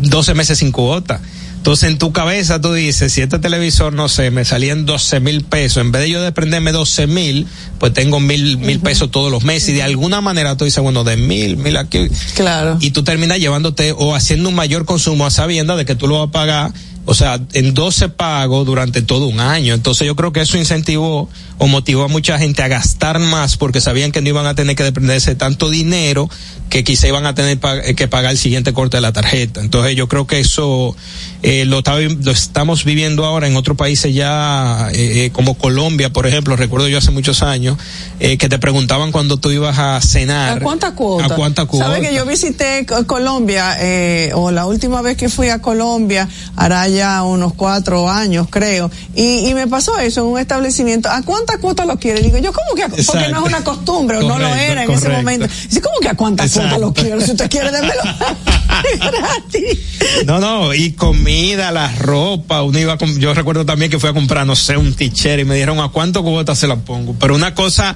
12 0.00 0.34
meses 0.34 0.58
sin 0.58 0.72
cuota. 0.72 1.20
Entonces 1.66 1.88
en 1.88 1.98
tu 1.98 2.12
cabeza 2.12 2.60
tú 2.60 2.72
dices, 2.72 3.12
si 3.12 3.22
este 3.22 3.40
televisor, 3.40 3.92
no 3.92 4.08
sé, 4.08 4.30
me 4.30 4.44
salían 4.44 4.86
12 4.86 5.18
mil 5.18 5.42
pesos, 5.42 5.78
en 5.78 5.90
vez 5.90 6.02
de 6.02 6.10
yo 6.10 6.22
desprenderme 6.22 6.70
12 6.70 7.08
mil, 7.08 7.48
pues 7.80 7.92
tengo 7.92 8.20
mil, 8.20 8.56
mil 8.56 8.76
uh 8.76 8.80
-huh. 8.80 8.84
pesos 8.84 9.10
todos 9.10 9.32
los 9.32 9.42
meses 9.42 9.70
y 9.70 9.72
de 9.72 9.82
alguna 9.82 10.20
manera 10.20 10.56
tú 10.56 10.64
dices, 10.64 10.80
bueno, 10.80 11.02
de 11.02 11.16
mil, 11.16 11.56
mil 11.56 11.76
aquí. 11.76 12.06
Claro. 12.36 12.78
Y 12.80 12.92
tú 12.92 13.02
terminas 13.02 13.40
llevándote 13.40 13.90
o 13.90 14.14
haciendo 14.14 14.48
un 14.48 14.54
mayor 14.54 14.84
consumo 14.84 15.26
a 15.26 15.30
sabienda 15.32 15.74
de 15.74 15.84
que 15.84 15.96
tú 15.96 16.06
lo 16.06 16.20
vas 16.20 16.28
a 16.28 16.30
pagar 16.30 16.72
o 17.04 17.14
sea, 17.14 17.40
en 17.52 17.72
12 17.72 18.10
pagos 18.10 18.66
durante 18.66 19.00
todo 19.00 19.26
un 19.26 19.40
año. 19.40 19.74
Entonces 19.74 20.06
yo 20.06 20.14
creo 20.14 20.32
que 20.32 20.42
eso 20.42 20.58
incentivó 20.58 21.28
o 21.58 21.66
motivó 21.66 22.04
a 22.04 22.08
mucha 22.08 22.38
gente 22.38 22.62
a 22.62 22.68
gastar 22.68 23.18
más 23.18 23.56
porque 23.56 23.80
sabían 23.80 24.12
que 24.12 24.20
no 24.20 24.28
iban 24.28 24.46
a 24.46 24.54
tener 24.54 24.76
que 24.76 24.82
desprenderse 24.82 25.30
de 25.30 25.36
tanto 25.36 25.70
dinero 25.70 26.28
que 26.68 26.84
quizá 26.84 27.06
iban 27.06 27.26
a 27.26 27.34
tener 27.34 27.58
que 27.58 28.08
pagar 28.08 28.32
el 28.32 28.38
siguiente 28.38 28.72
corte 28.72 28.96
de 28.96 29.00
la 29.00 29.12
tarjeta. 29.12 29.60
Entonces 29.60 29.96
yo 29.96 30.08
creo 30.08 30.26
que 30.26 30.40
eso 30.40 30.96
eh, 31.42 31.64
lo, 31.64 31.82
lo, 32.22 32.30
estamos 32.32 32.84
viviendo 32.84 33.24
ahora 33.24 33.46
en 33.46 33.56
otros 33.56 33.76
países 33.76 34.14
ya, 34.14 34.88
eh, 34.92 35.30
como 35.32 35.54
Colombia, 35.54 36.12
por 36.12 36.26
ejemplo. 36.26 36.56
Recuerdo 36.56 36.88
yo 36.88 36.98
hace 36.98 37.12
muchos 37.12 37.42
años 37.42 37.78
eh, 38.18 38.36
que 38.36 38.48
te 38.48 38.58
preguntaban 38.58 39.12
cuando 39.12 39.36
tú 39.36 39.50
ibas 39.50 39.78
a 39.78 40.00
cenar. 40.00 40.58
¿A 40.58 40.60
cuánta 40.60 40.94
cuota? 40.94 41.26
¿A 41.26 41.36
cuánta 41.36 41.66
cuota? 41.66 41.86
¿Sabes 41.86 42.08
que 42.08 42.14
yo 42.14 42.26
visité 42.26 42.84
Colombia 43.06 43.76
eh, 43.80 44.32
o 44.34 44.50
la 44.50 44.66
última 44.66 45.02
vez 45.02 45.16
que 45.16 45.28
fui 45.28 45.48
a 45.48 45.60
Colombia, 45.60 46.28
hará 46.56 46.88
ya 46.88 47.22
unos 47.22 47.54
cuatro 47.54 48.10
años, 48.10 48.48
creo, 48.50 48.90
y, 49.14 49.48
y 49.48 49.54
me 49.54 49.66
pasó 49.68 49.98
eso 49.98 50.22
en 50.22 50.26
un 50.26 50.38
establecimiento. 50.38 51.08
¿A 51.08 51.22
cuánta 51.46 51.60
cuota 51.60 51.84
lo 51.86 51.98
quiere? 51.98 52.20
Digo, 52.22 52.38
yo, 52.38 52.52
¿cómo 52.52 52.74
que? 52.74 52.82
A, 52.84 52.88
porque 52.88 53.28
no 53.28 53.38
es 53.40 53.46
una 53.46 53.62
costumbre, 53.62 54.16
correcto, 54.16 54.38
no 54.38 54.48
lo 54.48 54.54
era 54.54 54.82
en 54.82 54.86
correcto. 54.88 55.08
ese 55.08 55.16
momento. 55.16 55.46
Dice, 55.46 55.80
¿cómo 55.80 55.98
que 56.00 56.08
a 56.08 56.14
cuánta 56.14 56.44
Exacto. 56.44 56.68
cuota 56.70 56.86
lo 56.86 56.92
quiero? 56.92 57.20
Si 57.20 57.30
usted 57.30 57.50
quiere, 57.50 57.70
démelo. 57.70 58.02
No, 60.26 60.40
no, 60.40 60.74
y 60.74 60.92
comida, 60.92 61.72
la 61.72 61.90
ropa, 61.92 62.62
uno 62.62 62.78
iba 62.78 62.98
con, 62.98 63.18
yo 63.18 63.32
recuerdo 63.34 63.64
también 63.64 63.90
que 63.90 63.98
fui 63.98 64.10
a 64.10 64.12
comprar, 64.12 64.46
no 64.46 64.56
sé, 64.56 64.76
un 64.76 64.94
t 64.94 65.04
y 65.04 65.44
me 65.44 65.54
dijeron, 65.54 65.80
¿a 65.80 65.88
cuánto 65.88 66.22
cuotas 66.22 66.58
se 66.58 66.66
la 66.66 66.76
pongo? 66.76 67.14
Pero 67.18 67.34
una 67.34 67.54
cosa 67.54 67.94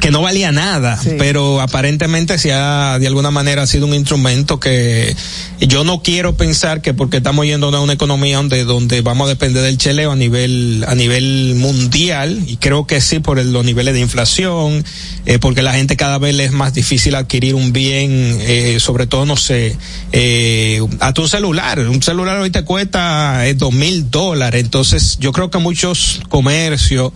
que 0.00 0.10
no 0.10 0.22
valía 0.22 0.50
nada, 0.50 0.98
pero 1.18 1.60
aparentemente 1.60 2.38
se 2.38 2.52
ha, 2.52 2.98
de 2.98 3.06
alguna 3.06 3.30
manera, 3.30 3.62
ha 3.62 3.66
sido 3.66 3.86
un 3.86 3.94
instrumento 3.94 4.58
que 4.58 5.14
yo 5.60 5.84
no 5.84 6.02
quiero 6.02 6.34
pensar 6.34 6.80
que 6.80 6.94
porque 6.94 7.18
estamos 7.18 7.44
yendo 7.44 7.68
a 7.68 7.80
una 7.80 7.92
economía 7.92 8.38
donde, 8.38 8.64
donde 8.64 9.02
vamos 9.02 9.26
a 9.26 9.28
depender 9.28 9.62
del 9.62 9.76
cheleo 9.78 10.12
a 10.12 10.16
nivel, 10.16 10.84
a 10.88 10.94
nivel 10.94 11.54
mundial, 11.56 12.42
y 12.46 12.56
creo 12.56 12.86
que 12.86 13.00
sí 13.00 13.20
por 13.20 13.44
los 13.44 13.64
niveles 13.64 13.94
de 13.94 14.00
inflación, 14.00 14.84
eh, 15.26 15.38
porque 15.38 15.62
la 15.62 15.74
gente 15.74 15.96
cada 15.96 16.18
vez 16.18 16.34
le 16.34 16.44
es 16.44 16.52
más 16.52 16.72
difícil 16.72 17.14
adquirir 17.14 17.54
un 17.54 17.72
bien, 17.72 18.38
eh, 18.40 18.78
sobre 18.80 19.06
todo, 19.06 19.26
no 19.26 19.36
sé, 19.36 19.76
eh, 20.12 20.80
a 21.00 21.12
tu 21.12 21.28
celular. 21.28 21.78
Un 21.78 22.02
celular 22.02 22.38
hoy 22.38 22.50
te 22.50 22.64
cuesta 22.64 23.46
eh, 23.46 23.54
dos 23.54 23.72
mil 23.72 24.10
dólares, 24.10 24.62
entonces 24.64 25.18
yo 25.20 25.32
creo 25.32 25.50
que 25.50 25.58
muchos 25.58 26.22
comercios, 26.28 27.12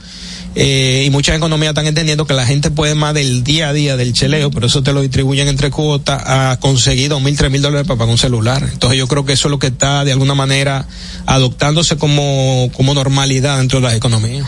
eh, 0.56 1.02
y 1.06 1.10
muchas 1.10 1.36
economías 1.36 1.70
están 1.70 1.86
entendiendo 1.86 2.26
que 2.26 2.34
la 2.34 2.46
gente 2.46 2.70
puede 2.74 2.94
más 2.94 3.14
del 3.14 3.44
día 3.44 3.68
a 3.68 3.72
día 3.72 3.96
del 3.96 4.12
cheleo, 4.12 4.50
pero 4.50 4.66
eso 4.66 4.82
te 4.82 4.92
lo 4.92 5.00
distribuyen 5.02 5.48
entre 5.48 5.70
cuotas 5.70 6.22
a 6.24 6.58
conseguir 6.60 7.08
dos 7.10 7.22
mil, 7.22 7.37
tres 7.37 7.50
mil 7.50 7.62
dólares 7.62 7.87
para 7.87 7.98
pagar 7.98 8.12
un 8.12 8.18
celular. 8.18 8.68
Entonces 8.72 8.98
yo 8.98 9.08
creo 9.08 9.24
que 9.24 9.32
eso 9.32 9.48
es 9.48 9.50
lo 9.50 9.58
que 9.58 9.68
está 9.68 10.04
de 10.04 10.12
alguna 10.12 10.34
manera 10.34 10.87
adoptándose 11.26 11.96
como, 11.96 12.70
como 12.74 12.94
normalidad 12.94 13.58
dentro 13.58 13.80
de 13.80 13.87
las 13.87 13.94
economías. 13.94 14.46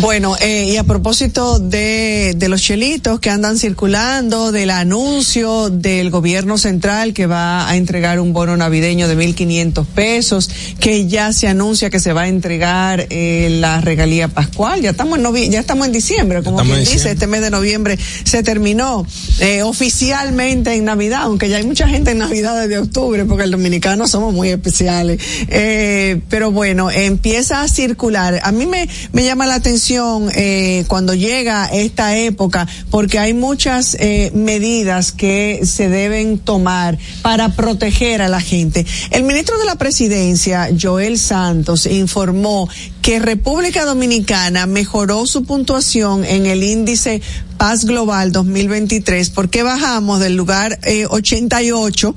Bueno, 0.00 0.36
eh, 0.40 0.68
y 0.70 0.76
a 0.76 0.84
propósito 0.84 1.58
de, 1.58 2.34
de 2.36 2.48
los 2.48 2.62
chelitos 2.62 3.18
que 3.18 3.28
andan 3.28 3.58
circulando, 3.58 4.52
del 4.52 4.70
anuncio 4.70 5.68
del 5.68 6.10
gobierno 6.10 6.58
central 6.58 7.12
que 7.12 7.26
va 7.26 7.68
a 7.68 7.76
entregar 7.76 8.20
un 8.20 8.32
bono 8.32 8.56
navideño 8.56 9.08
de 9.08 9.16
1.500 9.16 9.84
pesos, 9.86 10.50
que 10.78 11.08
ya 11.08 11.32
se 11.32 11.48
anuncia 11.48 11.90
que 11.90 11.98
se 11.98 12.12
va 12.12 12.22
a 12.22 12.28
entregar 12.28 13.06
eh, 13.10 13.48
la 13.60 13.80
regalía 13.80 14.28
pascual. 14.28 14.80
Ya 14.80 14.90
estamos 14.90 15.18
en, 15.18 15.50
ya 15.50 15.60
estamos 15.60 15.86
en 15.86 15.92
diciembre, 15.92 16.42
como 16.42 16.58
quien 16.58 16.80
dice, 16.80 17.10
este 17.10 17.26
mes 17.26 17.40
de 17.40 17.50
noviembre 17.50 17.98
se 18.24 18.42
terminó 18.42 19.06
eh, 19.40 19.62
oficialmente 19.62 20.74
en 20.74 20.84
Navidad, 20.84 21.22
aunque 21.22 21.48
ya 21.48 21.56
hay 21.56 21.64
mucha 21.64 21.88
gente 21.88 22.12
en 22.12 22.18
Navidad 22.18 22.60
desde 22.60 22.78
octubre, 22.78 23.24
porque 23.24 23.44
el 23.44 23.50
dominicano 23.50 24.06
somos 24.06 24.32
muy 24.32 24.50
especiales. 24.50 25.20
Eh, 25.48 26.20
pero 26.28 26.50
bueno, 26.50 26.90
empieza 26.90 27.62
a 27.62 27.68
circular. 27.68 28.40
A 28.42 28.52
mí 28.52 28.66
me, 28.66 28.88
me 29.12 29.24
llama 29.24 29.46
la 29.46 29.59
atención 29.60 30.30
eh, 30.34 30.84
cuando 30.88 31.14
llega 31.14 31.66
esta 31.66 32.16
época, 32.16 32.66
porque 32.90 33.18
hay 33.18 33.34
muchas 33.34 33.96
eh, 34.00 34.32
medidas 34.34 35.12
que 35.12 35.60
se 35.64 35.88
deben 35.88 36.38
tomar 36.38 36.98
para 37.22 37.50
proteger 37.50 38.22
a 38.22 38.28
la 38.28 38.40
gente. 38.40 38.84
El 39.10 39.22
ministro 39.22 39.58
de 39.58 39.66
la 39.66 39.76
Presidencia, 39.76 40.68
Joel 40.80 41.18
Santos, 41.18 41.86
informó 41.86 42.68
que 43.02 43.18
República 43.18 43.84
Dominicana 43.84 44.66
mejoró 44.66 45.26
su 45.26 45.44
puntuación 45.44 46.24
en 46.24 46.46
el 46.46 46.62
índice 46.62 47.22
Paz 47.60 47.84
Global 47.84 48.32
2023 48.32 49.28
porque 49.28 49.62
bajamos 49.62 50.18
del 50.20 50.34
lugar 50.34 50.78
eh, 50.82 51.06
88 51.06 52.14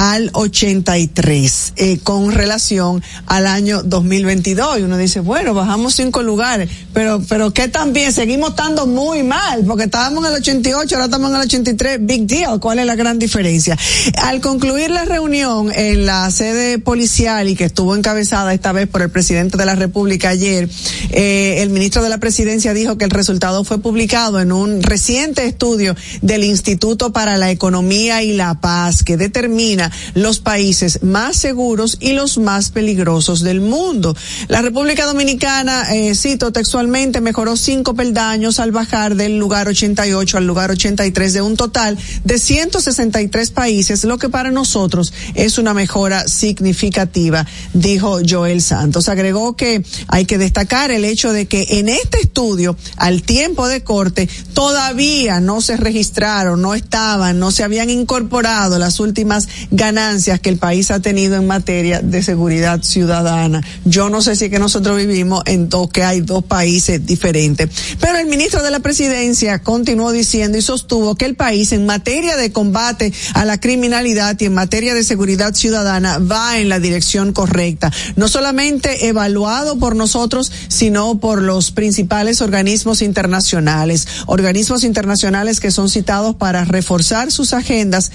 al 0.00 0.30
83 0.32 1.74
eh, 1.76 1.98
con 2.02 2.32
relación 2.32 3.02
al 3.26 3.46
año 3.46 3.82
2022 3.82 4.78
y 4.78 4.82
uno 4.82 4.96
dice 4.96 5.20
bueno 5.20 5.52
bajamos 5.52 5.94
cinco 5.94 6.22
lugares 6.22 6.70
pero 6.94 7.22
pero 7.28 7.52
qué 7.52 7.68
también 7.68 8.10
seguimos 8.10 8.50
estando 8.50 8.86
muy 8.86 9.22
mal 9.22 9.62
porque 9.66 9.84
estábamos 9.84 10.24
en 10.24 10.32
el 10.32 10.40
88 10.40 10.94
ahora 10.94 11.04
estamos 11.04 11.28
en 11.28 11.36
el 11.36 11.42
83 11.42 11.98
big 12.00 12.26
deal 12.26 12.60
cuál 12.60 12.78
es 12.78 12.86
la 12.86 12.94
gran 12.94 13.18
diferencia 13.18 13.76
al 14.22 14.40
concluir 14.40 14.90
la 14.90 15.04
reunión 15.04 15.70
en 15.70 16.06
la 16.06 16.30
sede 16.30 16.78
policial 16.78 17.50
y 17.50 17.54
que 17.54 17.64
estuvo 17.64 17.94
encabezada 17.94 18.54
esta 18.54 18.72
vez 18.72 18.88
por 18.88 19.02
el 19.02 19.10
presidente 19.10 19.58
de 19.58 19.66
la 19.66 19.74
República 19.74 20.30
ayer 20.30 20.66
eh, 21.10 21.56
el 21.58 21.68
ministro 21.68 22.02
de 22.02 22.08
la 22.08 22.16
Presidencia 22.16 22.72
dijo 22.72 22.96
que 22.96 23.04
el 23.04 23.10
resultado 23.10 23.64
fue 23.64 23.82
publicado 23.82 24.40
en 24.40 24.50
un 24.50 24.82
reciente 24.82 25.44
estudio 25.44 25.94
del 26.22 26.42
Instituto 26.42 27.12
para 27.12 27.36
la 27.36 27.50
Economía 27.50 28.22
y 28.22 28.32
la 28.32 28.54
Paz 28.62 29.04
que 29.04 29.18
determina 29.18 29.89
los 30.14 30.40
países 30.40 31.02
más 31.02 31.36
seguros 31.36 31.96
y 32.00 32.12
los 32.12 32.38
más 32.38 32.70
peligrosos 32.70 33.40
del 33.42 33.60
mundo. 33.60 34.16
La 34.48 34.62
República 34.62 35.06
Dominicana, 35.06 35.94
eh, 35.94 36.14
cito 36.14 36.52
textualmente, 36.52 37.20
mejoró 37.20 37.56
cinco 37.56 37.94
peldaños 37.94 38.60
al 38.60 38.72
bajar 38.72 39.16
del 39.16 39.38
lugar 39.38 39.68
88 39.68 40.38
al 40.38 40.46
lugar 40.46 40.70
83 40.70 41.32
de 41.32 41.42
un 41.42 41.56
total 41.56 41.98
de 42.24 42.38
163 42.38 43.50
países, 43.50 44.04
lo 44.04 44.18
que 44.18 44.28
para 44.28 44.50
nosotros 44.50 45.12
es 45.34 45.58
una 45.58 45.74
mejora 45.74 46.28
significativa, 46.28 47.46
dijo 47.72 48.20
Joel 48.28 48.62
Santos. 48.62 49.08
Agregó 49.08 49.56
que 49.56 49.84
hay 50.08 50.24
que 50.24 50.38
destacar 50.38 50.90
el 50.90 51.04
hecho 51.04 51.32
de 51.32 51.46
que 51.46 51.66
en 51.70 51.88
este 51.88 52.20
estudio, 52.20 52.76
al 52.96 53.22
tiempo 53.22 53.68
de 53.68 53.82
corte, 53.82 54.28
todavía 54.54 55.40
no 55.40 55.60
se 55.60 55.76
registraron, 55.76 56.62
no 56.62 56.74
estaban, 56.74 57.38
no 57.38 57.50
se 57.50 57.64
habían 57.64 57.90
incorporado 57.90 58.78
las 58.78 59.00
últimas 59.00 59.48
ganancias 59.70 60.40
que 60.40 60.50
el 60.50 60.58
país 60.58 60.90
ha 60.90 61.00
tenido 61.00 61.36
en 61.36 61.46
materia 61.46 62.00
de 62.00 62.22
seguridad 62.22 62.82
ciudadana. 62.82 63.62
Yo 63.84 64.10
no 64.10 64.22
sé 64.22 64.36
si 64.36 64.46
es 64.46 64.50
que 64.50 64.58
nosotros 64.58 64.96
vivimos 64.96 65.42
en 65.46 65.68
dos, 65.68 65.90
que 65.90 66.02
hay 66.02 66.20
dos 66.20 66.44
países 66.44 67.04
diferentes. 67.04 67.68
Pero 68.00 68.18
el 68.18 68.26
ministro 68.26 68.62
de 68.62 68.70
la 68.70 68.80
presidencia 68.80 69.60
continuó 69.60 70.12
diciendo 70.12 70.58
y 70.58 70.62
sostuvo 70.62 71.14
que 71.14 71.26
el 71.26 71.36
país 71.36 71.72
en 71.72 71.86
materia 71.86 72.36
de 72.36 72.52
combate 72.52 73.12
a 73.34 73.44
la 73.44 73.58
criminalidad 73.58 74.36
y 74.40 74.46
en 74.46 74.54
materia 74.54 74.94
de 74.94 75.04
seguridad 75.04 75.54
ciudadana 75.54 76.18
va 76.18 76.58
en 76.58 76.68
la 76.68 76.80
dirección 76.80 77.32
correcta. 77.32 77.92
No 78.16 78.28
solamente 78.28 79.08
evaluado 79.08 79.78
por 79.78 79.96
nosotros, 79.96 80.50
sino 80.68 81.18
por 81.18 81.42
los 81.42 81.70
principales 81.70 82.40
organismos 82.40 83.02
internacionales, 83.02 84.06
organismos 84.26 84.84
internacionales 84.84 85.60
que 85.60 85.70
son 85.70 85.88
citados 85.88 86.34
para 86.34 86.64
reforzar 86.64 87.30
sus 87.30 87.52
agendas 87.52 88.10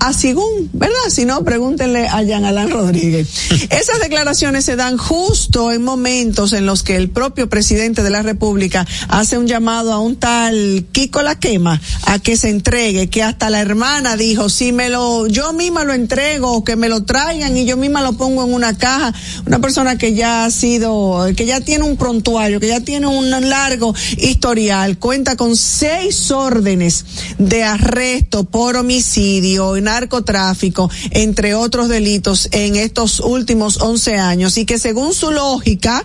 a 0.00 0.12
según, 0.12 0.70
¿verdad? 0.72 0.96
Si 1.10 1.24
no, 1.24 1.44
pregúntenle 1.44 2.08
a 2.08 2.22
Jean 2.22 2.44
Alain 2.44 2.70
Rodríguez. 2.70 3.28
Esas 3.70 4.00
declaraciones 4.00 4.64
se 4.64 4.76
dan 4.76 4.96
justo 4.96 5.72
en 5.72 5.82
momentos 5.82 6.52
en 6.52 6.66
los 6.66 6.82
que 6.82 6.96
el 6.96 7.10
propio 7.10 7.48
presidente 7.48 8.02
de 8.02 8.10
la 8.10 8.22
República 8.22 8.86
hace 9.08 9.38
un 9.38 9.46
llamado 9.46 9.92
a 9.92 9.98
un 9.98 10.16
tal 10.16 10.86
Kiko 10.92 11.22
La 11.22 11.38
Quema 11.38 11.80
a 12.04 12.18
que 12.18 12.36
se 12.36 12.50
entregue, 12.50 13.10
que 13.10 13.22
hasta 13.22 13.50
la 13.50 13.60
hermana 13.60 14.16
dijo, 14.16 14.48
si 14.48 14.72
me 14.72 14.88
lo, 14.88 15.26
yo 15.26 15.52
misma 15.52 15.84
lo 15.84 15.94
entrego, 15.94 16.64
que 16.64 16.76
me 16.76 16.88
lo 16.88 17.04
traigan 17.04 17.56
y 17.56 17.64
yo 17.64 17.76
misma 17.76 18.02
lo 18.02 18.12
pongo 18.14 18.44
en 18.44 18.52
una 18.52 18.76
caja. 18.76 19.12
Una 19.46 19.58
persona 19.60 19.98
que 19.98 20.14
ya 20.14 20.44
ha 20.44 20.50
sido, 20.50 21.26
que 21.36 21.46
ya 21.46 21.60
tiene 21.60 21.84
un 21.84 21.96
prontuario, 21.96 22.60
que 22.60 22.68
ya 22.68 22.80
tiene 22.80 23.06
un 23.06 23.30
largo 23.30 23.94
historial, 24.16 24.98
cuenta 24.98 25.36
con 25.36 25.56
seis 25.56 26.30
órdenes 26.30 27.04
de 27.38 27.62
arresto 27.62 28.44
por 28.44 28.76
homicidio, 28.76 29.76
narcotráfico, 29.88 30.90
entre 31.10 31.54
otros 31.54 31.88
delitos 31.88 32.48
en 32.52 32.76
estos 32.76 33.20
últimos 33.20 33.80
11 33.80 34.16
años 34.16 34.58
y 34.58 34.66
que 34.66 34.78
según 34.78 35.14
su 35.14 35.30
lógica, 35.30 36.04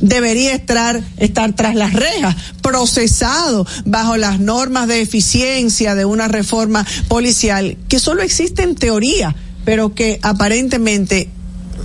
debería 0.00 0.52
estar, 0.54 1.02
estar 1.16 1.52
tras 1.54 1.74
las 1.74 1.92
rejas, 1.92 2.36
procesado 2.62 3.66
bajo 3.84 4.16
las 4.16 4.38
normas 4.38 4.86
de 4.86 5.00
eficiencia 5.00 5.94
de 5.94 6.04
una 6.04 6.28
reforma 6.28 6.86
policial 7.08 7.76
que 7.88 7.98
solo 7.98 8.22
existe 8.22 8.62
en 8.62 8.74
teoría, 8.74 9.34
pero 9.64 9.94
que 9.94 10.20
aparentemente 10.22 11.30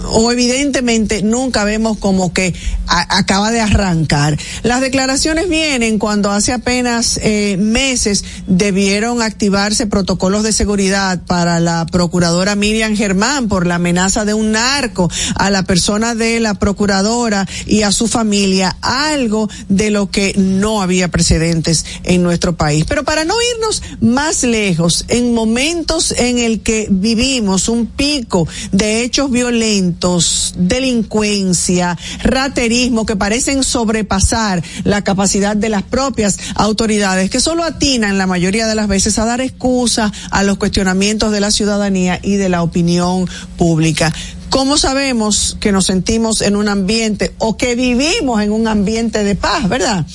o 0.10 0.32
evidentemente 0.32 1.22
nunca 1.24 1.64
vemos 1.64 1.98
como 1.98 2.34
que 2.34 2.54
acaba 2.88 3.52
de 3.52 3.62
arrancar. 3.62 4.38
Las 4.64 4.82
declaraciones 4.82 5.50
vienen 5.50 6.00
cuando 6.00 6.32
hace 6.32 6.54
apenas 6.54 7.20
eh, 7.22 7.58
meses 7.60 8.24
debieron 8.48 9.22
activarse 9.22 9.88
protocolos 9.88 10.44
de 10.44 10.54
seguridad 10.54 11.22
para 11.26 11.60
la 11.60 11.86
procuradora 11.86 12.56
Miriam 12.56 12.96
Germán 12.96 13.48
por 13.48 13.68
la 13.68 13.76
amenaza 13.76 14.26
de 14.26 14.34
un 14.34 14.52
narco 14.52 15.10
a 15.36 15.50
la 15.50 15.64
persona 15.64 16.16
de 16.16 16.40
la 16.40 16.56
procuradora 16.56 17.48
y 17.66 17.84
a 17.84 17.92
su 17.92 18.08
familia, 18.08 18.78
algo 18.82 19.50
de 19.70 19.92
lo 19.92 20.10
que 20.12 20.34
no 20.38 20.82
había 20.82 21.10
precedentes 21.10 21.86
en 22.04 22.24
nuestro 22.24 22.56
país. 22.56 22.86
Pero 22.88 23.04
para 23.04 23.26
no 23.26 23.36
irnos 23.56 23.82
más 24.02 24.44
lejos, 24.44 25.06
en 25.08 25.34
momentos 25.34 26.12
en 26.12 26.38
el 26.38 26.62
que 26.62 26.88
vivimos 26.90 27.70
un 27.70 27.86
pico 27.88 28.48
de 28.72 29.04
hechos 29.04 29.32
violentos, 29.32 29.91
delincuencia, 30.58 31.98
raterismo 32.24 33.06
que 33.06 33.16
parecen 33.16 33.64
sobrepasar 33.64 34.64
la 34.84 35.04
capacidad 35.04 35.56
de 35.56 35.70
las 35.70 35.84
propias 35.84 36.38
autoridades, 36.56 37.30
que 37.30 37.40
solo 37.40 37.64
atinan 37.64 38.18
la 38.18 38.28
mayoría 38.28 38.68
de 38.68 38.76
las 38.76 38.88
veces 38.88 39.18
a 39.20 39.26
dar 39.26 39.42
excusa 39.42 40.12
a 40.30 40.44
los 40.44 40.58
cuestionamientos 40.58 41.32
de 41.32 41.40
la 41.40 41.52
ciudadanía 41.52 42.20
y 42.22 42.36
de 42.36 42.50
la 42.50 42.64
opinión 42.64 43.28
pública. 43.58 44.14
¿Cómo 44.50 44.78
sabemos 44.78 45.56
que 45.62 45.72
nos 45.72 45.86
sentimos 45.86 46.42
en 46.42 46.58
un 46.58 46.68
ambiente 46.68 47.34
o 47.38 47.56
que 47.56 47.76
vivimos 47.76 48.42
en 48.42 48.52
un 48.52 48.68
ambiente 48.68 49.24
de 49.24 49.36
paz, 49.36 49.70
verdad? 49.70 50.06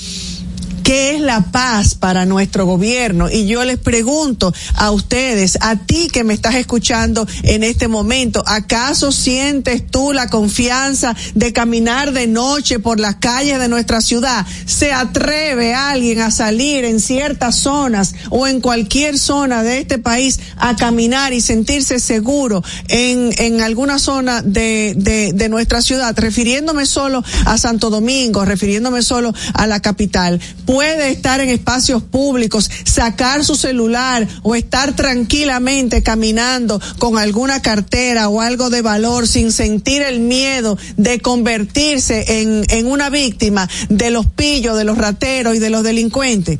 ¿Qué 0.86 1.16
es 1.16 1.20
la 1.20 1.40
paz 1.40 1.96
para 1.96 2.26
nuestro 2.26 2.64
gobierno? 2.64 3.28
Y 3.28 3.48
yo 3.48 3.64
les 3.64 3.76
pregunto 3.76 4.54
a 4.76 4.92
ustedes, 4.92 5.58
a 5.60 5.74
ti 5.74 6.08
que 6.12 6.22
me 6.22 6.32
estás 6.32 6.54
escuchando 6.54 7.26
en 7.42 7.64
este 7.64 7.88
momento, 7.88 8.44
¿acaso 8.46 9.10
sientes 9.10 9.84
tú 9.84 10.12
la 10.12 10.28
confianza 10.28 11.16
de 11.34 11.52
caminar 11.52 12.12
de 12.12 12.28
noche 12.28 12.78
por 12.78 13.00
las 13.00 13.16
calles 13.16 13.58
de 13.58 13.66
nuestra 13.66 14.00
ciudad? 14.00 14.46
¿Se 14.64 14.92
atreve 14.92 15.74
alguien 15.74 16.20
a 16.20 16.30
salir 16.30 16.84
en 16.84 17.00
ciertas 17.00 17.56
zonas 17.56 18.14
o 18.30 18.46
en 18.46 18.60
cualquier 18.60 19.18
zona 19.18 19.64
de 19.64 19.80
este 19.80 19.98
país 19.98 20.38
a 20.56 20.76
caminar 20.76 21.32
y 21.32 21.40
sentirse 21.40 21.98
seguro 21.98 22.62
en, 22.86 23.32
en 23.38 23.60
alguna 23.60 23.98
zona 23.98 24.40
de, 24.40 24.94
de, 24.96 25.48
nuestra 25.48 25.82
ciudad? 25.82 26.16
Refiriéndome 26.16 26.86
solo 26.86 27.24
a 27.44 27.58
Santo 27.58 27.90
Domingo, 27.90 28.44
refiriéndome 28.44 29.02
solo 29.02 29.34
a 29.52 29.66
la 29.66 29.80
capital 29.80 30.40
estar 30.82 31.40
en 31.40 31.48
espacios 31.48 32.02
públicos, 32.02 32.70
sacar 32.84 33.44
su 33.44 33.56
celular 33.56 34.26
o 34.42 34.54
estar 34.54 34.94
tranquilamente 34.94 36.02
caminando 36.02 36.80
con 36.98 37.18
alguna 37.18 37.62
cartera 37.62 38.28
o 38.28 38.40
algo 38.40 38.70
de 38.70 38.82
valor 38.82 39.26
sin 39.26 39.52
sentir 39.52 40.02
el 40.02 40.20
miedo 40.20 40.78
de 40.96 41.20
convertirse 41.20 42.40
en, 42.40 42.64
en 42.68 42.86
una 42.86 43.10
víctima 43.10 43.68
de 43.88 44.10
los 44.10 44.26
pillos, 44.26 44.76
de 44.76 44.84
los 44.84 44.98
rateros 44.98 45.56
y 45.56 45.58
de 45.58 45.70
los 45.70 45.82
delincuentes. 45.82 46.58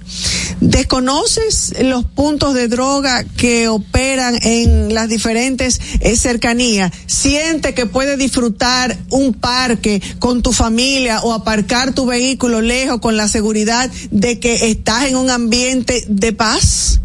¿Desconoces 0.61 1.75
los 1.83 2.05
puntos 2.05 2.55
de 2.55 2.69
droga 2.69 3.25
que 3.25 3.69
operan 3.69 4.39
en 4.43 4.95
las 4.95 5.09
diferentes 5.09 5.81
eh, 6.01 6.17
cercanías? 6.17 6.93
¿Siente 7.07 7.75
que 7.75 7.87
puede 7.87 8.17
disfrutar 8.17 8.97
un 9.11 9.35
parque 9.35 10.01
con 10.19 10.43
tu 10.43 10.53
familia 10.53 11.21
o 11.21 11.33
aparcar 11.33 11.95
tu 11.95 12.07
vehículo 12.07 12.61
lejos 12.61 13.01
con 13.01 13.17
la 13.17 13.29
seguridad 13.29 13.91
de 14.11 14.41
que 14.41 14.71
estás 14.71 15.05
en 15.05 15.17
un 15.17 15.31
ambiente 15.31 16.05
de 16.09 16.33
paz? 16.33 17.01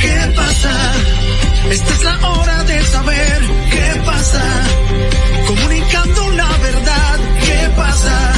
¿Qué 0.00 0.32
pasa? 0.34 0.92
Esta 1.70 1.94
es 1.94 2.04
la 2.04 2.28
hora 2.28 2.64
de 2.64 2.82
saber 2.84 3.40
qué 3.70 4.00
pasa. 4.04 4.44
Comunicando 5.46 6.30
la 6.30 6.48
verdad, 6.58 7.20
¿qué 7.46 7.70
pasa? 7.76 8.32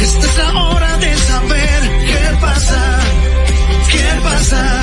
Esta 0.00 0.26
es 0.26 0.36
la 0.38 0.60
hora 0.60 0.96
de 0.98 1.16
saber 1.16 1.80
qué 2.06 2.36
pasa. 2.40 3.00
¿Qué 3.90 4.20
pasa? 4.22 4.82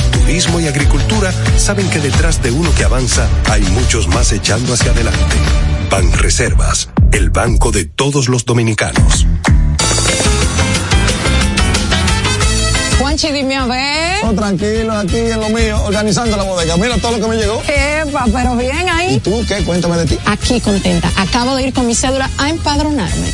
turismo 0.11 0.59
y 0.59 0.67
agricultura 0.67 1.33
saben 1.57 1.89
que 1.89 1.99
detrás 1.99 2.41
de 2.41 2.51
uno 2.51 2.73
que 2.75 2.83
avanza 2.83 3.27
hay 3.49 3.61
muchos 3.61 4.07
más 4.07 4.31
echando 4.31 4.73
hacia 4.73 4.91
adelante. 4.91 5.35
Banreservas, 5.89 6.89
el 7.11 7.29
banco 7.29 7.71
de 7.71 7.85
todos 7.85 8.29
los 8.29 8.45
dominicanos. 8.45 9.25
Juanchi, 12.99 13.31
dime 13.31 13.55
a 13.55 13.65
ver. 13.65 14.25
Oh, 14.25 14.33
tranquilo, 14.33 14.93
aquí 14.93 15.17
en 15.17 15.39
lo 15.39 15.49
mío, 15.49 15.81
organizando 15.85 16.37
la 16.37 16.43
bodega. 16.43 16.77
Mira 16.77 16.97
todo 16.97 17.17
lo 17.17 17.19
que 17.19 17.27
me 17.27 17.35
llegó. 17.35 17.61
Epa, 17.67 18.25
pero 18.31 18.55
bien 18.55 18.87
ahí. 18.87 19.15
¿Y 19.15 19.19
tú 19.19 19.43
qué? 19.47 19.63
Cuéntame 19.63 19.97
de 19.97 20.05
ti. 20.05 20.19
Aquí 20.25 20.61
contenta. 20.61 21.11
Acabo 21.17 21.55
de 21.55 21.63
ir 21.63 21.73
con 21.73 21.87
mi 21.87 21.95
cédula 21.95 22.29
a 22.37 22.49
empadronarme. 22.49 23.33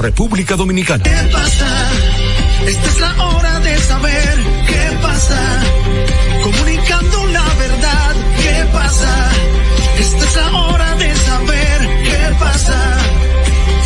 República 0.01 0.55
Dominicana. 0.55 1.03
¿Qué 1.03 1.29
pasa? 1.31 1.91
Esta 2.65 2.87
es 2.87 2.99
la 2.99 3.25
hora 3.27 3.59
de 3.59 3.77
saber 3.77 4.37
qué 4.67 4.97
pasa. 5.01 5.63
Comunicando 6.43 7.25
la 7.27 7.53
verdad, 7.53 8.15
¿qué 8.41 8.65
pasa? 8.73 9.31
Esta 9.99 10.25
es 10.25 10.35
la 10.35 10.51
hora 10.51 10.95
de 10.95 11.15
saber 11.15 11.79
qué 12.03 12.35
pasa. 12.39 12.97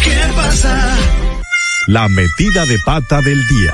¿Qué 0.03 0.33
pasa? 0.35 0.97
La 1.87 2.07
metida 2.07 2.65
de 2.65 2.79
pata 2.85 3.21
del 3.21 3.47
día. 3.47 3.73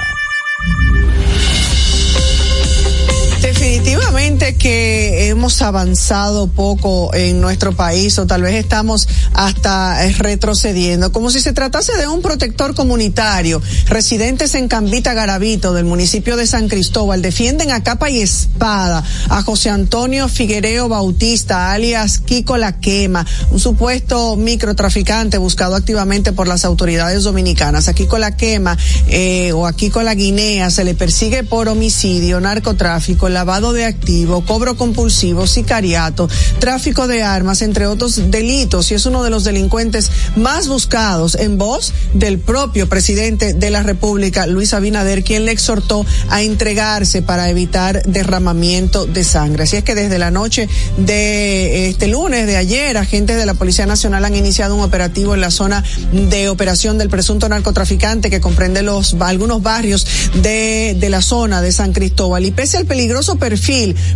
Definitivamente 3.82 4.58
que 4.58 5.30
hemos 5.30 5.60
avanzado 5.64 6.46
poco 6.46 7.12
en 7.16 7.42
nuestro 7.42 7.76
país 7.76 8.20
o 8.20 8.28
tal 8.28 8.44
vez 8.44 8.54
estamos 8.54 9.08
hasta 9.34 10.06
eh, 10.06 10.14
retrocediendo, 10.20 11.12
como 11.12 11.32
si 11.32 11.42
se 11.42 11.52
tratase 11.52 11.98
de 11.98 12.08
un 12.08 12.22
protector 12.22 12.76
comunitario. 12.76 13.60
Residentes 13.88 14.54
en 14.54 14.68
Cambita 14.68 15.16
Garavito 15.16 15.74
del 15.74 15.86
municipio 15.86 16.38
de 16.38 16.46
San 16.46 16.68
Cristóbal 16.68 17.24
defienden 17.24 17.72
a 17.72 17.82
capa 17.82 18.12
y 18.12 18.22
espada 18.22 19.04
a 19.30 19.42
José 19.42 19.72
Antonio 19.72 20.30
Figuereo 20.30 20.88
Bautista, 20.88 21.72
alias 21.72 22.20
Kiko 22.20 22.58
La 22.58 22.80
Quema, 22.80 23.26
un 23.50 23.60
supuesto 23.60 24.36
microtraficante 24.36 25.40
buscado 25.40 25.76
activamente 25.76 26.34
por 26.34 26.48
las 26.48 26.66
autoridades 26.66 27.24
dominicanas. 27.24 27.88
A 27.88 27.96
Kiko 27.96 28.20
La 28.20 28.38
Quema 28.38 28.78
eh, 29.08 29.54
o 29.54 29.66
a 29.66 29.74
Kiko 29.74 30.04
La 30.04 30.14
Guinea 30.14 30.70
se 30.70 30.84
le 30.84 30.94
persigue 30.94 31.44
por 31.44 31.68
homicidio, 31.68 32.40
narcotráfico, 32.40 33.28
lavado 33.28 33.71
de 33.74 33.86
activo, 33.86 34.44
cobro 34.46 34.76
compulsivo, 34.76 35.48
sicariato, 35.48 36.30
tráfico 36.60 37.08
de 37.08 37.24
armas, 37.24 37.62
entre 37.62 37.88
otros 37.88 38.32
delitos, 38.32 38.92
y 38.92 38.96
es 38.96 39.06
uno 39.06 39.24
de 39.24 39.30
los 39.30 39.44
delincuentes 39.44 40.12
más 40.36 40.68
buscados 40.68 41.36
en 41.36 41.58
voz 41.58 41.94
del 42.14 42.40
propio 42.40 42.90
presidente 42.90 43.54
de 43.54 43.70
la 43.70 43.84
República, 43.84 44.48
Luis 44.48 44.74
Abinader, 44.74 45.24
quien 45.24 45.46
le 45.46 45.52
exhortó 45.52 46.06
a 46.30 46.42
entregarse 46.42 47.22
para 47.22 47.50
evitar 47.50 48.04
derramamiento 48.04 49.06
de 49.06 49.24
sangre. 49.24 49.64
Así 49.64 49.78
es 49.78 49.84
que 49.84 49.96
desde 49.96 50.20
la 50.20 50.32
noche 50.32 50.68
de 50.98 51.88
este 51.90 52.08
lunes, 52.08 52.48
de 52.48 52.58
ayer, 52.58 52.98
agentes 52.98 53.38
de 53.38 53.46
la 53.46 53.54
Policía 53.54 53.86
Nacional 53.86 54.26
han 54.26 54.36
iniciado 54.36 54.76
un 54.76 54.82
operativo 54.82 55.34
en 55.34 55.42
la 55.42 55.52
zona 55.52 55.84
de 56.12 56.50
operación 56.50 56.98
del 56.98 57.10
presunto 57.10 57.48
narcotraficante 57.50 58.30
que 58.30 58.42
comprende 58.42 58.82
los 58.82 59.16
algunos 59.20 59.62
barrios 59.62 60.06
de, 60.42 60.96
de 61.00 61.10
la 61.10 61.22
zona 61.22 61.62
de 61.62 61.72
San 61.72 61.94
Cristóbal. 61.94 62.46
Y 62.46 62.52
pese 62.52 62.78
al 62.78 62.86
peligroso 62.86 63.38
perfil 63.38 63.61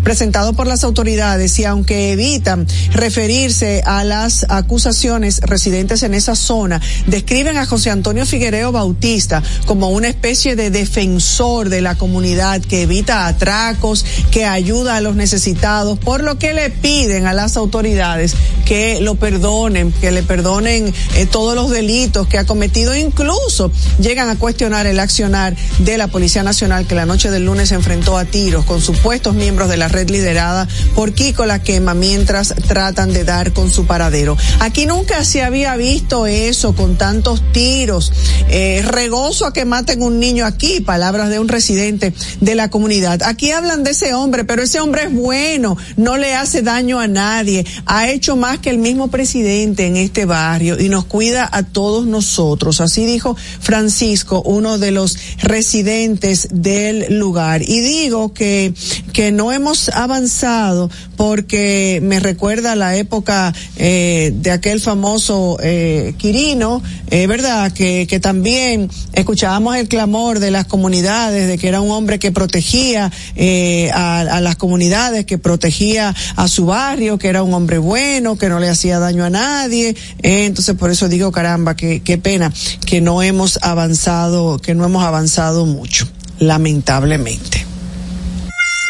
presentado 0.03 0.53
por 0.53 0.67
las 0.67 0.83
autoridades 0.83 1.57
y 1.59 1.65
aunque 1.65 2.11
evitan 2.11 2.65
referirse 2.91 3.81
a 3.85 4.03
las 4.03 4.45
acusaciones 4.49 5.39
residentes 5.41 6.03
en 6.03 6.13
esa 6.13 6.35
zona, 6.35 6.81
describen 7.07 7.57
a 7.57 7.65
José 7.65 7.91
Antonio 7.91 8.25
Figuereo 8.25 8.71
Bautista 8.71 9.43
como 9.65 9.89
una 9.89 10.07
especie 10.07 10.55
de 10.55 10.71
defensor 10.71 11.69
de 11.69 11.81
la 11.81 11.95
comunidad 11.95 12.61
que 12.61 12.83
evita 12.83 13.27
atracos, 13.27 14.05
que 14.31 14.45
ayuda 14.45 14.95
a 14.95 15.01
los 15.01 15.15
necesitados, 15.15 15.99
por 15.99 16.23
lo 16.23 16.39
que 16.39 16.53
le 16.53 16.69
piden 16.69 17.27
a 17.27 17.33
las 17.33 17.55
autoridades 17.55 18.35
que 18.65 18.99
lo 19.01 19.15
perdonen, 19.15 19.91
que 19.91 20.11
le 20.11 20.23
perdonen 20.23 20.93
eh, 21.15 21.25
todos 21.27 21.55
los 21.55 21.69
delitos 21.69 22.27
que 22.27 22.39
ha 22.39 22.45
cometido, 22.45 22.95
incluso 22.95 23.71
llegan 23.99 24.29
a 24.29 24.37
cuestionar 24.37 24.87
el 24.87 24.99
accionar 24.99 25.55
de 25.79 25.97
la 25.97 26.07
Policía 26.07 26.43
Nacional 26.43 26.87
que 26.87 26.95
la 26.95 27.05
noche 27.05 27.29
del 27.29 27.45
lunes 27.45 27.69
se 27.69 27.75
enfrentó 27.75 28.17
a 28.17 28.25
tiros 28.25 28.65
con 28.65 28.81
supuestos 28.81 29.34
miembros 29.35 29.69
de 29.69 29.77
la 29.77 29.87
red 29.87 30.09
liderada 30.09 30.67
por 30.95 31.13
Kiko 31.13 31.45
La 31.45 31.61
Quema 31.61 31.93
mientras 31.93 32.53
tratan 32.67 33.13
de 33.13 33.23
dar 33.23 33.53
con 33.53 33.71
su 33.71 33.85
paradero. 33.85 34.37
Aquí 34.59 34.85
nunca 34.85 35.23
se 35.23 35.43
había 35.43 35.75
visto 35.75 36.27
eso 36.27 36.75
con 36.75 36.97
tantos 36.97 37.41
tiros. 37.51 38.11
Eh, 38.49 38.83
regozo 38.85 39.45
a 39.45 39.53
que 39.53 39.65
maten 39.65 40.01
un 40.01 40.19
niño 40.19 40.45
aquí, 40.45 40.81
palabras 40.81 41.29
de 41.29 41.39
un 41.39 41.47
residente 41.47 42.13
de 42.41 42.55
la 42.55 42.69
comunidad. 42.69 43.23
Aquí 43.23 43.51
hablan 43.51 43.83
de 43.83 43.91
ese 43.91 44.13
hombre, 44.13 44.45
pero 44.45 44.63
ese 44.63 44.79
hombre 44.79 45.03
es 45.03 45.13
bueno, 45.13 45.77
no 45.97 46.17
le 46.17 46.33
hace 46.33 46.61
daño 46.61 46.99
a 46.99 47.07
nadie, 47.07 47.65
ha 47.85 48.09
hecho 48.09 48.35
más 48.35 48.59
que 48.59 48.69
el 48.69 48.77
mismo 48.77 49.09
presidente 49.09 49.85
en 49.85 49.97
este 49.97 50.25
barrio 50.25 50.79
y 50.79 50.89
nos 50.89 51.05
cuida 51.05 51.49
a 51.51 51.63
todos 51.63 52.05
nosotros. 52.05 52.81
Así 52.81 53.05
dijo 53.05 53.35
Francisco, 53.59 54.41
uno 54.45 54.77
de 54.77 54.91
los 54.91 55.17
residentes 55.39 56.47
del 56.51 57.17
lugar. 57.19 57.61
Y 57.61 57.81
digo 57.81 58.33
que, 58.33 58.73
que 59.15 59.31
no 59.31 59.53
hemos 59.53 59.87
avanzado 59.87 60.91
porque 61.15 62.01
me 62.03 62.19
recuerda 62.19 62.75
la 62.75 62.97
época 62.97 63.53
eh, 63.77 64.33
de 64.35 64.51
aquel 64.51 64.81
famoso 64.81 65.57
eh, 65.63 66.15
Quirino, 66.17 66.83
eh, 67.11 67.25
¿verdad? 67.25 67.71
Que, 67.71 68.07
que 68.07 68.19
también 68.19 68.89
escuchábamos 69.13 69.77
el 69.77 69.87
clamor 69.87 70.39
de 70.39 70.51
las 70.51 70.65
comunidades, 70.65 71.47
de 71.47 71.57
que 71.57 71.69
era 71.69 71.79
un 71.79 71.91
hombre 71.91 72.19
que 72.19 72.33
protegía 72.33 73.09
eh, 73.37 73.89
a, 73.93 74.41
las 74.41 74.57
comunidades, 74.57 75.25
que 75.25 75.37
protegía 75.37 76.13
a 76.35 76.49
su 76.49 76.65
barrio, 76.65 77.17
que 77.17 77.29
era 77.29 77.41
un 77.41 77.53
hombre 77.53 77.77
bueno, 77.77 78.37
que 78.37 78.49
no 78.49 78.59
le 78.59 78.67
hacía 78.67 78.99
daño 78.99 79.23
a 79.23 79.29
nadie. 79.29 79.95
Eh, 80.23 80.45
entonces 80.45 80.75
por 80.75 80.91
eso 80.91 81.07
digo, 81.07 81.31
caramba, 81.31 81.77
que, 81.77 82.01
qué 82.01 82.17
pena 82.17 82.51
que 82.85 82.99
no 82.99 83.23
hemos 83.23 83.59
avanzado, 83.61 84.59
que 84.59 84.75
no 84.75 84.83
hemos 84.83 85.05
avanzado 85.05 85.65
mucho, 85.65 86.05
lamentablemente. 86.37 87.74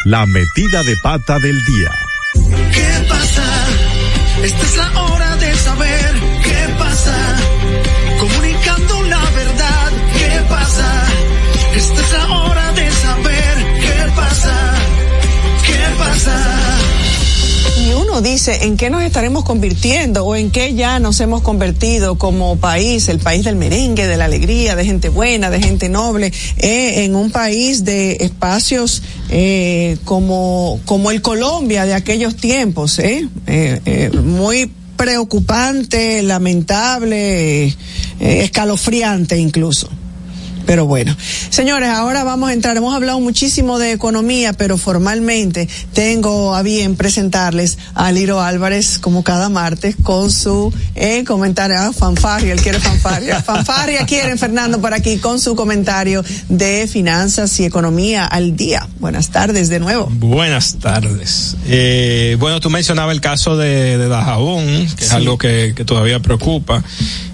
La 0.06 0.24
metida 0.24 0.84
de 0.84 0.96
pata 1.02 1.36
del 1.40 1.64
día. 1.64 1.90
¿Qué 2.72 3.08
pasa? 3.08 3.42
Esta 4.40 4.62
es 4.62 4.76
la 4.76 5.02
hora 5.02 5.36
de 5.36 5.54
saber 5.56 6.14
qué 6.44 6.74
pasa. 6.78 7.36
Comunicando 8.20 9.02
la 9.02 9.30
verdad, 9.30 9.92
¿qué 10.16 10.42
pasa? 10.48 11.02
Esta 11.74 12.00
es 12.00 12.12
la 12.12 12.38
hora 12.38 12.72
de 12.74 12.90
saber 12.92 13.56
qué 13.80 14.12
pasa. 14.14 14.74
¿Qué 15.66 15.98
pasa? 15.98 16.76
Y 17.84 17.92
uno 17.94 18.22
dice, 18.22 18.64
¿en 18.64 18.76
qué 18.76 18.90
nos 18.90 19.02
estaremos 19.02 19.44
convirtiendo 19.44 20.24
o 20.24 20.36
en 20.36 20.52
qué 20.52 20.74
ya 20.74 21.00
nos 21.00 21.20
hemos 21.20 21.42
convertido 21.42 22.16
como 22.16 22.56
país, 22.58 23.08
el 23.08 23.18
país 23.18 23.44
del 23.44 23.56
merengue, 23.56 24.06
de 24.06 24.16
la 24.16 24.26
alegría, 24.26 24.76
de 24.76 24.84
gente 24.84 25.08
buena, 25.08 25.50
de 25.50 25.60
gente 25.60 25.88
noble, 25.88 26.32
eh, 26.58 27.04
en 27.04 27.16
un 27.16 27.32
país 27.32 27.84
de 27.84 28.18
espacios 28.20 29.02
eh, 29.30 29.98
como, 30.04 30.80
como 30.84 31.10
el 31.10 31.22
Colombia 31.22 31.84
de 31.84 31.94
aquellos 31.94 32.36
tiempos, 32.36 32.98
eh? 32.98 33.28
eh, 33.46 33.80
eh 33.84 34.10
muy 34.10 34.70
preocupante, 34.96 36.22
lamentable, 36.22 37.66
eh, 37.66 37.74
escalofriante 38.20 39.38
incluso. 39.38 39.88
Pero 40.66 40.84
bueno, 40.86 41.16
señores, 41.50 41.88
ahora 41.88 42.24
vamos 42.24 42.50
a 42.50 42.52
entrar. 42.52 42.76
Hemos 42.76 42.94
hablado 42.94 43.20
muchísimo 43.20 43.78
de 43.78 43.92
economía, 43.92 44.52
pero 44.52 44.76
formalmente 44.76 45.68
tengo 45.92 46.54
a 46.54 46.62
bien 46.62 46.96
presentarles 46.96 47.78
a 47.94 48.10
Liro 48.10 48.40
Álvarez, 48.40 48.98
como 48.98 49.22
cada 49.22 49.48
martes, 49.48 49.94
con 50.02 50.30
su 50.30 50.72
eh, 50.96 51.24
comentario. 51.24 51.76
Ah, 51.78 51.92
fanfarria, 51.92 52.52
él 52.52 52.60
quiere 52.60 52.80
fanfarria. 52.80 53.42
Fanfarria 53.46 54.04
quiere 54.06 54.36
Fernando 54.36 54.80
por 54.80 54.92
aquí 54.92 55.18
con 55.18 55.40
su 55.40 55.54
comentario 55.54 56.24
de 56.48 56.88
finanzas 56.88 57.58
y 57.60 57.64
economía 57.64 58.26
al 58.26 58.56
día. 58.56 58.88
Buenas 58.98 59.30
tardes 59.30 59.68
de 59.68 59.78
nuevo. 59.78 60.08
Buenas 60.10 60.76
tardes. 60.76 61.56
Eh, 61.66 62.36
bueno, 62.40 62.60
tú 62.60 62.70
mencionabas 62.70 63.14
el 63.14 63.20
caso 63.20 63.56
de, 63.56 63.98
de 63.98 64.08
Dajabón, 64.08 64.66
que 64.96 65.04
es 65.04 65.12
algo 65.12 65.38
que, 65.38 65.74
que 65.76 65.84
todavía 65.84 66.20
preocupa. 66.20 66.82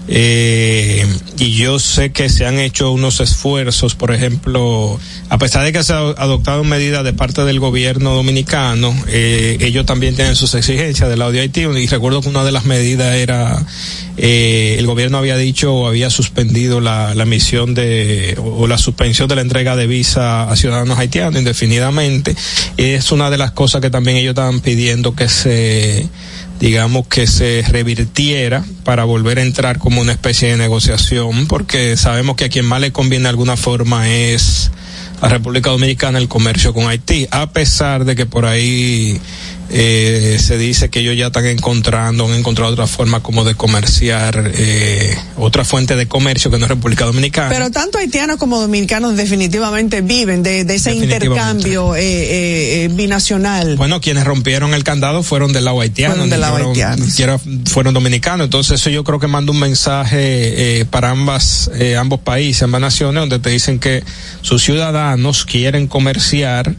Eh, 0.07 1.07
y 1.37 1.51
yo 1.53 1.79
sé 1.79 2.11
que 2.11 2.27
se 2.27 2.45
han 2.45 2.59
hecho 2.59 2.91
unos 2.91 3.21
esfuerzos, 3.21 3.95
por 3.95 4.13
ejemplo, 4.13 4.99
a 5.29 5.37
pesar 5.37 5.63
de 5.63 5.71
que 5.71 5.83
se 5.83 5.93
ha 5.93 5.97
adoptado 5.97 6.63
medidas 6.63 7.03
de 7.03 7.13
parte 7.13 7.43
del 7.45 7.59
gobierno 7.59 8.13
dominicano, 8.13 8.93
eh, 9.07 9.57
ellos 9.61 9.85
también 9.85 10.15
tienen 10.15 10.35
sus 10.35 10.53
exigencias 10.55 11.09
del 11.09 11.19
de 11.19 11.39
Haití. 11.39 11.61
Y 11.61 11.87
recuerdo 11.87 12.21
que 12.21 12.29
una 12.29 12.43
de 12.43 12.51
las 12.51 12.65
medidas 12.65 13.15
era, 13.15 13.65
eh, 14.17 14.75
el 14.77 14.85
gobierno 14.85 15.17
había 15.17 15.37
dicho 15.37 15.73
o 15.73 15.87
había 15.87 16.09
suspendido 16.09 16.81
la, 16.81 17.15
la 17.15 17.25
misión 17.25 17.73
de, 17.73 18.35
o, 18.37 18.63
o 18.63 18.67
la 18.67 18.77
suspensión 18.77 19.27
de 19.29 19.35
la 19.35 19.41
entrega 19.41 19.75
de 19.75 19.87
visa 19.87 20.49
a 20.49 20.55
ciudadanos 20.55 20.99
haitianos 20.99 21.39
indefinidamente. 21.39 22.35
Es 22.77 23.11
una 23.11 23.29
de 23.29 23.37
las 23.37 23.51
cosas 23.51 23.81
que 23.81 23.89
también 23.89 24.17
ellos 24.17 24.31
estaban 24.31 24.59
pidiendo 24.59 25.15
que 25.15 25.29
se, 25.29 26.07
digamos 26.59 27.07
que 27.07 27.27
se 27.27 27.63
revirtiera 27.67 28.63
para 28.83 29.03
volver 29.03 29.39
a 29.39 29.41
entrar 29.41 29.79
como 29.79 30.01
una 30.01 30.13
especie 30.13 30.49
de 30.49 30.57
negociación, 30.57 31.47
porque 31.47 31.97
sabemos 31.97 32.35
que 32.35 32.45
a 32.45 32.49
quien 32.49 32.65
más 32.65 32.81
le 32.81 32.91
conviene 32.91 33.23
de 33.23 33.29
alguna 33.29 33.57
forma 33.57 34.09
es 34.09 34.71
a 35.21 35.29
República 35.29 35.69
Dominicana 35.69 36.19
el 36.19 36.27
comercio 36.27 36.73
con 36.73 36.87
Haití, 36.87 37.27
a 37.31 37.51
pesar 37.51 38.03
de 38.05 38.15
que 38.15 38.25
por 38.25 38.45
ahí 38.45 39.19
eh, 39.69 40.37
se 40.39 40.57
dice 40.57 40.89
que 40.89 40.99
ellos 40.99 41.15
ya 41.17 41.27
están 41.27 41.45
encontrando, 41.47 42.25
han 42.27 42.33
encontrado 42.33 42.71
otra 42.73 42.87
forma 42.87 43.21
como 43.21 43.43
de 43.43 43.55
comerciar, 43.55 44.51
eh, 44.55 45.15
otra 45.37 45.63
fuente 45.65 45.95
de 45.95 46.07
comercio 46.07 46.51
que 46.51 46.57
no 46.59 46.65
es 46.65 46.69
República 46.69 47.05
Dominicana. 47.05 47.49
Pero 47.49 47.71
tanto 47.71 47.97
haitianos 47.97 48.37
como 48.37 48.59
dominicanos 48.61 49.15
definitivamente 49.17 50.01
viven 50.01 50.43
de, 50.43 50.63
de 50.63 50.75
ese 50.75 50.93
intercambio 50.93 51.95
eh, 51.95 52.01
eh, 52.03 52.83
eh, 52.85 52.87
binacional. 52.91 53.75
Bueno, 53.77 53.99
quienes 54.01 54.25
rompieron 54.25 54.73
el 54.73 54.83
candado 54.83 55.23
fueron 55.23 55.53
del 55.53 55.65
lado 55.65 55.81
haitiano, 55.81 56.13
Fueron 56.15 56.29
del 56.29 56.39
ni 56.39 56.41
lado 56.41 56.53
fueron- 56.57 56.69
haitiano, 57.05 57.39
fueron 57.69 57.93
dominicanos. 57.93 58.45
Entonces 58.45 58.79
eso 58.79 58.89
yo 58.89 59.03
creo 59.03 59.19
que 59.19 59.27
manda 59.27 59.51
un 59.51 59.59
mensaje 59.59 60.81
eh, 60.81 60.85
para 60.85 61.09
ambas, 61.09 61.71
eh, 61.79 61.95
ambos 61.97 62.19
países, 62.19 62.63
ambas 62.63 62.81
naciones, 62.81 63.21
donde 63.21 63.39
te 63.39 63.49
dicen 63.49 63.79
que 63.79 64.03
sus 64.41 64.61
ciudadanos 64.63 65.45
quieren 65.45 65.87
comerciar 65.87 66.75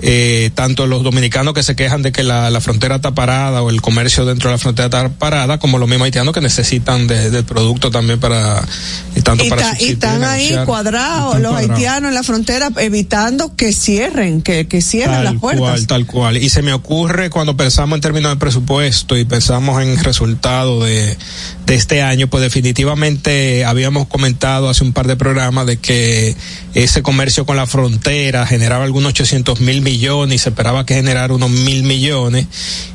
eh, 0.00 0.50
tanto 0.54 0.86
los 0.86 1.02
dominicanos 1.02 1.54
que 1.54 1.62
se 1.62 1.74
quejan 1.74 2.02
de 2.02 2.12
que 2.12 2.22
la, 2.22 2.50
la, 2.50 2.60
frontera 2.60 2.96
está 2.96 3.12
parada 3.12 3.62
o 3.62 3.70
el 3.70 3.80
comercio 3.80 4.24
dentro 4.24 4.50
de 4.50 4.54
la 4.54 4.58
frontera 4.58 4.86
está 4.86 5.08
parada, 5.08 5.58
como 5.58 5.78
los 5.78 5.88
mismos 5.88 6.06
haitianos 6.06 6.32
que 6.32 6.40
necesitan 6.40 7.06
de, 7.06 7.30
del 7.30 7.44
producto 7.44 7.90
también 7.90 8.20
para 8.20 8.62
y 9.16 9.22
tanto 9.22 9.44
y 9.44 9.50
para 9.50 9.62
ta, 9.62 9.76
y 9.80 9.90
están 9.90 10.22
ahí 10.22 10.56
cuadrados 10.64 11.40
los 11.40 11.50
cuadrado. 11.50 11.74
haitianos 11.74 12.08
en 12.08 12.14
la 12.14 12.22
frontera 12.22 12.68
evitando 12.76 13.56
que 13.56 13.72
cierren, 13.72 14.42
que, 14.42 14.68
que 14.68 14.82
cierren 14.82 15.16
tal 15.16 15.24
las 15.24 15.34
puertas. 15.34 15.60
Cual, 15.60 15.86
tal 15.86 16.06
cual. 16.06 16.36
Y 16.36 16.48
se 16.48 16.62
me 16.62 16.72
ocurre 16.72 17.30
cuando 17.30 17.56
pensamos 17.56 17.96
en 17.96 18.00
términos 18.00 18.32
de 18.32 18.36
presupuesto 18.36 19.16
y 19.16 19.24
pensamos 19.24 19.82
en 19.82 20.02
resultado 20.04 20.84
de, 20.84 21.16
de 21.66 21.74
este 21.74 22.02
año, 22.02 22.28
pues 22.28 22.42
definitivamente 22.42 23.64
habíamos 23.64 24.06
comentado 24.06 24.68
hace 24.68 24.84
un 24.84 24.92
par 24.92 25.06
de 25.06 25.16
programas 25.16 25.66
de 25.66 25.78
que 25.78 26.36
ese 26.74 27.02
comercio 27.02 27.44
con 27.44 27.56
la 27.56 27.66
frontera 27.66 28.46
generaba 28.46 28.84
algunos 28.84 29.10
800 29.10 29.60
mil 29.60 29.82
millones 29.88 30.36
y 30.36 30.38
se 30.38 30.50
esperaba 30.50 30.84
que 30.84 30.94
generara 30.94 31.32
unos 31.34 31.50
mil 31.50 31.82
millones. 31.82 32.46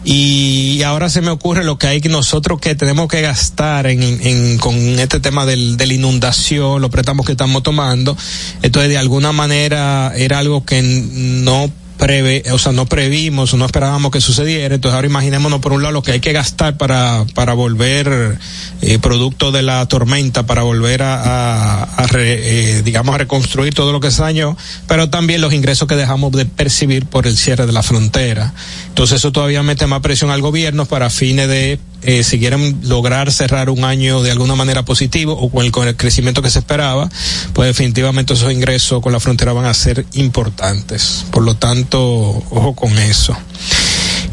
Y 0.04 0.82
ahora 0.84 1.10
se 1.10 1.22
me 1.22 1.32
ocurre 1.32 1.64
lo 1.64 1.78
que 1.78 1.88
hay 1.88 2.02
que 2.02 2.10
nosotros 2.10 2.60
que 2.60 2.76
tenemos 2.76 3.08
que 3.08 3.22
gastar 3.22 3.88
en, 3.88 4.02
en 4.04 4.58
con 4.60 4.76
este 4.76 5.20
tema 5.20 5.46
del, 5.46 5.78
de 5.78 5.88
la 5.88 5.94
inundación, 5.94 6.82
los 6.82 6.92
préstamos 6.92 7.26
que 7.26 7.32
estamos 7.32 7.64
tomando. 7.64 8.16
Entonces, 8.62 8.90
de 8.90 8.98
alguna 8.98 9.32
manera 9.32 10.14
era 10.16 10.40
algo 10.40 10.66
que 10.66 10.82
no 10.82 11.72
preve, 11.98 12.44
o 12.52 12.58
sea, 12.58 12.72
no 12.72 12.86
previmos, 12.86 13.54
no 13.54 13.66
esperábamos 13.66 14.12
que 14.12 14.22
sucediera. 14.22 14.76
Entonces 14.76 14.96
ahora 14.96 15.08
imaginémonos 15.08 15.60
por 15.60 15.74
un 15.74 15.82
lado 15.82 15.94
lo 15.94 16.04
que 16.04 16.12
hay 16.12 16.20
que 16.20 16.34
gastar 16.34 16.78
para, 16.78 17.26
para 17.34 17.54
volver, 17.54 18.38
eh, 18.82 19.00
producto 19.00 19.52
de 19.52 19.62
la 19.62 19.86
tormenta, 19.88 20.46
para 20.46 20.64
volver 20.64 21.02
a, 21.04 21.88
re, 22.10 22.78
eh, 22.78 22.82
digamos, 22.84 23.16
a 23.16 23.18
reconstruir 23.18 23.74
todo 23.74 23.92
lo 23.92 24.00
que 24.00 24.12
se 24.12 24.22
dañó, 24.22 24.58
pero 24.88 25.10
también 25.10 25.42
los 25.42 25.54
ingresos 25.54 25.88
que 25.88 25.96
dejamos 25.96 26.32
de 26.32 26.46
percibir 26.46 27.06
por 27.06 27.28
el 27.28 27.38
cierre 27.38 27.66
de 27.66 27.72
la 27.72 27.84
frontera. 27.84 28.54
Entonces 28.90 29.18
eso 29.18 29.32
todavía 29.32 29.64
mete 29.64 29.88
más 29.88 30.02
presión 30.02 30.32
al 30.32 30.42
gobierno 30.42 30.86
para 30.86 31.10
fines 31.10 31.48
de 31.48 31.80
eh, 32.04 32.24
si 32.24 32.40
quieren 32.40 32.80
lograr 32.84 33.32
cerrar 33.32 33.70
un 33.70 33.84
año 33.84 34.22
de 34.22 34.32
alguna 34.32 34.56
manera 34.56 34.84
positivo 34.84 35.34
o 35.34 35.50
con 35.50 35.66
el, 35.66 35.72
con 35.72 35.88
el 35.88 35.96
crecimiento 35.96 36.42
que 36.42 36.50
se 36.50 36.60
esperaba, 36.60 37.10
pues 37.54 37.68
definitivamente 37.68 38.34
esos 38.34 38.52
ingresos 38.52 39.02
con 39.02 39.12
la 39.12 39.20
frontera 39.20 39.54
van 39.54 39.66
a 39.66 39.74
ser 39.74 40.06
importantes. 40.14 41.26
Por 41.32 41.44
lo 41.44 41.56
tanto, 41.56 42.00
ojo 42.02 42.76
con 42.76 42.98
eso. 42.98 43.36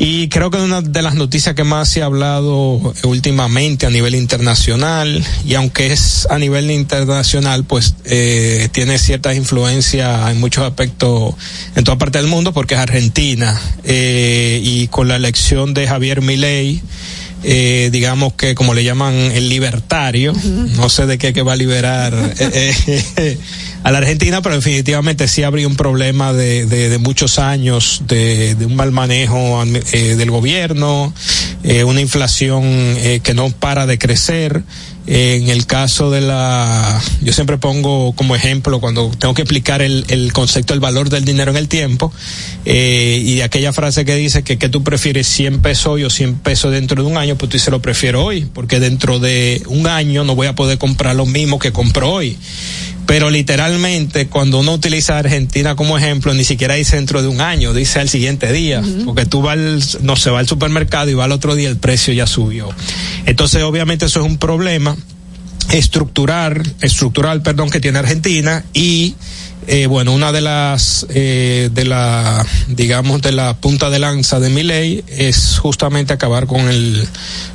Y 0.02 0.28
creo 0.28 0.50
que 0.50 0.56
una 0.56 0.80
de 0.80 1.02
las 1.02 1.14
noticias 1.14 1.54
que 1.54 1.62
más 1.62 1.90
se 1.90 2.00
ha 2.00 2.06
hablado 2.06 2.94
últimamente 3.02 3.84
a 3.84 3.90
nivel 3.90 4.14
internacional, 4.14 5.22
y 5.44 5.54
aunque 5.56 5.92
es 5.92 6.26
a 6.30 6.38
nivel 6.38 6.70
internacional, 6.70 7.64
pues 7.64 7.94
eh, 8.06 8.70
tiene 8.72 8.98
cierta 8.98 9.34
influencia 9.34 10.30
en 10.30 10.40
muchos 10.40 10.64
aspectos 10.64 11.34
en 11.76 11.84
toda 11.84 11.98
parte 11.98 12.16
del 12.16 12.28
mundo, 12.28 12.54
porque 12.54 12.76
es 12.76 12.80
Argentina. 12.80 13.60
Eh, 13.84 14.62
y 14.64 14.88
con 14.88 15.06
la 15.06 15.16
elección 15.16 15.74
de 15.74 15.86
Javier 15.86 16.22
Milei, 16.22 16.80
eh, 17.42 17.88
digamos 17.90 18.34
que 18.34 18.54
como 18.54 18.74
le 18.74 18.84
llaman 18.84 19.14
el 19.14 19.48
libertario, 19.48 20.32
uh 20.32 20.36
-huh. 20.36 20.68
no 20.76 20.88
sé 20.88 21.06
de 21.06 21.16
qué 21.18 21.32
que 21.32 21.42
va 21.42 21.54
a 21.54 21.56
liberar 21.56 22.14
eh, 22.38 22.74
eh, 23.16 23.38
a 23.82 23.90
la 23.90 23.98
Argentina, 23.98 24.42
pero 24.42 24.56
definitivamente 24.56 25.26
sí 25.26 25.42
habría 25.42 25.66
un 25.66 25.76
problema 25.76 26.32
de, 26.32 26.66
de, 26.66 26.88
de 26.88 26.98
muchos 26.98 27.38
años 27.38 28.02
de, 28.06 28.54
de, 28.54 28.66
un 28.66 28.76
mal 28.76 28.92
manejo 28.92 29.64
del 29.64 30.30
gobierno, 30.30 31.14
una 31.86 32.00
inflación 32.00 32.96
que 33.22 33.34
no 33.34 33.50
para 33.50 33.86
de 33.86 33.98
crecer. 33.98 34.62
En 35.06 35.48
el 35.48 35.66
caso 35.66 36.10
de 36.10 36.20
la, 36.20 37.00
yo 37.22 37.32
siempre 37.32 37.58
pongo 37.58 38.12
como 38.12 38.36
ejemplo 38.36 38.80
cuando 38.80 39.10
tengo 39.18 39.34
que 39.34 39.42
explicar 39.42 39.82
el, 39.82 40.04
el 40.08 40.32
concepto 40.32 40.72
del 40.72 40.80
valor 40.80 41.08
del 41.08 41.24
dinero 41.24 41.50
en 41.50 41.56
el 41.56 41.68
tiempo, 41.68 42.12
eh, 42.64 43.20
y 43.24 43.40
aquella 43.40 43.72
frase 43.72 44.04
que 44.04 44.14
dice 44.14 44.44
que, 44.44 44.58
que 44.58 44.68
tú 44.68 44.84
prefieres 44.84 45.26
100 45.26 45.62
pesos 45.62 45.86
hoy 45.86 46.04
o 46.04 46.10
100 46.10 46.34
pesos 46.36 46.70
dentro 46.70 47.02
de 47.02 47.08
un 47.08 47.16
año, 47.16 47.36
pues 47.36 47.50
tú 47.50 47.58
se 47.58 47.70
lo 47.70 47.80
prefiero 47.80 48.24
hoy, 48.24 48.46
porque 48.52 48.78
dentro 48.78 49.18
de 49.18 49.62
un 49.66 49.86
año 49.86 50.22
no 50.24 50.34
voy 50.34 50.46
a 50.46 50.54
poder 50.54 50.78
comprar 50.78 51.16
lo 51.16 51.26
mismo 51.26 51.58
que 51.58 51.72
compro 51.72 52.12
hoy 52.12 52.36
pero 53.10 53.28
literalmente 53.28 54.28
cuando 54.28 54.60
uno 54.60 54.72
utiliza 54.72 55.18
Argentina 55.18 55.74
como 55.74 55.98
ejemplo, 55.98 56.32
ni 56.32 56.44
siquiera 56.44 56.76
dice 56.76 56.94
dentro 56.94 57.22
de 57.22 57.26
un 57.26 57.40
año, 57.40 57.74
dice 57.74 57.98
al 57.98 58.08
siguiente 58.08 58.52
día, 58.52 58.78
uh 58.78 58.84
-huh. 58.84 59.04
porque 59.04 59.26
tú 59.26 59.42
vas, 59.42 59.54
al, 59.54 59.82
no 60.02 60.14
se 60.14 60.30
va 60.30 60.38
al 60.38 60.46
supermercado 60.46 61.10
y 61.10 61.14
va 61.14 61.24
al 61.24 61.32
otro 61.32 61.56
día 61.56 61.68
el 61.68 61.76
precio 61.76 62.14
ya 62.14 62.28
subió. 62.28 62.68
Entonces, 63.26 63.64
obviamente 63.64 64.04
eso 64.04 64.20
es 64.20 64.26
un 64.26 64.38
problema 64.38 64.96
estructural, 65.72 66.62
estructural, 66.82 67.42
perdón, 67.42 67.68
que 67.68 67.80
tiene 67.80 67.98
Argentina 67.98 68.64
y 68.74 69.16
eh, 69.66 69.86
bueno, 69.86 70.12
una 70.12 70.32
de 70.32 70.40
las, 70.40 71.06
eh, 71.10 71.68
de 71.72 71.84
la, 71.84 72.44
digamos, 72.68 73.22
de 73.22 73.32
la 73.32 73.56
punta 73.56 73.90
de 73.90 73.98
lanza 73.98 74.40
de 74.40 74.50
mi 74.50 74.62
ley 74.62 75.04
es 75.08 75.58
justamente 75.58 76.12
acabar 76.12 76.46
con 76.46 76.68
el, 76.68 77.06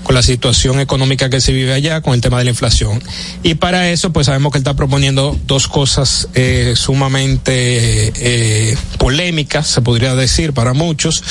con 0.04 0.16
la 0.16 0.22
situación 0.22 0.80
económica 0.80 1.30
que 1.30 1.42
se 1.42 1.52
vive 1.52 1.74
allá, 1.74 2.02
con 2.02 2.14
el 2.14 2.22
tema 2.22 2.38
de 2.38 2.46
la 2.46 2.52
inflación. 2.52 3.02
Y 3.44 3.56
para 3.56 3.90
eso, 3.90 4.14
pues 4.14 4.28
sabemos 4.28 4.52
que 4.52 4.60
él 4.60 4.62
está 4.62 4.76
proponiendo 4.76 5.38
dos 5.48 5.68
cosas 5.68 6.30
eh, 6.36 6.74
sumamente 6.76 8.14
eh, 8.16 8.78
polémicas, 9.00 9.68
se 9.68 9.82
podría 9.82 10.16
decir, 10.16 10.54
para 10.54 10.74
muchos 10.74 11.24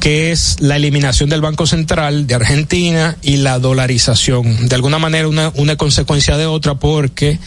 que 0.00 0.30
es 0.30 0.56
la 0.60 0.76
eliminación 0.76 1.28
del 1.28 1.40
Banco 1.40 1.66
Central 1.66 2.26
de 2.26 2.34
Argentina 2.34 3.16
y 3.22 3.38
la 3.38 3.58
dolarización. 3.58 4.68
De 4.68 4.74
alguna 4.74 4.98
manera 4.98 5.28
una, 5.28 5.52
una 5.54 5.76
consecuencia 5.76 6.36
de 6.36 6.46
otra 6.46 6.74
porque 6.74 7.38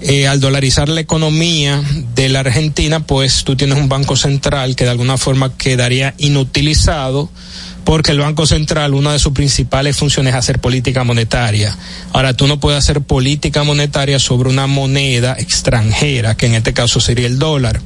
eh, 0.00 0.26
al 0.26 0.40
dolarizar 0.40 0.88
la 0.88 1.00
economía 1.00 1.82
de 2.14 2.28
la 2.28 2.40
Argentina, 2.40 3.00
pues 3.00 3.44
tú 3.44 3.56
tienes 3.56 3.78
un 3.78 3.88
Banco 3.88 4.16
Central 4.16 4.76
que 4.76 4.84
de 4.84 4.90
alguna 4.90 5.18
forma 5.18 5.56
quedaría 5.56 6.14
inutilizado 6.18 7.30
porque 7.84 8.12
el 8.12 8.20
Banco 8.20 8.46
Central, 8.46 8.94
una 8.94 9.12
de 9.12 9.18
sus 9.18 9.32
principales 9.32 9.96
funciones 9.96 10.32
es 10.32 10.38
hacer 10.38 10.60
política 10.60 11.02
monetaria. 11.04 11.76
Ahora, 12.12 12.34
tú 12.34 12.46
no 12.46 12.60
puedes 12.60 12.78
hacer 12.78 13.00
política 13.00 13.64
monetaria 13.64 14.18
sobre 14.18 14.48
una 14.48 14.66
moneda 14.66 15.34
extranjera, 15.38 16.36
que 16.36 16.46
en 16.46 16.54
este 16.54 16.72
caso 16.72 17.00
sería 17.00 17.26
el 17.26 17.38
dólar. 17.38 17.80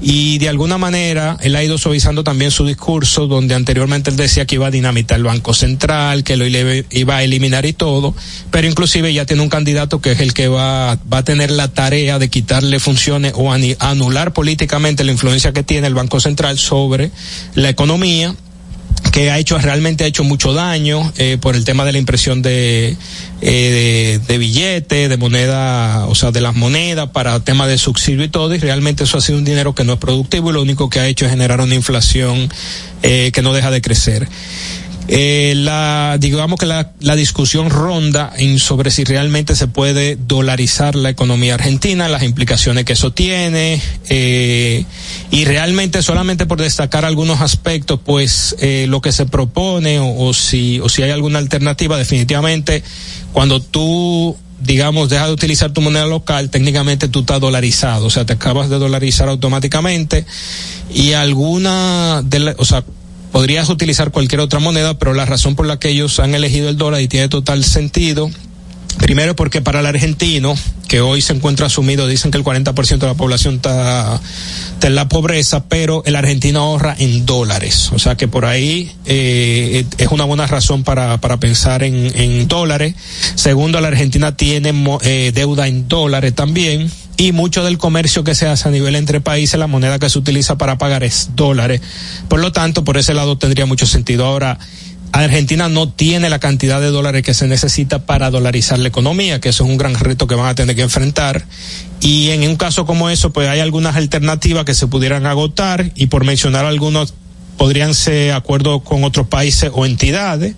Y 0.00 0.38
de 0.38 0.48
alguna 0.48 0.78
manera, 0.78 1.36
él 1.40 1.56
ha 1.56 1.64
ido 1.64 1.78
suavizando 1.78 2.24
también 2.24 2.50
su 2.50 2.66
discurso, 2.66 3.26
donde 3.26 3.54
anteriormente 3.54 4.10
él 4.10 4.16
decía 4.16 4.46
que 4.46 4.56
iba 4.56 4.66
a 4.66 4.70
dinamitar 4.70 5.18
el 5.18 5.24
Banco 5.24 5.54
Central, 5.54 6.24
que 6.24 6.36
lo 6.36 6.46
iba 6.46 7.16
a 7.16 7.22
eliminar 7.22 7.66
y 7.66 7.72
todo, 7.72 8.14
pero 8.50 8.68
inclusive 8.68 9.12
ya 9.12 9.26
tiene 9.26 9.42
un 9.42 9.48
candidato 9.48 10.00
que 10.00 10.12
es 10.12 10.20
el 10.20 10.34
que 10.34 10.48
va, 10.48 10.98
va 11.12 11.18
a 11.18 11.24
tener 11.24 11.50
la 11.50 11.68
tarea 11.68 12.18
de 12.18 12.28
quitarle 12.28 12.80
funciones 12.80 13.32
o 13.34 13.52
anular 13.52 14.32
políticamente 14.32 15.04
la 15.04 15.12
influencia 15.12 15.52
que 15.52 15.62
tiene 15.62 15.86
el 15.86 15.94
Banco 15.94 16.20
Central 16.20 16.58
sobre 16.58 17.10
la 17.54 17.68
economía 17.68 18.34
que 19.12 19.30
ha 19.30 19.38
hecho 19.38 19.58
realmente 19.58 20.04
ha 20.04 20.06
hecho 20.06 20.24
mucho 20.24 20.52
daño 20.52 21.12
eh, 21.16 21.38
por 21.40 21.56
el 21.56 21.64
tema 21.64 21.84
de 21.84 21.92
la 21.92 21.98
impresión 21.98 22.42
de, 22.42 22.96
eh, 23.40 24.20
de, 24.26 24.38
billetes, 24.38 25.08
de 25.08 25.16
moneda, 25.16 26.06
o 26.06 26.14
sea, 26.14 26.30
de 26.30 26.40
las 26.40 26.54
monedas 26.54 27.10
para 27.10 27.40
temas 27.40 27.68
de 27.68 27.78
subsidio 27.78 28.24
y 28.24 28.28
todo, 28.28 28.54
y 28.54 28.58
realmente 28.58 29.04
eso 29.04 29.18
ha 29.18 29.20
sido 29.20 29.38
un 29.38 29.44
dinero 29.44 29.74
que 29.74 29.84
no 29.84 29.94
es 29.94 29.98
productivo 29.98 30.50
y 30.50 30.52
lo 30.52 30.62
único 30.62 30.90
que 30.90 31.00
ha 31.00 31.06
hecho 31.06 31.24
es 31.24 31.30
generar 31.30 31.60
una 31.60 31.74
inflación 31.74 32.48
eh, 33.02 33.30
que 33.32 33.42
no 33.42 33.52
deja 33.52 33.70
de 33.70 33.80
crecer. 33.80 34.28
Eh, 35.10 35.54
la, 35.56 36.18
digamos 36.20 36.58
que 36.58 36.66
la, 36.66 36.92
la, 37.00 37.16
discusión 37.16 37.70
ronda 37.70 38.30
en 38.36 38.58
sobre 38.58 38.90
si 38.90 39.04
realmente 39.04 39.56
se 39.56 39.66
puede 39.66 40.16
dolarizar 40.16 40.94
la 40.96 41.08
economía 41.08 41.54
argentina, 41.54 42.08
las 42.08 42.22
implicaciones 42.22 42.84
que 42.84 42.92
eso 42.92 43.10
tiene, 43.10 43.80
eh, 44.10 44.84
y 45.30 45.44
realmente 45.46 46.02
solamente 46.02 46.44
por 46.44 46.60
destacar 46.60 47.06
algunos 47.06 47.40
aspectos, 47.40 47.98
pues 48.04 48.54
eh, 48.60 48.84
lo 48.86 49.00
que 49.00 49.12
se 49.12 49.24
propone 49.24 49.98
o, 49.98 50.34
si, 50.34 50.78
o 50.80 50.90
si 50.90 51.02
hay 51.02 51.10
alguna 51.10 51.38
alternativa, 51.38 51.96
definitivamente 51.96 52.82
cuando 53.32 53.62
tú 53.62 54.36
digamos, 54.60 55.08
deja 55.08 55.26
de 55.26 55.32
utilizar 55.32 55.72
tu 55.72 55.80
moneda 55.80 56.06
local, 56.06 56.50
técnicamente 56.50 57.06
tú 57.06 57.20
estás 57.20 57.40
dolarizado, 57.40 58.06
o 58.06 58.10
sea, 58.10 58.26
te 58.26 58.32
acabas 58.32 58.68
de 58.68 58.78
dolarizar 58.78 59.28
automáticamente 59.28 60.26
y 60.92 61.12
alguna 61.12 62.22
de 62.24 62.40
la, 62.40 62.54
o 62.58 62.64
sea, 62.64 62.82
podrías 63.32 63.68
utilizar 63.68 64.10
cualquier 64.10 64.40
otra 64.40 64.58
moneda, 64.58 64.98
pero 64.98 65.14
la 65.14 65.26
razón 65.26 65.54
por 65.56 65.66
la 65.66 65.78
que 65.78 65.90
ellos 65.90 66.18
han 66.20 66.34
elegido 66.34 66.68
el 66.68 66.76
dólar 66.76 67.00
y 67.00 67.08
tiene 67.08 67.28
total 67.28 67.64
sentido, 67.64 68.30
primero 68.98 69.36
porque 69.36 69.60
para 69.60 69.80
el 69.80 69.86
argentino, 69.86 70.54
que 70.88 71.00
hoy 71.00 71.20
se 71.20 71.34
encuentra 71.34 71.68
sumido, 71.68 72.06
dicen 72.06 72.30
que 72.30 72.38
el 72.38 72.44
40% 72.44 72.98
de 72.98 73.06
la 73.06 73.14
población 73.14 73.56
está, 73.56 74.20
está, 74.74 74.86
en 74.86 74.94
la 74.94 75.08
pobreza, 75.08 75.64
pero 75.64 76.02
el 76.06 76.16
argentino 76.16 76.60
ahorra 76.60 76.96
en 76.98 77.26
dólares, 77.26 77.90
o 77.92 77.98
sea 77.98 78.16
que 78.16 78.28
por 78.28 78.44
ahí 78.46 78.90
eh, 79.04 79.84
es 79.98 80.08
una 80.08 80.24
buena 80.24 80.46
razón 80.46 80.84
para, 80.84 81.20
para 81.20 81.38
pensar 81.38 81.82
en, 81.82 82.10
en 82.18 82.48
dólares. 82.48 82.94
Segundo, 83.34 83.80
la 83.80 83.88
Argentina 83.88 84.36
tiene 84.36 84.72
eh, 85.02 85.32
deuda 85.34 85.68
en 85.68 85.88
dólares 85.88 86.34
también 86.34 86.90
y 87.18 87.32
mucho 87.32 87.64
del 87.64 87.78
comercio 87.78 88.22
que 88.22 88.36
se 88.36 88.46
hace 88.46 88.68
a 88.68 88.70
nivel 88.70 88.94
entre 88.94 89.20
países, 89.20 89.58
la 89.58 89.66
moneda 89.66 89.98
que 89.98 90.08
se 90.08 90.18
utiliza 90.20 90.56
para 90.56 90.78
pagar 90.78 91.02
es 91.02 91.30
dólares. 91.34 91.82
Por 92.28 92.38
lo 92.38 92.52
tanto, 92.52 92.84
por 92.84 92.96
ese 92.96 93.12
lado 93.12 93.36
tendría 93.36 93.66
mucho 93.66 93.86
sentido. 93.86 94.24
Ahora, 94.24 94.56
Argentina 95.10 95.68
no 95.68 95.88
tiene 95.88 96.30
la 96.30 96.38
cantidad 96.38 96.80
de 96.80 96.92
dólares 96.92 97.24
que 97.24 97.34
se 97.34 97.48
necesita 97.48 98.06
para 98.06 98.30
dolarizar 98.30 98.78
la 98.78 98.86
economía, 98.86 99.40
que 99.40 99.48
eso 99.48 99.64
es 99.64 99.70
un 99.70 99.78
gran 99.78 99.96
reto 99.96 100.28
que 100.28 100.36
van 100.36 100.46
a 100.46 100.54
tener 100.54 100.76
que 100.76 100.82
enfrentar. 100.82 101.44
Y 102.00 102.28
en 102.28 102.48
un 102.48 102.54
caso 102.54 102.86
como 102.86 103.10
eso, 103.10 103.32
pues 103.32 103.48
hay 103.48 103.58
algunas 103.58 103.96
alternativas 103.96 104.64
que 104.64 104.74
se 104.74 104.86
pudieran 104.86 105.26
agotar 105.26 105.90
y 105.96 106.06
por 106.06 106.24
mencionar 106.24 106.66
algunos, 106.66 107.14
podrían 107.56 107.94
ser 107.94 108.32
acuerdos 108.32 108.82
con 108.82 109.02
otros 109.02 109.26
países 109.26 109.72
o 109.74 109.86
entidades 109.86 110.54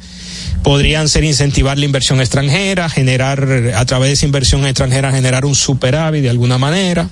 podrían 0.62 1.09
ser 1.09 1.24
incentivar 1.24 1.78
la 1.78 1.84
inversión 1.84 2.20
extranjera, 2.20 2.88
generar 2.88 3.72
a 3.74 3.84
través 3.86 4.09
de 4.09 4.12
esa 4.14 4.26
inversión 4.26 4.66
extranjera 4.66 5.12
generar 5.12 5.44
un 5.44 5.55
superávit 5.55 6.22
de 6.22 6.30
alguna 6.30 6.59
manera. 6.59 7.09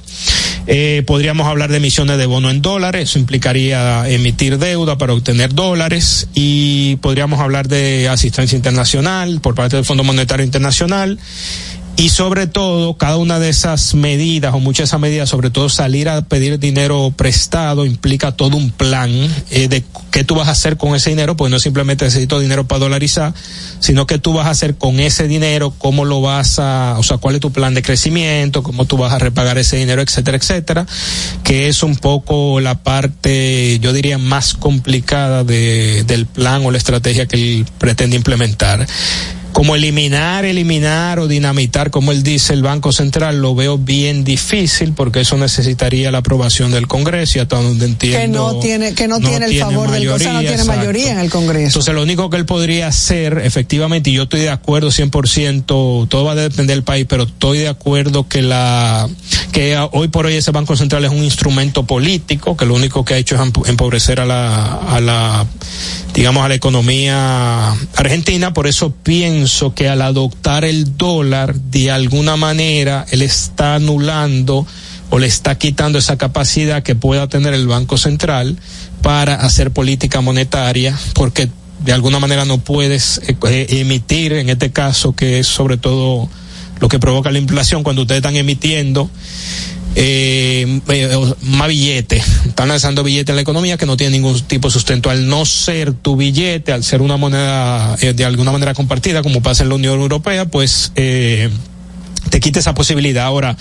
Eh, 0.66 1.03
podríamos 1.07 1.47
hablar 1.47 1.70
de 1.70 1.78
emisiones 1.78 2.18
de 2.18 2.26
bono 2.26 2.51
en 2.51 2.61
dólares, 2.61 3.09
eso 3.09 3.18
implicaría 3.18 4.07
emitir 4.09 4.59
deuda 4.59 4.99
para 4.99 5.14
obtener 5.14 5.55
dólares 5.55 6.28
y 6.34 6.97
podríamos 6.97 7.41
hablar 7.41 7.68
de 7.68 8.09
asistencia 8.09 8.55
internacional 8.55 9.41
por 9.41 9.55
parte 9.55 9.76
del 9.76 9.86
Fondo 9.86 10.05
Monetario 10.05 10.45
Internacional 10.45 11.18
y 11.99 12.11
sobre 12.11 12.47
todo 12.47 12.97
cada 12.97 13.17
una 13.17 13.41
de 13.41 13.49
esas 13.49 13.97
medidas 13.97 14.55
o 14.55 14.61
muchas 14.61 14.79
de 14.79 14.85
esas 14.85 15.01
medidas, 15.01 15.29
sobre 15.29 15.51
todo 15.51 15.69
salir 15.69 16.09
a 16.09 16.23
pedir 16.23 16.61
dinero 16.61 17.13
prestado 17.17 17.85
implica 17.85 18.31
todo 18.31 18.57
un 18.57 18.71
plan 18.71 19.11
eh, 19.51 19.67
de 19.67 19.83
qué 20.13 20.23
tú 20.23 20.37
vas 20.37 20.47
a 20.47 20.53
hacer 20.53 20.77
con 20.77 20.95
ese 20.95 21.11
dinero, 21.11 21.37
pues 21.37 21.51
no 21.51 21.59
simplemente 21.59 22.05
necesito 22.05 22.39
dinero 22.39 22.69
para 22.69 22.79
dolarizar, 22.79 23.35
sino 23.81 24.07
qué 24.07 24.19
tú 24.19 24.33
vas 24.33 24.47
a 24.47 24.51
hacer 24.51 24.77
con 24.77 25.01
ese 25.01 25.27
dinero, 25.27 25.75
cómo 25.77 26.05
lo 26.05 26.21
vas 26.21 26.61
a, 26.61 26.95
o 26.99 27.03
sea, 27.03 27.19
cuál 27.19 27.35
es 27.35 27.41
tu 27.41 27.51
plan 27.51 27.75
de 27.75 27.83
crecimiento, 27.83 28.63
cómo 28.63 28.85
tú 28.85 28.97
vas 28.97 29.13
a 29.13 29.19
repagar 29.19 29.59
ese 29.59 29.77
dinero, 29.77 30.01
etcétera, 30.01 30.37
etcétera, 30.37 30.87
que 31.43 31.67
es 31.67 31.83
un 31.83 31.97
poco 31.97 32.61
la 32.61 32.77
parte, 32.77 33.81
yo 33.81 33.93
diría, 33.93 34.19
más 34.19 34.55
complicada 34.55 35.43
de, 35.43 36.05
del 36.07 36.27
plan 36.27 36.65
o 36.65 36.71
la 36.71 36.79
estrategia 36.79 37.27
que 37.27 37.37
él 37.37 37.67
pretende 37.81 38.15
implementar 38.15 38.87
como 39.59 39.75
eliminar, 39.75 40.45
eliminar 40.45 41.19
o 41.19 41.27
dinamitar, 41.27 41.91
como 41.91 42.13
él 42.13 42.23
dice, 42.23 42.53
el 42.53 42.63
Banco 42.63 42.93
Central, 42.93 43.43
lo 43.43 43.57
veo 43.57 43.77
bien 43.77 44.23
difícil 44.23 44.93
porque 44.93 45.23
eso 45.23 45.37
necesitaría 45.37 46.13
la 46.13 46.19
aprobación 46.19 46.71
del 46.71 46.87
Congreso 46.87 47.39
y 47.39 47.41
hasta 47.41 47.61
donde 47.61 47.87
entiendo. 47.87 48.21
Que 48.21 48.29
no 48.29 48.61
tiene, 48.61 48.95
que 48.95 49.09
no, 49.09 49.19
tiene 49.19 49.47
el 49.47 49.59
favor 49.59 49.91
del 49.91 50.07
Congreso, 50.07 50.33
no 50.33 50.39
tiene 50.39 50.55
exacto. 50.55 50.79
mayoría 50.79 51.11
en 51.11 51.19
el 51.19 51.29
Congreso. 51.29 51.67
Entonces, 51.67 51.93
lo 51.93 52.03
único 52.03 52.31
que 52.31 52.37
él 52.37 52.47
podría 52.47 52.87
hacer, 52.87 53.43
efectivamente, 53.43 54.11
y 54.11 54.13
yo 54.13 54.23
estoy 54.23 54.43
de 54.43 54.51
acuerdo 54.51 54.91
100%, 54.91 55.65
todo 55.67 56.25
va 56.25 56.33
a 56.33 56.37
depender 56.37 56.77
del 56.77 56.85
país, 56.85 57.07
pero 57.09 57.25
estoy 57.25 57.59
de 57.59 57.69
acuerdo 57.69 58.29
que 58.29 58.43
la, 58.43 59.09
que 59.51 59.77
hoy 59.91 60.07
por 60.07 60.27
hoy 60.27 60.35
ese 60.35 60.53
Banco 60.53 60.77
Central 60.77 61.05
es 61.05 61.11
un 61.11 61.25
instrumento 61.25 61.85
político, 61.85 62.57
que 62.57 62.65
lo 62.65 62.75
único 62.75 63.05
que 63.05 63.15
ha 63.15 63.17
hecho 63.17 63.35
es 63.35 63.69
empobrecer 63.69 64.21
a 64.21 64.25
la, 64.25 64.75
a 64.75 65.01
la, 65.01 65.47
digamos, 66.15 66.45
a 66.45 66.49
la 66.49 66.55
economía 66.55 67.73
argentina, 67.97 68.55
por 68.55 68.69
eso 68.69 68.95
pienso 69.03 69.48
que 69.75 69.89
al 69.89 70.03
adoptar 70.03 70.65
el 70.65 70.97
dólar, 70.97 71.55
de 71.55 71.91
alguna 71.91 72.37
manera, 72.37 73.07
él 73.11 73.23
está 73.23 73.75
anulando 73.77 74.67
o 75.11 75.19
le 75.19 75.27
está 75.27 75.57
quitando 75.57 75.99
esa 75.99 76.19
capacidad 76.19 76.83
que 76.83 76.95
pueda 76.95 77.29
tener 77.29 77.55
el 77.55 77.67
Banco 77.67 77.97
Central 77.97 78.59
para 79.03 79.35
hacer 79.35 79.71
política 79.71 80.21
monetaria, 80.21 80.99
porque 81.15 81.49
de 81.85 81.93
alguna 81.93 82.19
manera 82.19 82.45
no 82.45 82.59
puedes 82.59 83.21
eh, 83.27 83.67
emitir, 83.71 84.33
en 84.35 84.51
este 84.51 84.71
caso, 84.71 85.15
que 85.15 85.39
es 85.39 85.47
sobre 85.47 85.77
todo 85.77 86.29
lo 86.81 86.89
que 86.89 86.99
provoca 86.99 87.31
la 87.31 87.39
inflación, 87.39 87.83
cuando 87.83 88.03
ustedes 88.03 88.19
están 88.19 88.37
emitiendo 88.37 89.11
eh, 90.01 90.81
eh, 90.89 91.35
más 91.43 91.69
billete. 91.69 92.23
Están 92.47 92.69
lanzando 92.69 93.03
billetes 93.03 93.31
en 93.31 93.37
la 93.37 93.43
economía 93.43 93.77
que 93.77 93.85
no 93.85 93.97
tiene 93.97 94.13
ningún 94.13 94.41
tipo 94.43 94.69
de 94.69 94.73
sustento. 94.73 95.11
Al 95.11 95.29
no 95.29 95.45
ser 95.45 95.93
tu 95.93 96.17
billete, 96.17 96.73
al 96.73 96.85
ser 96.85 97.03
una 97.03 97.17
moneda 97.17 97.97
eh, 98.01 98.13
de 98.13 98.25
alguna 98.25 98.53
manera 98.53 98.75
compartida, 98.75 99.23
como 99.23 99.43
pasa 99.43 99.65
en 99.65 99.71
la 99.71 99.75
Unión 99.75 99.99
Europea, 100.01 100.45
pues 100.45 100.93
eh, 100.95 101.51
te 102.31 102.39
quita 102.39 102.61
esa 102.61 102.75
posibilidad. 102.75 103.25
Ahora, 103.25 103.57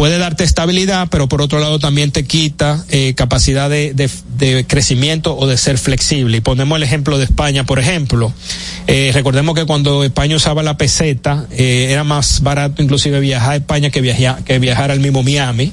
puede 0.00 0.16
darte 0.16 0.44
estabilidad, 0.44 1.08
pero 1.10 1.28
por 1.28 1.42
otro 1.42 1.60
lado 1.60 1.78
también 1.78 2.10
te 2.10 2.24
quita 2.24 2.82
eh, 2.88 3.12
capacidad 3.14 3.68
de, 3.68 3.92
de, 3.92 4.64
crecimiento 4.66 5.36
o 5.36 5.46
de 5.46 5.58
ser 5.58 5.76
flexible. 5.76 6.38
Y 6.38 6.40
ponemos 6.40 6.74
el 6.76 6.82
ejemplo 6.84 7.18
de 7.18 7.24
España, 7.24 7.64
por 7.64 7.78
ejemplo. 7.78 8.32
Eh, 8.86 9.10
recordemos 9.12 9.54
que 9.54 9.66
cuando 9.66 10.02
España 10.02 10.36
usaba 10.36 10.62
la 10.62 10.78
peseta, 10.78 11.44
eh, 11.50 11.88
era 11.90 12.02
más 12.02 12.40
barato 12.40 12.82
inclusive 12.82 13.20
viajar 13.20 13.52
a 13.52 13.56
España 13.56 13.90
que 13.90 14.00
viajar, 14.00 14.42
que 14.42 14.58
viajar 14.58 14.90
al 14.90 15.00
mismo 15.00 15.22
Miami, 15.22 15.70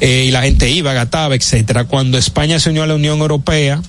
y 0.00 0.32
la 0.32 0.42
gente 0.42 0.68
iba, 0.68 0.92
gataba, 0.92 1.36
etcétera. 1.36 1.84
Cuando 1.84 2.18
España 2.18 2.58
se 2.58 2.70
unió 2.70 2.82
a 2.82 2.88
la 2.88 2.96
Unión 2.96 3.20
Europea, 3.20 3.80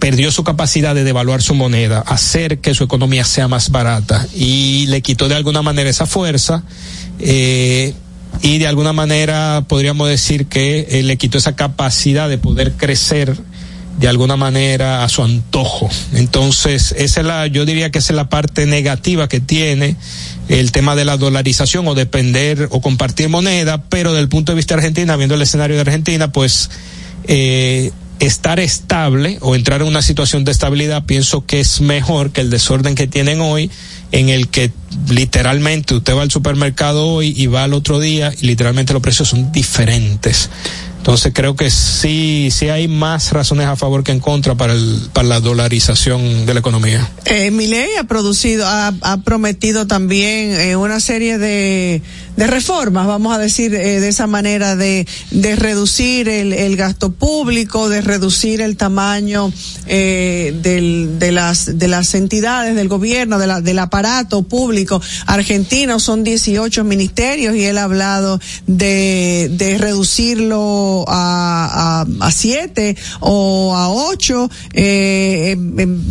perdió 0.00 0.32
su 0.32 0.42
capacidad 0.42 0.96
de 0.96 1.04
devaluar 1.04 1.40
su 1.40 1.54
moneda, 1.54 2.00
hacer 2.00 2.58
que 2.58 2.74
su 2.74 2.82
economía 2.82 3.22
sea 3.22 3.46
más 3.46 3.70
barata 3.70 4.26
y 4.34 4.86
le 4.88 5.02
quitó 5.02 5.28
de 5.28 5.36
alguna 5.36 5.62
manera 5.62 5.88
esa 5.88 6.06
fuerza. 6.06 6.64
Y 8.42 8.58
de 8.58 8.66
alguna 8.66 8.92
manera 8.92 9.64
podríamos 9.68 10.08
decir 10.08 10.46
que 10.46 10.86
eh, 10.90 11.02
le 11.02 11.16
quitó 11.16 11.38
esa 11.38 11.56
capacidad 11.56 12.28
de 12.28 12.38
poder 12.38 12.72
crecer 12.72 13.36
de 13.98 14.08
alguna 14.08 14.36
manera 14.36 15.04
a 15.04 15.08
su 15.10 15.22
antojo. 15.22 15.90
Entonces, 16.14 16.94
esa 16.96 17.20
es 17.20 17.26
la, 17.26 17.46
yo 17.48 17.66
diría 17.66 17.90
que 17.90 17.98
esa 17.98 18.14
es 18.14 18.16
la 18.16 18.30
parte 18.30 18.64
negativa 18.64 19.28
que 19.28 19.40
tiene 19.40 19.96
el 20.48 20.72
tema 20.72 20.96
de 20.96 21.04
la 21.04 21.18
dolarización 21.18 21.86
o 21.86 21.94
depender 21.94 22.68
o 22.70 22.80
compartir 22.80 23.28
moneda, 23.28 23.84
pero 23.84 24.14
del 24.14 24.28
punto 24.28 24.52
de 24.52 24.56
vista 24.56 24.74
de 24.74 24.80
Argentina, 24.80 25.16
viendo 25.16 25.34
el 25.34 25.42
escenario 25.42 25.76
de 25.76 25.82
Argentina, 25.82 26.32
pues 26.32 26.70
eh, 27.24 27.92
estar 28.20 28.60
estable 28.60 29.38
o 29.40 29.54
entrar 29.54 29.80
en 29.80 29.88
una 29.88 30.02
situación 30.02 30.44
de 30.44 30.52
estabilidad, 30.52 31.04
pienso 31.04 31.44
que 31.46 31.60
es 31.60 31.80
mejor 31.80 32.30
que 32.30 32.42
el 32.42 32.50
desorden 32.50 32.94
que 32.94 33.06
tienen 33.06 33.40
hoy, 33.40 33.70
en 34.12 34.28
el 34.28 34.48
que 34.48 34.70
literalmente 35.08 35.94
usted 35.94 36.14
va 36.14 36.22
al 36.22 36.30
supermercado 36.30 37.06
hoy 37.06 37.32
y 37.36 37.46
va 37.46 37.64
al 37.64 37.72
otro 37.72 37.98
día 37.98 38.32
y 38.40 38.46
literalmente 38.46 38.92
los 38.92 39.02
precios 39.02 39.28
son 39.28 39.50
diferentes. 39.52 40.50
Entonces 41.00 41.32
creo 41.34 41.56
que 41.56 41.70
sí, 41.70 42.50
sí 42.52 42.68
hay 42.68 42.86
más 42.86 43.32
razones 43.32 43.66
a 43.66 43.74
favor 43.74 44.04
que 44.04 44.12
en 44.12 44.20
contra 44.20 44.54
para, 44.54 44.74
el, 44.74 45.08
para 45.14 45.26
la 45.26 45.40
dolarización 45.40 46.44
de 46.44 46.52
la 46.52 46.60
economía. 46.60 47.10
Eh, 47.24 47.50
Milei 47.50 47.96
ha 47.96 48.04
producido, 48.04 48.66
ha, 48.66 48.92
ha 49.00 49.16
prometido 49.22 49.86
también 49.86 50.52
eh, 50.60 50.76
una 50.76 51.00
serie 51.00 51.38
de, 51.38 52.02
de 52.36 52.46
reformas, 52.46 53.06
vamos 53.06 53.34
a 53.34 53.38
decir 53.38 53.74
eh, 53.74 54.00
de 54.00 54.08
esa 54.08 54.26
manera, 54.26 54.76
de, 54.76 55.06
de 55.30 55.56
reducir 55.56 56.28
el, 56.28 56.52
el 56.52 56.76
gasto 56.76 57.10
público, 57.10 57.88
de 57.88 58.02
reducir 58.02 58.60
el 58.60 58.76
tamaño 58.76 59.50
eh, 59.86 60.54
del, 60.62 61.18
de, 61.18 61.32
las, 61.32 61.78
de 61.78 61.88
las 61.88 62.14
entidades 62.14 62.74
del 62.76 62.88
gobierno, 62.88 63.38
de 63.38 63.46
la, 63.46 63.62
del 63.62 63.78
aparato 63.78 64.42
público 64.42 65.00
argentino. 65.24 65.98
Son 65.98 66.24
18 66.24 66.84
ministerios 66.84 67.56
y 67.56 67.64
él 67.64 67.78
ha 67.78 67.84
hablado 67.84 68.38
de, 68.66 69.48
de 69.52 69.78
reducirlo 69.78 70.89
a, 71.08 72.02
a, 72.02 72.26
a 72.26 72.30
siete 72.30 72.96
o 73.20 73.74
a 73.74 73.90
ocho, 73.90 74.50
eh, 74.72 75.56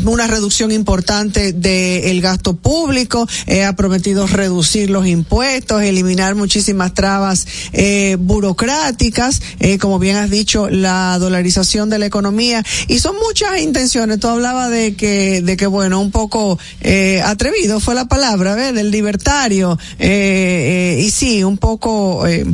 una 0.05 0.27
reducción 0.27 0.71
importante 0.71 1.53
del 1.53 2.21
gasto 2.21 2.55
público, 2.55 3.27
eh, 3.47 3.63
ha 3.63 3.73
prometido 3.73 4.27
reducir 4.27 4.89
los 4.89 5.07
impuestos, 5.07 5.81
eliminar 5.81 6.35
muchísimas 6.35 6.93
trabas 6.93 7.47
eh, 7.73 8.17
burocráticas, 8.19 9.41
eh, 9.59 9.77
como 9.77 9.99
bien 9.99 10.17
has 10.17 10.29
dicho, 10.29 10.69
la 10.69 11.17
dolarización 11.19 11.89
de 11.89 11.99
la 11.99 12.05
economía, 12.05 12.63
y 12.87 12.99
son 12.99 13.15
muchas 13.25 13.59
intenciones. 13.61 14.19
Tú 14.19 14.27
hablabas 14.27 14.69
de 14.69 14.95
que, 14.95 15.41
de 15.41 15.57
que 15.57 15.67
bueno, 15.67 15.99
un 15.99 16.11
poco 16.11 16.57
eh, 16.81 17.21
atrevido 17.23 17.79
fue 17.79 17.95
la 17.95 18.05
palabra, 18.05 18.55
¿ves? 18.55 18.73
Del 18.73 18.91
libertario, 18.91 19.77
eh, 19.99 21.01
y 21.05 21.09
sí, 21.11 21.43
un 21.43 21.57
poco, 21.57 22.27
eh, 22.27 22.45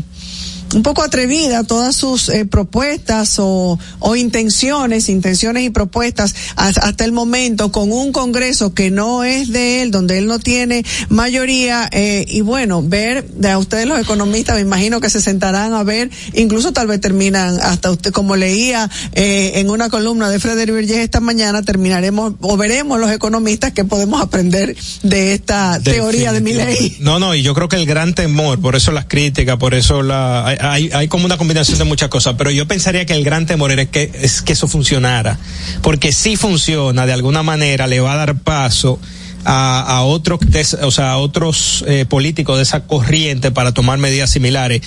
un 0.76 0.84
poco 0.84 1.02
atrevida 1.04 1.64
todas 1.64 1.96
sus 1.96 2.28
eh, 2.28 2.46
propuestas 2.46 3.40
o, 3.40 3.80
o, 4.00 4.16
intenciones, 4.16 5.08
intenciones 5.08 5.64
y 5.64 5.70
propuestas 5.70 6.36
hasta 6.58 7.06
el 7.06 7.14
momento 7.14 7.72
con 7.72 7.92
un 7.92 8.12
Congreso 8.12 8.74
que 8.74 8.92
no 8.92 9.24
es 9.24 9.52
de 9.52 9.82
él, 9.82 9.92
donde 9.92 10.18
él 10.18 10.28
no 10.28 10.40
tiene 10.40 10.84
mayoría 11.08 11.90
eh, 11.92 12.26
y 12.28 12.42
bueno, 12.42 12.84
ver 12.84 13.26
de 13.30 13.56
ustedes 13.56 13.88
los 13.88 14.00
economistas, 14.00 14.56
me 14.56 14.62
imagino 14.62 15.00
que 15.00 15.10
se 15.10 15.22
sentarán 15.22 15.74
a 15.74 15.84
ver, 15.84 16.10
incluso 16.34 16.74
tal 16.74 16.88
vez 16.88 17.00
terminan 17.00 17.58
hasta 17.62 17.90
usted 17.90 18.12
como 18.12 18.36
leía 18.36 18.90
eh, 19.14 19.54
en 19.56 19.70
una 19.70 19.90
columna 19.90 20.30
de 20.30 20.40
Frederick 20.40 20.76
Vergés 20.76 20.98
esta 20.98 21.22
mañana, 21.22 21.62
terminaremos 21.62 22.34
o 22.42 22.58
veremos 22.58 23.00
los 23.00 23.12
economistas 23.12 23.72
que 23.72 23.86
podemos 23.86 24.22
aprender 24.22 24.76
de 25.04 25.34
esta 25.34 25.80
teoría 25.82 26.34
de 26.34 26.42
mi 26.42 26.54
ley. 26.54 26.98
No, 27.00 27.20
no, 27.20 27.34
y 27.34 27.44
yo 27.44 27.54
creo 27.54 27.70
que 27.70 27.78
el 27.78 27.86
gran 27.86 28.14
temor, 28.14 28.60
por 28.60 28.76
eso 28.76 28.92
las 28.92 29.06
críticas, 29.06 29.58
por 29.58 29.74
eso 29.74 30.04
la 30.04 30.58
hay, 30.72 30.90
hay 30.94 31.08
como 31.08 31.26
una 31.26 31.38
combinación 31.38 31.78
de 31.78 31.84
muchas 31.84 32.10
cosas, 32.10 32.36
pero 32.38 32.52
yo 32.52 32.68
pensaría 32.68 33.06
que 33.06 33.14
el 33.14 33.24
gran 33.24 33.46
temor 33.46 33.72
es 33.72 33.90
que, 33.90 34.12
es 34.22 34.42
que 34.42 34.54
eso 34.54 34.68
funcionara, 34.68 35.40
porque 35.82 36.12
si 36.12 36.36
funciona, 36.36 37.06
de 37.06 37.14
alguna 37.14 37.44
manera 37.44 37.88
le 37.88 38.00
va 38.00 38.14
a 38.14 38.18
dar 38.18 38.36
paso 38.36 39.00
a, 39.46 39.80
a 39.80 40.04
otros, 40.04 40.40
o 40.82 40.92
sea, 40.92 41.12
a 41.12 41.18
otros 41.18 41.84
eh, 41.88 42.06
políticos 42.08 42.58
de 42.58 42.64
esa 42.64 42.82
corriente 42.82 43.52
para 43.52 43.74
tomar 43.74 43.98
medidas 44.00 44.32
similares 44.32 44.82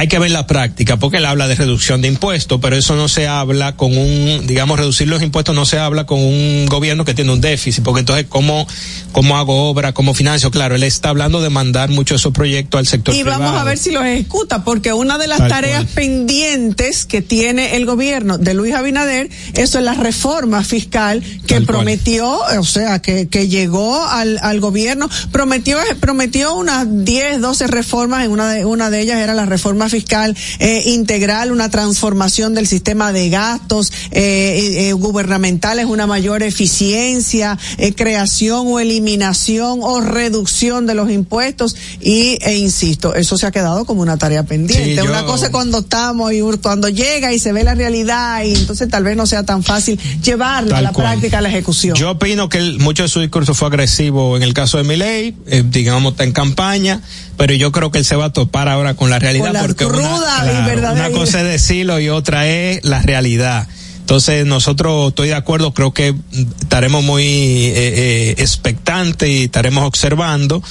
hay 0.00 0.08
que 0.08 0.18
ver 0.18 0.30
la 0.30 0.46
práctica, 0.46 0.96
porque 0.96 1.18
él 1.18 1.26
habla 1.26 1.46
de 1.46 1.56
reducción 1.56 2.00
de 2.00 2.08
impuestos, 2.08 2.58
pero 2.62 2.74
eso 2.74 2.96
no 2.96 3.06
se 3.06 3.28
habla 3.28 3.76
con 3.76 3.94
un, 3.98 4.46
digamos, 4.46 4.78
reducir 4.78 5.06
los 5.08 5.20
impuestos 5.22 5.54
no 5.54 5.66
se 5.66 5.78
habla 5.78 6.06
con 6.06 6.18
un 6.20 6.64
gobierno 6.70 7.04
que 7.04 7.12
tiene 7.12 7.30
un 7.34 7.42
déficit, 7.42 7.84
porque 7.84 8.00
entonces, 8.00 8.24
¿cómo, 8.26 8.66
cómo 9.12 9.36
hago 9.36 9.68
obra, 9.68 9.92
cómo 9.92 10.14
financio? 10.14 10.50
Claro, 10.50 10.74
él 10.74 10.84
está 10.84 11.10
hablando 11.10 11.42
de 11.42 11.50
mandar 11.50 11.90
muchos 11.90 12.18
esos 12.22 12.32
proyectos 12.32 12.78
al 12.78 12.86
sector 12.86 13.14
Y 13.14 13.20
privado. 13.20 13.42
vamos 13.42 13.60
a 13.60 13.64
ver 13.64 13.76
si 13.76 13.90
los 13.90 14.02
ejecuta, 14.02 14.64
porque 14.64 14.94
una 14.94 15.18
de 15.18 15.26
las 15.26 15.36
Tal 15.36 15.50
tareas 15.50 15.82
cual. 15.82 15.94
pendientes 15.96 17.04
que 17.04 17.20
tiene 17.20 17.76
el 17.76 17.84
gobierno 17.84 18.38
de 18.38 18.54
Luis 18.54 18.74
Abinader, 18.74 19.28
eso 19.52 19.76
es 19.76 19.84
la 19.84 19.92
reforma 19.92 20.64
fiscal 20.64 21.20
que 21.46 21.56
Tal 21.56 21.66
cual. 21.66 21.66
prometió, 21.66 22.40
o 22.58 22.64
sea, 22.64 23.02
que, 23.02 23.28
que 23.28 23.48
llegó 23.48 24.02
al, 24.06 24.38
al 24.40 24.60
gobierno, 24.60 25.10
prometió, 25.30 25.76
prometió 26.00 26.54
unas 26.54 26.86
10, 27.04 27.42
12 27.42 27.66
reformas, 27.66 28.24
en 28.24 28.30
una 28.30 28.50
de, 28.50 28.64
una 28.64 28.88
de 28.88 29.00
ellas 29.02 29.18
era 29.18 29.34
la 29.34 29.44
reforma 29.44 29.89
fiscal 29.90 30.36
eh, 30.58 30.82
integral, 30.86 31.52
una 31.52 31.68
transformación 31.70 32.54
del 32.54 32.66
sistema 32.66 33.12
de 33.12 33.28
gastos 33.30 33.92
eh, 34.10 34.88
eh, 34.88 34.92
gubernamentales, 34.94 35.86
una 35.86 36.06
mayor 36.06 36.42
eficiencia, 36.42 37.58
eh, 37.78 37.92
creación 37.94 38.64
o 38.66 38.80
eliminación 38.80 39.80
o 39.82 40.00
reducción 40.00 40.86
de 40.86 40.94
los 40.94 41.10
impuestos 41.10 41.76
y, 42.00 42.38
e 42.42 42.56
insisto, 42.56 43.14
eso 43.14 43.36
se 43.36 43.46
ha 43.46 43.50
quedado 43.50 43.84
como 43.84 44.02
una 44.02 44.16
tarea 44.16 44.44
pendiente. 44.44 44.90
Sí, 44.90 44.96
yo- 44.96 45.04
Una 45.10 45.24
cosa 45.24 45.46
es 45.46 45.50
cuando 45.50 45.78
estamos 45.80 46.32
y 46.32 46.40
cuando 46.62 46.88
llega 46.88 47.32
y 47.32 47.38
se 47.38 47.52
ve 47.52 47.64
la 47.64 47.74
realidad 47.74 48.42
y 48.44 48.54
entonces 48.54 48.88
tal 48.88 49.04
vez 49.04 49.16
no 49.16 49.26
sea 49.26 49.42
tan 49.44 49.62
fácil 49.62 49.98
llevarla 50.22 50.78
a 50.78 50.82
la 50.82 50.92
cual. 50.92 51.06
práctica, 51.08 51.38
a 51.38 51.40
la 51.40 51.48
ejecución. 51.48 51.96
Yo 51.96 52.12
opino 52.12 52.48
que 52.48 52.58
el- 52.58 52.78
mucho 52.78 53.02
de 53.02 53.08
su 53.08 53.20
discurso 53.20 53.54
fue 53.54 53.68
agresivo 53.68 54.36
en 54.36 54.42
el 54.42 54.54
caso 54.54 54.78
de 54.78 54.84
Milei, 54.84 55.34
eh, 55.46 55.62
digamos, 55.68 56.12
está 56.12 56.24
en 56.24 56.32
campaña, 56.32 57.00
pero 57.40 57.54
yo 57.54 57.72
creo 57.72 57.90
que 57.90 57.96
él 57.96 58.04
se 58.04 58.16
va 58.16 58.26
a 58.26 58.32
topar 58.34 58.68
ahora 58.68 58.92
con 58.92 59.08
la 59.08 59.18
realidad. 59.18 59.52
Con 59.52 59.60
porque 59.62 59.86
cruda 59.86 60.42
una, 60.42 60.92
claro, 60.92 61.14
cosa 61.14 61.40
es 61.40 61.46
decirlo 61.46 61.98
y 61.98 62.10
otra 62.10 62.46
es 62.46 62.84
la 62.84 63.00
realidad. 63.00 63.66
Entonces 64.00 64.44
nosotros 64.44 65.08
estoy 65.08 65.28
de 65.28 65.36
acuerdo, 65.36 65.72
creo 65.72 65.94
que 65.94 66.14
estaremos 66.60 67.02
muy 67.02 67.24
eh, 67.24 67.72
eh, 67.76 68.34
expectantes 68.36 69.26
y 69.26 69.44
estaremos 69.44 69.84
observando 69.84 70.62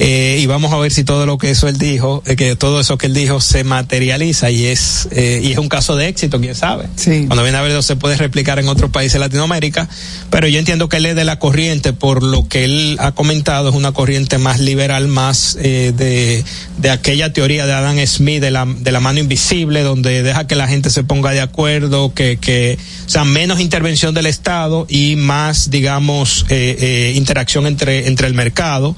eh, 0.00 0.38
y 0.40 0.46
vamos 0.46 0.72
a 0.72 0.78
ver 0.78 0.92
si 0.92 1.02
todo 1.02 1.26
lo 1.26 1.38
que 1.38 1.50
eso 1.50 1.66
él 1.66 1.76
dijo, 1.76 2.22
eh, 2.24 2.36
que 2.36 2.54
todo 2.54 2.78
eso 2.78 2.96
que 2.96 3.06
él 3.06 3.14
dijo 3.14 3.40
se 3.40 3.64
materializa 3.64 4.48
y 4.48 4.66
es 4.66 5.08
eh, 5.10 5.40
y 5.42 5.50
es 5.50 5.58
un 5.58 5.68
caso 5.68 5.96
de 5.96 6.06
éxito, 6.06 6.40
quién 6.40 6.54
sabe. 6.54 6.86
Sí. 6.94 7.24
Cuando 7.26 7.42
viene 7.42 7.58
a 7.58 7.62
ver 7.62 7.82
se 7.82 7.96
puede 7.96 8.16
replicar 8.16 8.60
en 8.60 8.68
otros 8.68 8.92
países 8.92 9.14
de 9.14 9.18
Latinoamérica, 9.18 9.88
pero 10.30 10.46
yo 10.46 10.60
entiendo 10.60 10.88
que 10.88 10.98
él 10.98 11.06
es 11.06 11.16
de 11.16 11.24
la 11.24 11.40
corriente 11.40 11.92
por 11.92 12.22
lo 12.22 12.46
que 12.46 12.64
él 12.64 12.96
ha 13.00 13.10
comentado 13.10 13.70
es 13.70 13.74
una 13.74 13.90
corriente 13.90 14.38
más 14.38 14.60
liberal, 14.60 15.08
más 15.08 15.58
eh, 15.60 15.92
de 15.96 16.44
de 16.78 16.90
aquella 16.90 17.32
teoría 17.32 17.66
de 17.66 17.72
Adam 17.72 17.98
Smith 18.06 18.40
de 18.40 18.52
la 18.52 18.66
de 18.66 18.92
la 18.92 19.00
mano 19.00 19.18
invisible 19.18 19.82
donde 19.82 20.22
deja 20.22 20.46
que 20.46 20.54
la 20.54 20.68
gente 20.68 20.90
se 20.90 21.02
ponga 21.02 21.32
de 21.32 21.40
acuerdo, 21.40 22.14
que 22.14 22.36
que 22.36 22.78
o 23.08 23.10
sea, 23.10 23.24
menos 23.24 23.58
intervención 23.58 24.14
del 24.14 24.26
Estado 24.26 24.86
y 24.86 25.16
más, 25.16 25.70
digamos, 25.70 26.44
eh, 26.50 27.14
interacción 27.16 27.66
entre, 27.66 28.06
entre 28.06 28.26
el 28.26 28.34
mercado, 28.34 28.94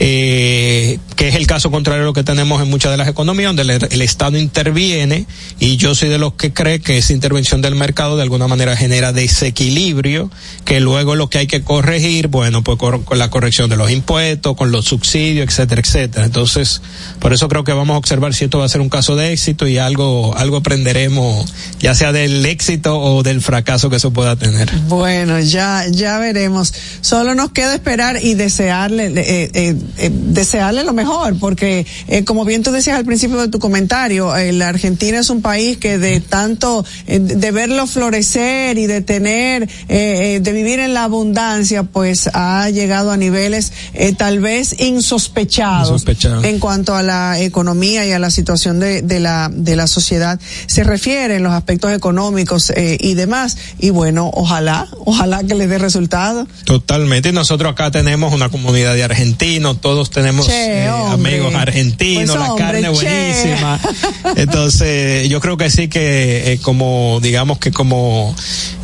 eh, 0.00 0.41
que 1.16 1.28
es 1.28 1.34
el 1.34 1.46
caso 1.46 1.70
contrario 1.70 2.02
a 2.02 2.06
lo 2.06 2.12
que 2.12 2.24
tenemos 2.24 2.62
en 2.62 2.68
muchas 2.68 2.90
de 2.90 2.96
las 2.96 3.08
economías, 3.08 3.54
donde 3.54 3.74
el, 3.74 3.88
el 3.90 4.02
Estado 4.02 4.38
interviene 4.38 5.26
y 5.58 5.76
yo 5.76 5.94
soy 5.94 6.08
de 6.08 6.18
los 6.18 6.34
que 6.34 6.52
cree 6.52 6.80
que 6.80 6.98
esa 6.98 7.12
intervención 7.12 7.62
del 7.62 7.74
mercado 7.74 8.16
de 8.16 8.22
alguna 8.22 8.48
manera 8.48 8.76
genera 8.76 9.12
desequilibrio, 9.12 10.30
que 10.64 10.80
luego 10.80 11.14
lo 11.14 11.28
que 11.28 11.38
hay 11.38 11.46
que 11.46 11.62
corregir, 11.62 12.28
bueno, 12.28 12.62
pues 12.62 12.78
con 12.78 13.18
la 13.18 13.30
corrección 13.30 13.70
de 13.70 13.76
los 13.76 13.90
impuestos, 13.90 14.56
con 14.56 14.72
los 14.72 14.86
subsidios, 14.86 15.48
etcétera, 15.48 15.82
etcétera. 15.84 16.24
Entonces, 16.26 16.82
por 17.20 17.32
eso 17.32 17.48
creo 17.48 17.64
que 17.64 17.72
vamos 17.72 17.94
a 17.94 17.98
observar 17.98 18.34
si 18.34 18.44
esto 18.44 18.58
va 18.58 18.64
a 18.64 18.68
ser 18.68 18.80
un 18.80 18.88
caso 18.88 19.16
de 19.16 19.32
éxito 19.32 19.66
y 19.66 19.78
algo, 19.78 20.36
algo 20.36 20.58
aprenderemos, 20.58 21.52
ya 21.80 21.94
sea 21.94 22.12
del 22.12 22.44
éxito 22.46 22.98
o 22.98 23.22
del 23.22 23.40
fracaso 23.40 23.90
que 23.90 23.96
eso 23.96 24.12
pueda 24.12 24.36
tener. 24.36 24.70
Bueno, 24.88 25.40
ya, 25.40 25.84
ya 25.90 26.18
veremos. 26.18 26.72
Solo 27.00 27.34
nos 27.34 27.52
queda 27.52 27.74
esperar 27.74 28.18
y 28.22 28.34
desearle, 28.34 29.06
eh, 29.06 29.50
eh, 29.54 29.76
eh, 29.98 30.10
desearle 30.32 30.84
lo 30.84 30.92
mejor, 30.92 31.38
porque 31.38 31.86
eh, 32.08 32.24
como 32.24 32.44
bien 32.44 32.62
tú 32.62 32.72
decías 32.72 32.96
al 32.96 33.04
principio 33.04 33.40
de 33.40 33.48
tu 33.48 33.58
comentario, 33.58 34.34
eh, 34.36 34.52
la 34.52 34.68
Argentina 34.68 35.18
es 35.18 35.30
un 35.30 35.42
país 35.42 35.76
que 35.76 35.98
de 35.98 36.20
tanto, 36.20 36.84
eh, 37.06 37.18
de 37.18 37.50
verlo 37.50 37.86
florecer 37.86 38.78
y 38.78 38.86
de 38.86 39.02
tener, 39.02 39.68
eh, 39.88 40.40
de 40.42 40.52
vivir 40.52 40.78
en 40.80 40.94
la 40.94 41.04
abundancia, 41.04 41.82
pues 41.82 42.30
ha 42.32 42.70
llegado 42.70 43.10
a 43.10 43.16
niveles 43.16 43.72
eh, 43.94 44.14
tal 44.14 44.40
vez 44.40 44.80
insospechados 44.80 46.04
en 46.42 46.58
cuanto 46.58 46.94
a 46.94 47.02
la 47.02 47.38
economía 47.38 48.06
y 48.06 48.12
a 48.12 48.18
la 48.18 48.30
situación 48.30 48.80
de, 48.80 49.02
de 49.02 49.20
la 49.20 49.50
de 49.52 49.76
la 49.76 49.86
sociedad. 49.86 50.40
Se 50.66 50.84
refiere 50.84 51.36
en 51.36 51.42
los 51.42 51.52
aspectos 51.52 51.92
económicos 51.92 52.72
y 52.76 53.14
demás. 53.14 53.56
Y 53.78 53.90
bueno 53.90 54.30
ojalá 54.32 54.88
ojalá 55.04 55.44
que 55.44 55.54
les 55.54 55.68
dé 55.68 55.78
resultado. 55.78 56.46
Totalmente. 56.64 57.28
Y 57.28 57.32
nosotros 57.32 57.72
acá 57.72 57.90
tenemos 57.90 58.32
una 58.32 58.48
comunidad 58.48 58.94
de 58.94 59.04
argentinos, 59.04 59.80
todos 59.80 60.10
tenemos 60.10 60.21
Che, 60.46 60.84
eh, 60.84 60.88
amigos 60.88 61.54
argentinos, 61.54 62.30
Pues, 62.36 62.38
la 62.40 62.52
hombre, 62.52 62.64
carne 62.82 62.82
che. 62.82 62.88
buenísima. 62.90 63.80
Entonces, 64.36 65.28
yo 65.28 65.40
creo 65.40 65.56
que 65.56 65.70
sí 65.70 65.88
que 65.88 66.52
eh, 66.52 66.58
como, 66.62 67.18
digamos 67.22 67.58
que 67.58 67.70
como, 67.70 68.34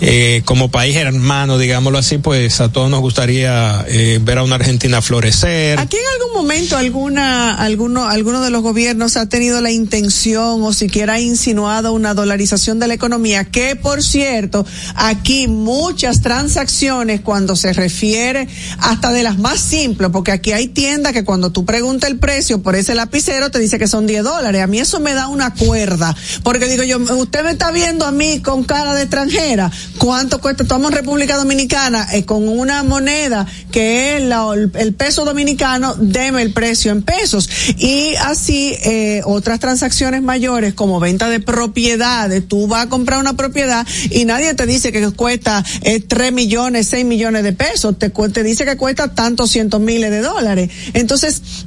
eh, 0.00 0.42
como 0.44 0.70
país 0.70 0.96
hermano, 0.96 1.58
digámoslo 1.58 1.98
así, 1.98 2.18
pues 2.18 2.60
a 2.60 2.70
todos 2.70 2.90
nos 2.90 3.00
gustaría 3.00 3.84
eh, 3.88 4.18
ver 4.22 4.38
a 4.38 4.42
una 4.42 4.56
Argentina 4.56 5.00
florecer. 5.02 5.78
aquí 5.78 5.96
en 5.96 6.20
algún 6.20 6.34
momento 6.42 6.76
alguna 6.76 7.54
alguno 7.56 8.08
alguno 8.08 8.40
de 8.42 8.50
los 8.50 8.62
gobiernos 8.62 9.16
ha 9.16 9.28
tenido 9.28 9.60
la 9.60 9.70
intención 9.70 10.62
o 10.62 10.72
siquiera 10.72 11.14
ha 11.14 11.20
insinuado 11.20 11.92
una 11.92 12.14
dolarización 12.14 12.78
de 12.78 12.86
la 12.88 12.94
economía 12.94 13.44
que 13.44 13.76
por 13.76 14.02
cierto 14.02 14.64
aquí 14.94 15.48
muchas 15.48 16.20
transacciones 16.22 17.20
cuando 17.20 17.56
se 17.56 17.72
refiere 17.72 18.48
hasta 18.80 19.10
de 19.12 19.22
las 19.22 19.38
más 19.38 19.60
simples 19.60 20.10
porque 20.12 20.32
aquí 20.32 20.52
hay 20.52 20.68
tiendas 20.68 21.12
que 21.12 21.24
cuando 21.28 21.50
tú 21.50 21.66
preguntas 21.66 22.08
el 22.08 22.18
precio 22.18 22.62
por 22.62 22.74
ese 22.74 22.94
lapicero 22.94 23.50
te 23.50 23.58
dice 23.58 23.78
que 23.78 23.86
son 23.86 24.06
10 24.06 24.24
dólares. 24.24 24.62
A 24.62 24.66
mí 24.66 24.78
eso 24.78 24.98
me 24.98 25.12
da 25.12 25.28
una 25.28 25.52
cuerda 25.52 26.16
porque 26.42 26.64
digo 26.68 26.84
yo 26.84 26.96
usted 27.16 27.44
me 27.44 27.50
está 27.50 27.70
viendo 27.70 28.06
a 28.06 28.12
mí 28.12 28.40
con 28.40 28.64
cara 28.64 28.94
de 28.94 29.02
extranjera. 29.02 29.70
Cuánto 29.98 30.40
cuesta 30.40 30.62
estamos 30.62 30.90
en 30.90 30.96
República 30.96 31.36
Dominicana 31.36 32.08
eh, 32.14 32.24
con 32.24 32.48
una 32.48 32.82
moneda 32.82 33.46
que 33.70 34.16
es 34.16 34.22
el 34.22 34.94
peso 34.94 35.26
dominicano 35.26 35.96
deme 35.98 36.40
el 36.40 36.54
precio 36.54 36.92
en 36.92 37.02
pesos. 37.02 37.50
Y 37.76 38.14
así 38.24 38.74
eh, 38.84 39.20
otras 39.26 39.60
transacciones 39.60 40.22
mayores 40.22 40.72
como 40.72 40.98
venta 40.98 41.28
de 41.28 41.40
propiedades. 41.40 42.48
Tú 42.48 42.68
vas 42.68 42.86
a 42.86 42.88
comprar 42.88 43.20
una 43.20 43.34
propiedad 43.34 43.86
y 44.08 44.24
nadie 44.24 44.54
te 44.54 44.64
dice 44.64 44.92
que 44.92 45.10
cuesta 45.10 45.62
eh, 45.82 46.00
3 46.00 46.32
millones 46.32 46.88
6 46.88 47.04
millones 47.04 47.42
de 47.42 47.52
pesos. 47.52 47.98
Te, 47.98 48.08
te 48.08 48.42
dice 48.42 48.64
que 48.64 48.78
cuesta 48.78 49.14
tantos 49.14 49.50
cientos 49.50 49.82
miles 49.82 50.10
de 50.10 50.22
dólares. 50.22 50.70
Entonces 50.94 51.07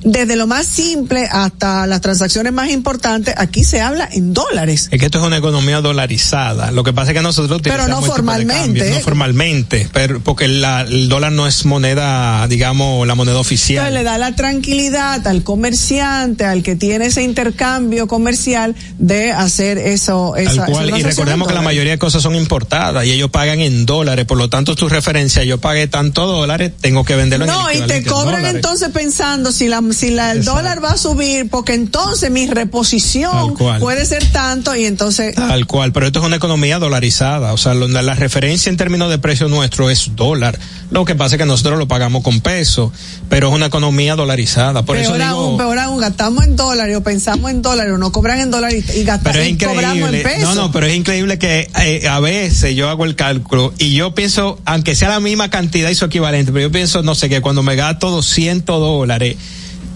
desde 0.03 0.35
lo 0.35 0.47
más 0.47 0.65
simple 0.65 1.27
hasta 1.31 1.87
las 1.87 2.01
transacciones 2.01 2.53
más 2.53 2.69
importantes 2.69 3.33
aquí 3.37 3.63
se 3.63 3.81
habla 3.81 4.07
en 4.11 4.33
dólares 4.33 4.87
Es 4.91 4.99
que 4.99 5.05
esto 5.05 5.19
es 5.19 5.25
una 5.25 5.37
economía 5.37 5.81
dolarizada. 5.81 6.71
Lo 6.71 6.83
que 6.83 6.93
pasa 6.93 7.11
es 7.11 7.17
que 7.17 7.23
nosotros 7.23 7.61
Pero 7.63 7.87
no 7.87 8.01
formalmente, 8.01 8.79
cambio, 8.79 8.95
no 8.95 9.01
formalmente, 9.01 9.89
pero 9.93 10.19
porque 10.21 10.47
la- 10.47 10.81
el 10.81 11.09
dólar 11.09 11.31
no 11.31 11.47
es 11.47 11.65
moneda, 11.65 12.47
digamos, 12.47 13.05
la 13.07 13.15
moneda 13.15 13.39
oficial. 13.39 13.85
Entonces 13.87 13.93
le 13.99 14.03
da 14.09 14.17
la 14.17 14.35
tranquilidad 14.35 15.25
al 15.27 15.43
comerciante, 15.43 16.45
al 16.45 16.63
que 16.63 16.75
tiene 16.75 17.07
ese 17.07 17.23
intercambio 17.23 18.07
comercial 18.07 18.75
de 18.99 19.31
hacer 19.31 19.77
eso. 19.77 20.35
Esa, 20.35 20.49
Tal 20.49 20.57
esa 20.57 20.65
cual, 20.71 20.99
y 20.99 21.03
recordemos 21.03 21.47
en 21.47 21.49
que 21.49 21.55
la 21.55 21.61
mayoría 21.61 21.91
de 21.93 21.99
cosas 21.99 22.21
son 22.21 22.35
importadas 22.35 23.05
y 23.05 23.11
ellos 23.11 23.29
pagan 23.31 23.59
en 23.59 23.85
dólares, 23.85 24.25
por 24.25 24.37
lo 24.37 24.49
tanto 24.49 24.75
tu 24.75 24.89
referencia, 24.89 25.43
yo 25.43 25.59
pagué 25.59 25.87
tanto 25.87 26.25
dólares, 26.27 26.71
tengo 26.79 27.03
que 27.03 27.15
venderlo 27.15 27.45
en 27.45 27.51
el 27.51 27.55
No, 27.57 27.71
y 27.71 27.87
te 27.87 27.97
en 27.97 28.05
cobran 28.05 28.45
entonces 28.45 28.89
pensando 28.89 29.30
si 29.51 29.67
la 29.67 29.81
si 29.91 30.11
la, 30.11 30.31
el 30.31 30.37
Exacto. 30.39 30.57
dólar 30.59 30.83
va 30.83 30.89
a 30.91 30.97
subir, 30.97 31.49
porque 31.49 31.73
entonces 31.73 32.29
mi 32.31 32.47
reposición 32.47 33.55
puede 33.79 34.05
ser 34.05 34.25
tanto 34.31 34.75
y 34.75 34.85
entonces 34.85 35.35
Tal 35.35 35.65
cual, 35.67 35.91
pero 35.93 36.05
esto 36.07 36.19
es 36.19 36.25
una 36.25 36.35
economía 36.37 36.79
dolarizada, 36.79 37.53
o 37.53 37.57
sea, 37.57 37.73
lo- 37.73 37.87
la, 37.87 38.01
la 38.01 38.13
referencia 38.15 38.69
en 38.69 38.77
términos 38.77 39.09
de 39.09 39.17
precio 39.17 39.47
nuestro 39.47 39.89
es 39.89 40.15
dólar. 40.15 40.57
Lo 40.91 41.05
que 41.05 41.15
pasa 41.15 41.35
es 41.35 41.39
que 41.39 41.45
nosotros 41.45 41.79
lo 41.79 41.87
pagamos 41.87 42.21
con 42.21 42.41
peso, 42.41 42.91
pero 43.29 43.47
es 43.47 43.53
una 43.55 43.67
economía 43.67 44.15
dolarizada. 44.17 44.83
Por 44.83 44.97
eso 44.97 45.13
peor 45.13 45.21
digo, 45.23 45.39
aún, 45.39 45.57
peor 45.57 45.79
aún, 45.79 45.99
gastamos 46.01 46.43
en 46.43 46.57
dólares 46.57 46.97
o 46.97 47.01
pensamos 47.01 47.49
en 47.49 47.61
dólares 47.61 47.93
o 47.93 47.97
no 47.97 48.11
cobran 48.11 48.39
en 48.41 48.51
dólares 48.51 48.83
y, 48.97 49.03
gastamos 49.05 49.47
y 49.47 49.57
cobramos 49.57 50.13
en 50.13 50.21
pesos. 50.23 50.43
No, 50.43 50.55
no, 50.55 50.71
pero 50.73 50.87
es 50.87 50.95
increíble 50.97 51.39
que 51.39 51.69
eh, 51.81 52.07
a 52.09 52.19
veces 52.19 52.75
yo 52.75 52.89
hago 52.89 53.05
el 53.05 53.15
cálculo 53.15 53.73
y 53.77 53.93
yo 53.93 54.13
pienso, 54.13 54.59
aunque 54.65 54.95
sea 54.95 55.07
la 55.07 55.21
misma 55.21 55.49
cantidad 55.49 55.89
y 55.89 55.95
su 55.95 56.03
equivalente, 56.03 56.51
pero 56.51 56.63
yo 56.67 56.71
pienso, 56.73 57.03
no 57.03 57.15
sé, 57.15 57.29
que 57.29 57.39
cuando 57.39 57.63
me 57.63 57.77
gasto 57.77 58.09
200 58.09 58.79
dólares, 58.79 59.20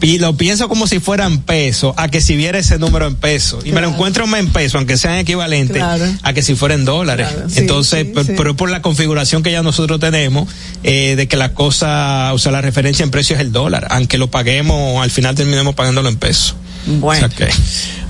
y 0.01 0.19
lo 0.19 0.35
pienso 0.37 0.67
como 0.69 0.85
si 0.87 0.99
fueran 0.99 1.39
pesos, 1.39 1.93
a 1.97 2.09
que 2.09 2.21
si 2.21 2.35
viera 2.35 2.59
ese 2.59 2.77
número 2.77 3.07
en 3.07 3.15
pesos. 3.15 3.65
Y 3.65 3.71
me 3.71 3.81
lo 3.81 3.89
encuentro 3.89 4.25
en 4.35 4.47
pesos, 4.49 4.75
aunque 4.75 4.97
sean 4.97 5.17
equivalentes, 5.17 5.77
Claro. 5.77 6.05
a 6.21 6.33
que 6.33 6.43
si 6.43 6.53
fueran 6.55 6.85
dólares. 6.85 7.27
Claro, 7.31 7.49
sí, 7.49 7.59
Entonces, 7.59 8.05
sí, 8.05 8.13
per- 8.13 8.25
sí. 8.25 8.33
pero 8.37 8.55
por 8.55 8.69
la 8.69 8.81
configuración 8.81 9.41
que 9.41 9.51
ya 9.51 9.63
nosotros 9.63 9.99
tenemos, 9.99 10.47
eh, 10.83 11.15
de 11.15 11.27
que 11.27 11.37
la 11.37 11.53
cosa, 11.53 12.31
o 12.33 12.37
sea, 12.37 12.51
la 12.51 12.61
referencia 12.61 13.03
en 13.03 13.09
precio 13.09 13.35
es 13.35 13.41
el 13.41 13.51
dólar, 13.51 13.87
aunque 13.89 14.17
lo 14.17 14.29
paguemos, 14.29 15.01
al 15.01 15.09
final 15.11 15.33
terminemos 15.33 15.73
pagándolo 15.75 16.09
en 16.09 16.17
pesos. 16.17 16.55
Bueno. 16.87 17.25
O 17.25 17.29
sea 17.29 17.35
que- 17.47 17.51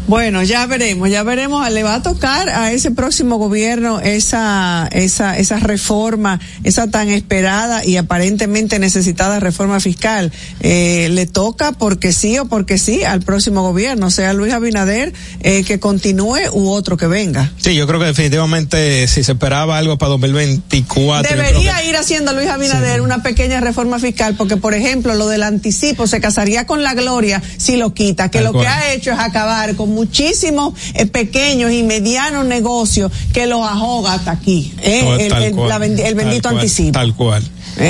Bueno, 0.07 0.43
ya 0.43 0.67
veremos, 0.67 1.09
ya 1.09 1.23
veremos. 1.23 1.67
Le 1.71 1.81
va 1.81 1.95
a 1.95 2.03
tocar 2.03 2.47
a 2.49 2.71
ese 2.71 2.91
próximo 2.91 3.37
gobierno 3.37 3.99
esa, 3.99 4.87
esa, 4.91 5.35
esa 5.35 5.57
reforma, 5.59 6.39
esa 6.63 6.91
tan 6.91 7.09
esperada 7.09 7.83
y 7.83 7.97
aparentemente 7.97 8.77
necesitada 8.77 9.39
reforma 9.39 9.79
fiscal. 9.79 10.31
Eh, 10.59 11.07
le 11.11 11.25
toca 11.25 11.71
porque 11.71 12.11
sí 12.13 12.37
o 12.37 12.45
porque 12.45 12.77
sí 12.77 13.03
al 13.03 13.21
próximo 13.21 13.63
gobierno, 13.63 14.11
sea 14.11 14.33
Luis 14.33 14.53
Abinader 14.53 15.11
eh, 15.41 15.63
que 15.63 15.79
continúe 15.79 16.37
u 16.53 16.69
otro 16.69 16.97
que 16.97 17.07
venga. 17.07 17.51
Sí, 17.57 17.73
yo 17.75 17.87
creo 17.87 17.99
que 17.99 18.05
definitivamente 18.05 19.07
si 19.07 19.23
se 19.23 19.31
esperaba 19.31 19.79
algo 19.79 19.97
para 19.97 20.11
2024. 20.11 21.23
yo 21.23 21.35
creo 21.35 21.47
Debería 21.51 21.79
que- 21.81 21.89
ir 21.89 21.95
haciendo 21.97 22.31
Luis 22.33 22.47
Abinader 22.49 23.01
una 23.01 23.23
pequeña 23.23 23.59
reforma 23.59 23.97
fiscal 23.97 24.35
porque, 24.37 24.55
por 24.57 24.75
ejemplo, 24.75 25.15
lo 25.15 25.27
del 25.27 25.41
anticipo 25.41 26.05
se 26.05 26.21
casaría 26.21 26.67
con 26.67 26.83
la 26.83 26.93
gloria 26.93 27.41
si 27.57 27.75
lo 27.75 27.95
quita, 27.95 28.29
que 28.29 28.37
Tal 28.37 28.45
lo 28.45 28.51
que 28.51 28.59
cual. 28.59 28.67
ha 28.67 28.91
hecho 28.93 29.11
es 29.11 29.17
acabar 29.19 29.75
con 29.75 29.94
muchísimos 29.95 30.73
eh, 30.93 31.05
pequeños 31.07 31.71
y 31.71 31.81
medianos 31.83 32.45
negocios 32.45 33.11
que 33.33 33.47
los 33.47 33.61
ahoga 33.67 34.13
hasta 34.13 34.31
aquí. 34.31 34.73
¿eh? 34.81 35.03
El, 35.19 35.29
tal 35.29 35.43
el- 35.43 35.51
cual, 35.55 35.69
la 35.69 35.79
bendi- 35.79 35.99
el 35.99 36.03
tal 36.03 36.15
bendito 36.15 36.49
cual, 36.49 36.55
anticipo. 36.61 36.91
Tal 36.91 37.15
cual. 37.15 37.43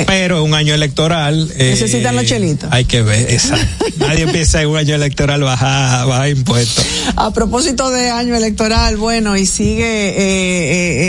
Pero 0.06 0.42
un 0.42 0.52
año 0.54 0.74
electoral. 0.74 1.48
eh, 1.56 1.70
Necesitan 1.70 2.16
los 2.16 2.24
chelitos. 2.24 2.68
Hay 2.72 2.86
que 2.86 3.02
ver, 3.02 3.30
exacto. 3.30 3.84
Nadie 3.98 4.26
piensa 4.26 4.60
en 4.62 4.68
un 4.68 4.76
año 4.78 4.94
electoral 4.96 5.42
bajar, 5.42 6.06
bajar 6.08 6.28
impuestos. 6.30 6.84
A 7.14 7.32
propósito 7.32 7.90
de 7.90 8.10
año 8.10 8.34
electoral, 8.34 8.96
bueno, 8.96 9.36
y 9.36 9.46
sigue 9.46 10.08
eh, 10.08 11.08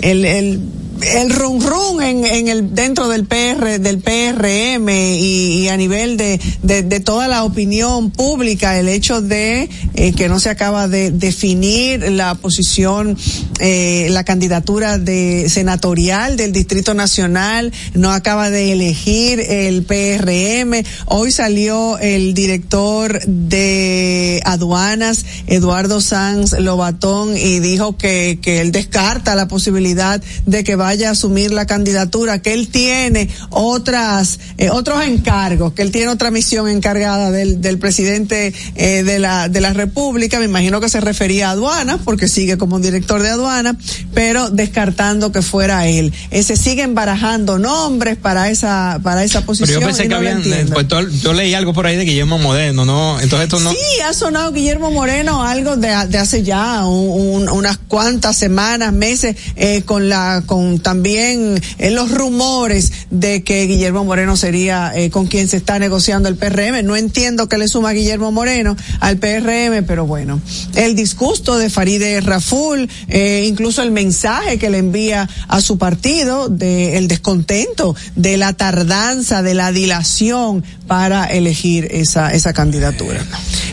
el, 0.00 0.24
el, 0.24 0.60
el 1.02 1.30
rum 1.30 1.60
rum 1.60 2.00
en, 2.00 2.24
en 2.24 2.48
el 2.48 2.74
dentro 2.74 3.08
del 3.08 3.26
PR 3.26 3.78
del 3.80 3.98
PRM 3.98 4.88
y, 4.88 5.62
y 5.62 5.68
a 5.68 5.76
nivel 5.76 6.16
de, 6.16 6.40
de, 6.62 6.82
de 6.82 7.00
toda 7.00 7.28
la 7.28 7.44
opinión 7.44 8.10
pública 8.10 8.78
el 8.78 8.88
hecho 8.88 9.20
de 9.20 9.68
eh, 9.94 10.12
que 10.12 10.28
no 10.28 10.40
se 10.40 10.50
acaba 10.50 10.88
de 10.88 11.10
definir 11.10 12.10
la 12.12 12.34
posición 12.34 13.16
eh, 13.60 14.08
la 14.10 14.24
candidatura 14.24 14.98
de 14.98 15.48
senatorial 15.48 16.36
del 16.36 16.52
Distrito 16.52 16.94
Nacional 16.94 17.72
no 17.94 18.10
acaba 18.10 18.50
de 18.50 18.72
elegir 18.72 19.40
el 19.40 19.84
PRM 19.84 20.84
hoy 21.06 21.32
salió 21.32 21.98
el 21.98 22.34
director 22.34 23.20
de 23.26 24.40
aduanas 24.44 25.24
Eduardo 25.46 26.00
Sanz 26.00 26.52
Lobatón 26.58 27.36
y 27.36 27.60
dijo 27.60 27.96
que, 27.96 28.38
que 28.40 28.60
él 28.60 28.72
descarta 28.72 29.34
la 29.34 29.48
posibilidad 29.48 30.22
de 30.46 30.64
que 30.64 30.76
vaya 30.76 30.93
a 31.02 31.10
asumir 31.10 31.52
la 31.52 31.66
candidatura, 31.66 32.40
que 32.40 32.52
él 32.52 32.68
tiene 32.68 33.28
otras, 33.50 34.38
eh, 34.58 34.70
otros 34.70 35.02
encargos, 35.04 35.72
que 35.72 35.82
él 35.82 35.90
tiene 35.90 36.08
otra 36.08 36.30
misión 36.30 36.68
encargada 36.68 37.30
del, 37.30 37.60
del 37.60 37.78
presidente 37.78 38.52
eh, 38.76 39.02
de 39.02 39.18
la, 39.18 39.48
de 39.48 39.60
la 39.60 39.72
República, 39.72 40.38
me 40.38 40.44
imagino 40.44 40.80
que 40.80 40.88
se 40.88 41.00
refería 41.00 41.48
a 41.48 41.52
aduanas, 41.52 42.00
porque 42.04 42.28
sigue 42.28 42.58
como 42.58 42.78
director 42.78 43.22
de 43.22 43.30
aduanas, 43.30 43.76
pero 44.14 44.50
descartando 44.50 45.32
que 45.32 45.42
fuera 45.42 45.86
él. 45.88 46.12
Eh, 46.30 46.42
se 46.42 46.56
siguen 46.56 46.94
barajando 46.94 47.58
nombres 47.58 48.16
para 48.16 48.50
esa, 48.50 49.00
para 49.02 49.24
esa 49.24 49.40
Pero 49.40 49.46
posición. 49.46 49.80
yo 49.80 49.86
pensé 49.86 50.02
que 50.04 50.08
no 50.10 50.16
habían, 50.16 50.42
pues, 50.72 50.86
yo 51.22 51.32
leí 51.32 51.54
algo 51.54 51.72
por 51.72 51.86
ahí 51.86 51.96
de 51.96 52.04
Guillermo 52.04 52.38
Moreno, 52.38 52.84
¿no? 52.84 53.20
Entonces 53.20 53.44
esto 53.48 53.60
no. 53.60 53.70
Sí, 53.70 53.78
ha 54.06 54.12
sonado 54.12 54.52
Guillermo 54.52 54.90
Moreno 54.90 55.42
algo 55.42 55.76
de, 55.76 55.88
de 56.08 56.18
hace 56.18 56.42
ya 56.42 56.84
un- 56.86 57.42
un- 57.44 57.48
unas 57.48 57.78
cuantas 57.78 58.36
semanas, 58.36 58.92
meses, 58.92 59.36
eh, 59.56 59.82
con 59.84 60.08
la, 60.08 60.42
con 60.46 60.73
también 60.80 61.60
eh, 61.78 61.90
los 61.90 62.10
rumores 62.10 62.92
de 63.10 63.42
que 63.42 63.66
Guillermo 63.66 64.04
Moreno 64.04 64.36
sería 64.36 64.92
eh, 64.94 65.10
con 65.10 65.26
quien 65.26 65.48
se 65.48 65.56
está 65.56 65.78
negociando 65.78 66.28
el 66.28 66.36
PRM. 66.36 66.84
No 66.84 66.96
entiendo 66.96 67.48
que 67.48 67.58
le 67.58 67.68
suma 67.68 67.92
Guillermo 67.92 68.32
Moreno 68.32 68.76
al 69.00 69.18
PRM, 69.18 69.84
pero 69.86 70.06
bueno, 70.06 70.40
el 70.74 70.94
disgusto 70.96 71.58
de 71.58 71.70
Faride 71.70 72.20
Raful, 72.20 72.88
eh, 73.08 73.44
incluso 73.46 73.82
el 73.82 73.90
mensaje 73.90 74.58
que 74.58 74.70
le 74.70 74.78
envía 74.78 75.28
a 75.48 75.60
su 75.60 75.78
partido 75.78 76.48
de 76.48 76.96
el 76.96 77.08
descontento 77.08 77.94
de 78.16 78.36
la 78.36 78.52
tardanza, 78.52 79.42
de 79.42 79.54
la 79.54 79.72
dilación 79.72 80.64
para 80.86 81.26
elegir 81.26 81.88
esa, 81.90 82.32
esa 82.32 82.52
candidatura. 82.52 83.24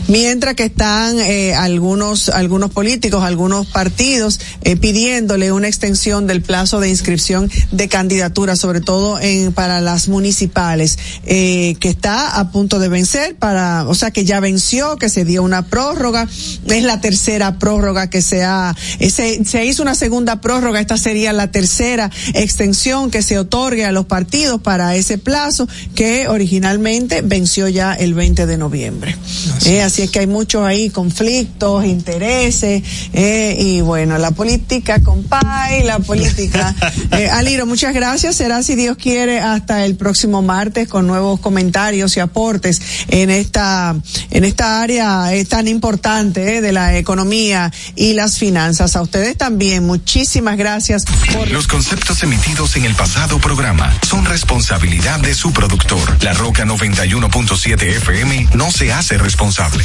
Mientras 0.08 0.54
que 0.54 0.64
están 0.64 1.18
algunos, 1.56 2.28
algunos 2.28 2.70
políticos, 2.70 3.22
algunos 3.22 3.66
partidos 3.66 4.40
pidiéndole 4.80 5.52
una 5.52 5.68
extensión 5.68 6.26
del 6.26 6.42
plazo 6.42 6.80
de 6.80 6.90
inscripción 6.92 7.50
de 7.70 7.88
candidaturas, 7.88 8.58
sobre 8.58 8.80
todo 8.80 9.18
en, 9.20 9.52
para 9.52 9.80
las 9.80 10.08
municipales, 10.08 10.98
eh, 11.26 11.76
que 11.80 11.88
está 11.88 12.38
a 12.38 12.50
punto 12.50 12.78
de 12.78 12.88
vencer 12.88 13.36
para, 13.36 13.86
o 13.88 13.94
sea 13.94 14.10
que 14.10 14.24
ya 14.24 14.40
venció, 14.40 14.96
que 14.96 15.08
se 15.08 15.24
dio 15.24 15.42
una 15.42 15.66
prórroga, 15.66 16.28
es 16.66 16.82
la 16.84 17.00
tercera 17.00 17.58
prórroga 17.58 18.08
que 18.08 18.22
se 18.22 18.44
ha, 18.44 18.74
eh, 18.98 19.10
se, 19.10 19.44
se 19.44 19.64
hizo 19.64 19.82
una 19.82 19.94
segunda 19.94 20.40
prórroga, 20.40 20.80
esta 20.80 20.96
sería 20.96 21.32
la 21.32 21.50
tercera 21.50 22.10
extensión 22.34 23.10
que 23.10 23.22
se 23.22 23.38
otorgue 23.38 23.84
a 23.84 23.92
los 23.92 24.06
partidos 24.06 24.60
para 24.60 24.94
ese 24.96 25.18
plazo 25.18 25.68
que 25.94 26.28
originalmente 26.28 27.22
venció 27.22 27.68
ya 27.68 27.94
el 27.94 28.14
20 28.14 28.46
de 28.46 28.58
noviembre. 28.58 29.16
Eh, 29.66 29.82
así 29.82 30.02
es 30.02 30.10
que 30.10 30.20
hay 30.20 30.26
muchos 30.26 30.64
ahí 30.64 30.90
conflictos, 30.90 31.84
intereses, 31.84 32.82
eh, 33.12 33.56
y 33.58 33.80
bueno, 33.80 34.18
la 34.18 34.30
política, 34.30 35.00
compay, 35.02 35.84
la 35.84 35.98
política. 35.98 36.74
Eh, 37.12 37.28
Aliro, 37.28 37.66
muchas 37.66 37.92
gracias. 37.92 38.36
Será, 38.36 38.62
si 38.62 38.74
Dios 38.74 38.96
quiere, 38.96 39.38
hasta 39.38 39.84
el 39.84 39.96
próximo 39.96 40.40
martes 40.40 40.88
con 40.88 41.06
nuevos 41.06 41.40
comentarios 41.40 42.16
y 42.16 42.20
aportes 42.20 42.80
en 43.08 43.28
esta, 43.28 43.94
en 44.30 44.44
esta 44.44 44.80
área 44.80 45.34
eh, 45.34 45.44
tan 45.44 45.68
importante 45.68 46.56
eh, 46.56 46.60
de 46.62 46.72
la 46.72 46.96
economía 46.96 47.70
y 47.96 48.14
las 48.14 48.38
finanzas. 48.38 48.96
A 48.96 49.02
ustedes 49.02 49.36
también, 49.36 49.84
muchísimas 49.84 50.56
gracias 50.56 51.04
por 51.32 51.50
Los 51.50 51.66
conceptos 51.66 52.22
emitidos 52.22 52.76
en 52.76 52.86
el 52.86 52.94
pasado 52.94 53.38
programa 53.38 53.92
son 54.08 54.24
responsabilidad 54.24 55.20
de 55.20 55.34
su 55.34 55.52
productor. 55.52 56.16
La 56.22 56.32
Roca 56.32 56.64
91.7 56.64 57.82
FM 57.82 58.48
no 58.54 58.70
se 58.70 58.92
hace 58.92 59.18
responsable. 59.18 59.84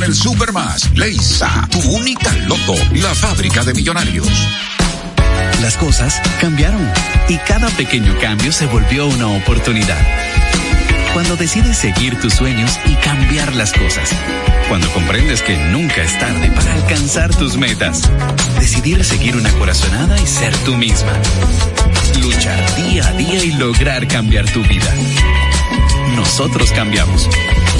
el 0.03 0.15
Supermas. 0.15 0.89
Leisa, 0.95 1.67
tu 1.69 1.79
única 1.91 2.31
loto, 2.47 2.75
la 2.93 3.13
fábrica 3.13 3.63
de 3.63 3.73
millonarios. 3.73 4.27
Las 5.61 5.77
cosas 5.77 6.21
cambiaron 6.39 6.81
y 7.29 7.37
cada 7.37 7.69
pequeño 7.69 8.17
cambio 8.19 8.51
se 8.51 8.65
volvió 8.65 9.07
una 9.07 9.27
oportunidad. 9.27 9.99
Cuando 11.13 11.35
decides 11.35 11.77
seguir 11.77 12.19
tus 12.19 12.33
sueños 12.33 12.79
y 12.85 12.93
cambiar 12.95 13.55
las 13.55 13.73
cosas. 13.73 14.09
Cuando 14.69 14.89
comprendes 14.93 15.41
que 15.41 15.57
nunca 15.57 16.01
es 16.01 16.17
tarde 16.17 16.49
para 16.51 16.73
alcanzar 16.73 17.35
tus 17.35 17.57
metas. 17.57 18.09
Decidir 18.59 19.03
seguir 19.03 19.35
una 19.35 19.51
corazonada 19.53 20.19
y 20.19 20.25
ser 20.25 20.55
tú 20.59 20.75
misma. 20.75 21.11
Luchar 22.21 22.75
día 22.75 23.07
a 23.07 23.11
día 23.13 23.43
y 23.43 23.51
lograr 23.53 24.07
cambiar 24.07 24.49
tu 24.51 24.63
vida. 24.63 24.93
Nosotros 26.15 26.71
cambiamos. 26.71 27.27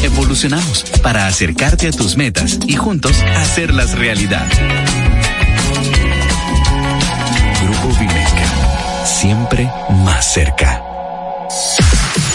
Evolucionamos 0.03 0.84
para 1.03 1.27
acercarte 1.27 1.88
a 1.88 1.91
tus 1.91 2.17
metas 2.17 2.59
y 2.65 2.75
juntos 2.75 3.21
hacerlas 3.36 3.97
realidad. 3.97 4.47
Grupo 7.61 7.99
Vimeca. 7.99 9.05
Siempre 9.05 9.69
más 10.05 10.34
cerca. 10.34 10.82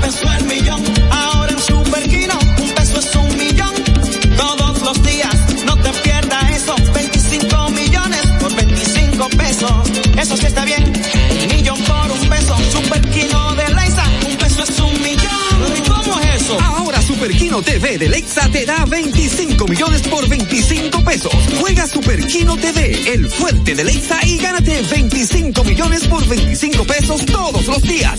Un 0.00 0.06
peso 0.06 0.32
el 0.32 0.44
millón. 0.46 0.82
Ahora 1.10 1.52
en 1.52 1.58
Superquino, 1.58 2.38
un 2.58 2.70
peso 2.70 3.00
es 3.00 3.16
un 3.16 3.36
millón. 3.36 3.74
Todos 4.34 4.80
los 4.80 5.02
días, 5.02 5.34
no 5.66 5.76
te 5.76 5.90
pierdas 6.02 6.50
eso. 6.56 6.74
25 6.94 7.70
millones 7.70 8.20
por 8.40 8.54
25 8.56 9.28
pesos. 9.36 9.72
Eso 10.18 10.36
sí 10.38 10.46
está 10.46 10.64
bien. 10.64 10.90
Millón 11.50 11.78
por 11.82 12.10
un 12.12 12.28
peso. 12.30 12.56
Superquino 12.72 13.54
de 13.56 13.68
Lexa, 13.74 14.04
un 14.26 14.36
peso 14.38 14.62
es 14.62 14.80
un 14.80 15.02
millón. 15.02 15.76
¿Y 15.76 15.88
cómo 15.88 16.18
es 16.20 16.42
eso? 16.42 16.58
Ahora 16.60 17.02
Superquino 17.02 17.60
TV 17.60 17.98
de 17.98 18.08
Lexa 18.08 18.48
te 18.50 18.64
da 18.64 18.86
25 18.86 19.66
millones 19.68 20.00
por 20.08 20.26
25 20.26 21.04
pesos. 21.04 21.32
Juega 21.60 21.86
Superquino 21.86 22.56
TV, 22.56 23.12
el 23.12 23.28
fuerte 23.28 23.74
de 23.74 23.84
Lexa 23.84 24.18
y 24.24 24.38
gánate 24.38 24.80
25 24.80 25.62
millones 25.62 26.06
por 26.06 26.26
25 26.26 26.84
pesos 26.84 27.26
todos 27.26 27.66
los 27.66 27.82
días. 27.82 28.18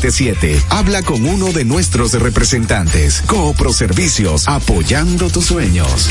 Habla 0.69 1.03
con 1.03 1.23
uno 1.25 1.51
de 1.51 1.63
nuestros 1.63 2.13
representantes. 2.13 3.21
Coopro 3.27 3.71
Servicios, 3.71 4.47
apoyando 4.47 5.29
tus 5.29 5.45
sueños. 5.45 6.07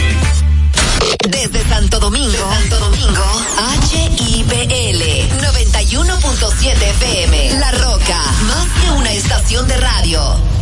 Desde 1.28 1.68
Santo 1.68 1.98
Domingo, 1.98 2.32
Santo 2.32 2.78
Domingo, 2.78 3.24
HIPL 3.90 5.02
91.7 5.42 6.72
FM. 6.72 7.58
La 7.58 7.72
Roca, 7.72 8.22
más 8.46 8.68
que 8.80 8.90
una 8.92 9.12
estación 9.12 9.66
de 9.66 9.76
radio. 9.76 10.59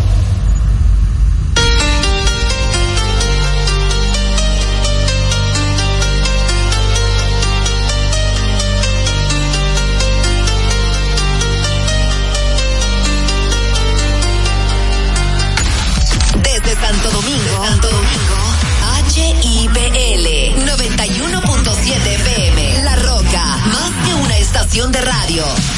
Estación 24.68 24.92
de 24.92 25.00
radio. 25.00 25.77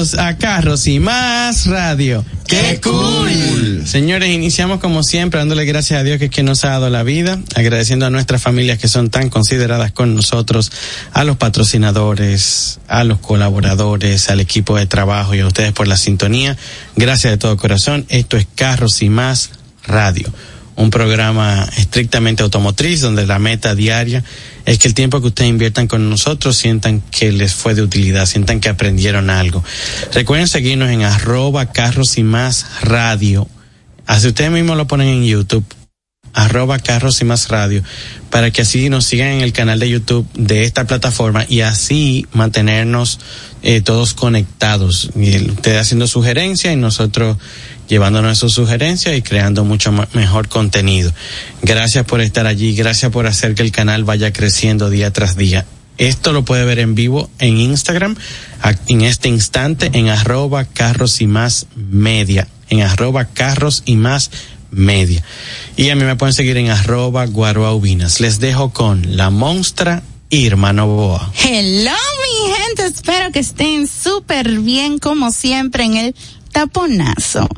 Bienvenidos 0.00 0.14
a 0.14 0.38
Carros 0.38 0.86
y 0.86 0.98
Más 0.98 1.66
Radio. 1.66 2.24
¡Qué 2.46 2.80
cool! 2.82 3.82
Señores, 3.86 4.30
iniciamos 4.30 4.80
como 4.80 5.02
siempre 5.02 5.38
dándole 5.38 5.66
gracias 5.66 6.00
a 6.00 6.02
Dios 6.02 6.18
que 6.18 6.26
es 6.26 6.30
quien 6.30 6.46
nos 6.46 6.64
ha 6.64 6.70
dado 6.70 6.88
la 6.88 7.02
vida, 7.02 7.38
agradeciendo 7.54 8.06
a 8.06 8.10
nuestras 8.10 8.40
familias 8.40 8.78
que 8.78 8.88
son 8.88 9.10
tan 9.10 9.28
consideradas 9.28 9.92
con 9.92 10.14
nosotros, 10.14 10.72
a 11.12 11.24
los 11.24 11.36
patrocinadores, 11.36 12.80
a 12.88 13.04
los 13.04 13.18
colaboradores, 13.18 14.30
al 14.30 14.40
equipo 14.40 14.76
de 14.76 14.86
trabajo 14.86 15.34
y 15.34 15.40
a 15.40 15.46
ustedes 15.46 15.72
por 15.72 15.86
la 15.86 15.98
sintonía. 15.98 16.56
Gracias 16.96 17.32
de 17.32 17.36
todo 17.36 17.56
corazón. 17.58 18.06
Esto 18.08 18.38
es 18.38 18.46
Carros 18.54 19.02
y 19.02 19.10
Más 19.10 19.50
Radio 19.86 20.32
un 20.80 20.90
programa 20.90 21.68
estrictamente 21.76 22.42
automotriz 22.42 23.02
donde 23.02 23.26
la 23.26 23.38
meta 23.38 23.74
diaria 23.74 24.18
es 24.18 24.24
que 24.64 24.88
el 24.88 24.94
tiempo 24.94 25.20
que 25.20 25.28
ustedes 25.28 25.50
inviertan 25.50 25.86
con 25.86 26.08
nosotros 26.08 26.56
sientan 26.56 27.00
que 27.00 27.32
les 27.32 27.54
fue 27.54 27.74
de 27.74 27.82
utilidad, 27.82 28.26
sientan 28.26 28.60
que 28.60 28.68
aprendieron 28.68 29.30
algo. 29.30 29.64
Recuerden 30.12 30.48
seguirnos 30.48 30.90
en 30.90 31.02
arroba 31.02 31.72
carros 31.72 32.18
y 32.18 32.22
más 32.22 32.66
radio. 32.82 33.48
Así 34.06 34.28
ustedes 34.28 34.50
mismos 34.50 34.76
lo 34.76 34.86
ponen 34.86 35.08
en 35.08 35.24
YouTube 35.24 35.64
arroba 36.32 36.78
carros 36.78 37.20
y 37.20 37.24
más 37.24 37.48
radio 37.48 37.82
para 38.30 38.50
que 38.50 38.62
así 38.62 38.88
nos 38.88 39.04
sigan 39.04 39.28
en 39.28 39.40
el 39.40 39.52
canal 39.52 39.80
de 39.80 39.90
YouTube 39.90 40.26
de 40.34 40.62
esta 40.64 40.86
plataforma 40.86 41.44
y 41.48 41.62
así 41.62 42.26
mantenernos 42.32 43.18
eh, 43.62 43.80
todos 43.80 44.14
conectados 44.14 45.10
y 45.16 45.50
ustedes 45.50 45.80
haciendo 45.80 46.06
sugerencias 46.06 46.72
y 46.72 46.76
nosotros 46.76 47.36
llevándonos 47.90 48.38
sus 48.38 48.54
sugerencias 48.54 49.16
y 49.16 49.20
creando 49.20 49.64
mucho 49.64 49.92
mejor 50.14 50.48
contenido. 50.48 51.12
Gracias 51.60 52.06
por 52.06 52.20
estar 52.20 52.46
allí, 52.46 52.74
gracias 52.74 53.10
por 53.10 53.26
hacer 53.26 53.54
que 53.54 53.62
el 53.62 53.72
canal 53.72 54.04
vaya 54.04 54.32
creciendo 54.32 54.88
día 54.88 55.12
tras 55.12 55.36
día. 55.36 55.66
Esto 55.98 56.32
lo 56.32 56.44
puede 56.44 56.64
ver 56.64 56.78
en 56.78 56.94
vivo 56.94 57.28
en 57.40 57.58
Instagram 57.58 58.16
en 58.86 59.02
este 59.02 59.28
instante 59.28 59.90
en 59.92 60.08
arroba 60.08 60.64
carros 60.64 61.20
y 61.20 61.26
más 61.26 61.66
media, 61.74 62.48
en 62.70 62.80
arroba 62.80 63.26
carros 63.26 63.82
y 63.84 63.96
más 63.96 64.30
media. 64.70 65.22
Y 65.76 65.90
a 65.90 65.96
mí 65.96 66.04
me 66.04 66.16
pueden 66.16 66.32
seguir 66.32 66.56
en 66.56 66.70
arroba 66.70 67.26
guaroaubinas. 67.26 68.20
Les 68.20 68.38
dejo 68.38 68.72
con 68.72 69.16
la 69.16 69.30
monstra 69.30 70.02
Irma 70.30 70.72
Novoa. 70.72 71.32
Hello, 71.44 71.90
mi 71.90 72.54
gente. 72.54 72.86
Espero 72.86 73.32
que 73.32 73.40
estén 73.40 73.88
súper 73.88 74.60
bien, 74.60 74.98
como 74.98 75.32
siempre, 75.32 75.84
en 75.84 75.96
el 75.96 76.14
taponazo. 76.52 77.48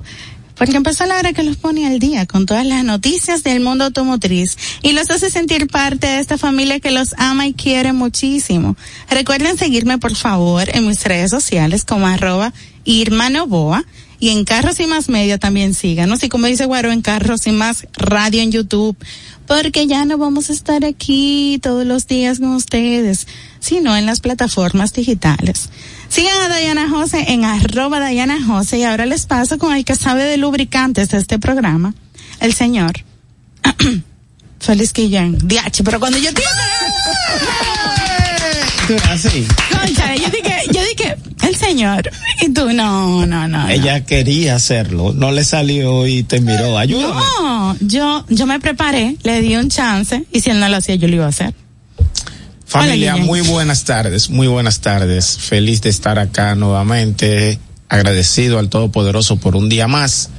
Porque 0.56 0.76
empezó 0.76 1.06
la 1.06 1.18
hora 1.18 1.32
que 1.32 1.42
los 1.42 1.56
pone 1.56 1.86
al 1.86 1.98
día 1.98 2.26
con 2.26 2.46
todas 2.46 2.64
las 2.64 2.84
noticias 2.84 3.42
del 3.42 3.60
mundo 3.60 3.84
automotriz 3.84 4.56
y 4.82 4.92
los 4.92 5.10
hace 5.10 5.30
sentir 5.30 5.66
parte 5.66 6.06
de 6.06 6.20
esta 6.20 6.38
familia 6.38 6.78
que 6.78 6.92
los 6.92 7.14
ama 7.18 7.46
y 7.46 7.52
quiere 7.52 7.92
muchísimo. 7.92 8.76
Recuerden 9.10 9.58
seguirme, 9.58 9.98
por 9.98 10.14
favor, 10.14 10.68
en 10.72 10.86
mis 10.86 11.02
redes 11.04 11.30
sociales 11.30 11.84
como 11.84 12.06
arroba 12.06 12.52
Irma 12.84 13.28
Novoa 13.28 13.84
y 14.22 14.28
en 14.28 14.44
Carros 14.44 14.78
y 14.78 14.86
Más 14.86 15.08
Media 15.08 15.36
también 15.36 15.74
síganos. 15.74 16.22
Y 16.22 16.28
como 16.28 16.46
dice 16.46 16.66
Guaro, 16.66 16.92
en 16.92 17.02
Carros 17.02 17.48
y 17.48 17.50
Más 17.50 17.88
Radio 17.94 18.40
en 18.40 18.52
YouTube. 18.52 18.96
Porque 19.48 19.88
ya 19.88 20.04
no 20.04 20.16
vamos 20.16 20.48
a 20.48 20.52
estar 20.52 20.84
aquí 20.84 21.58
todos 21.60 21.84
los 21.84 22.06
días 22.06 22.38
con 22.38 22.50
ustedes, 22.50 23.26
sino 23.58 23.96
en 23.96 24.06
las 24.06 24.20
plataformas 24.20 24.92
digitales. 24.92 25.70
Sigan 26.12 26.52
a 26.52 26.58
Diana 26.58 26.90
Jose 26.90 27.24
en 27.28 27.42
arroba 27.46 28.06
Diana 28.06 28.38
Jose 28.46 28.76
y 28.76 28.84
ahora 28.84 29.06
les 29.06 29.24
paso 29.24 29.56
con 29.56 29.74
el 29.74 29.82
que 29.82 29.94
sabe 29.94 30.24
de 30.24 30.36
lubricantes 30.36 31.08
de 31.08 31.16
este 31.16 31.38
programa, 31.38 31.94
el 32.40 32.52
señor 32.52 32.92
Félix 34.60 34.92
Guillén. 34.92 35.38
Diache, 35.42 35.82
pero 35.82 35.98
cuando 35.98 36.18
yo 36.18 36.28
Tú 38.86 38.94
así. 39.08 39.46
Cónchale, 39.70 40.20
yo 40.20 40.28
dije, 40.28 40.56
yo 40.70 40.80
dije, 40.84 41.16
El 41.48 41.56
señor. 41.56 42.10
Y 42.42 42.50
tú, 42.50 42.70
no, 42.74 43.24
no, 43.24 43.48
no. 43.48 43.68
Ella 43.70 44.04
quería 44.04 44.56
hacerlo, 44.56 45.14
no 45.14 45.32
le 45.32 45.44
salió 45.44 46.06
y 46.06 46.24
te 46.24 46.42
miró. 46.42 46.76
Ayúdame. 46.76 47.22
No, 47.40 47.74
yo, 47.80 48.26
yo 48.28 48.46
me 48.46 48.60
preparé, 48.60 49.16
le 49.22 49.40
di 49.40 49.56
un 49.56 49.70
chance 49.70 50.26
y 50.30 50.42
si 50.42 50.50
él 50.50 50.60
no 50.60 50.68
lo 50.68 50.76
hacía, 50.76 50.96
yo 50.96 51.08
lo 51.08 51.14
iba 51.14 51.24
a 51.24 51.30
hacer. 51.30 51.54
Familia, 52.72 53.14
Hola, 53.16 53.24
muy 53.24 53.40
buenas 53.42 53.84
tardes, 53.84 54.30
muy 54.30 54.46
buenas 54.46 54.80
tardes. 54.80 55.36
Feliz 55.36 55.82
de 55.82 55.90
estar 55.90 56.18
acá 56.18 56.54
nuevamente, 56.54 57.58
agradecido 57.90 58.58
al 58.58 58.70
Todopoderoso 58.70 59.36
por 59.36 59.56
un 59.56 59.68
día 59.68 59.88
más 59.88 60.30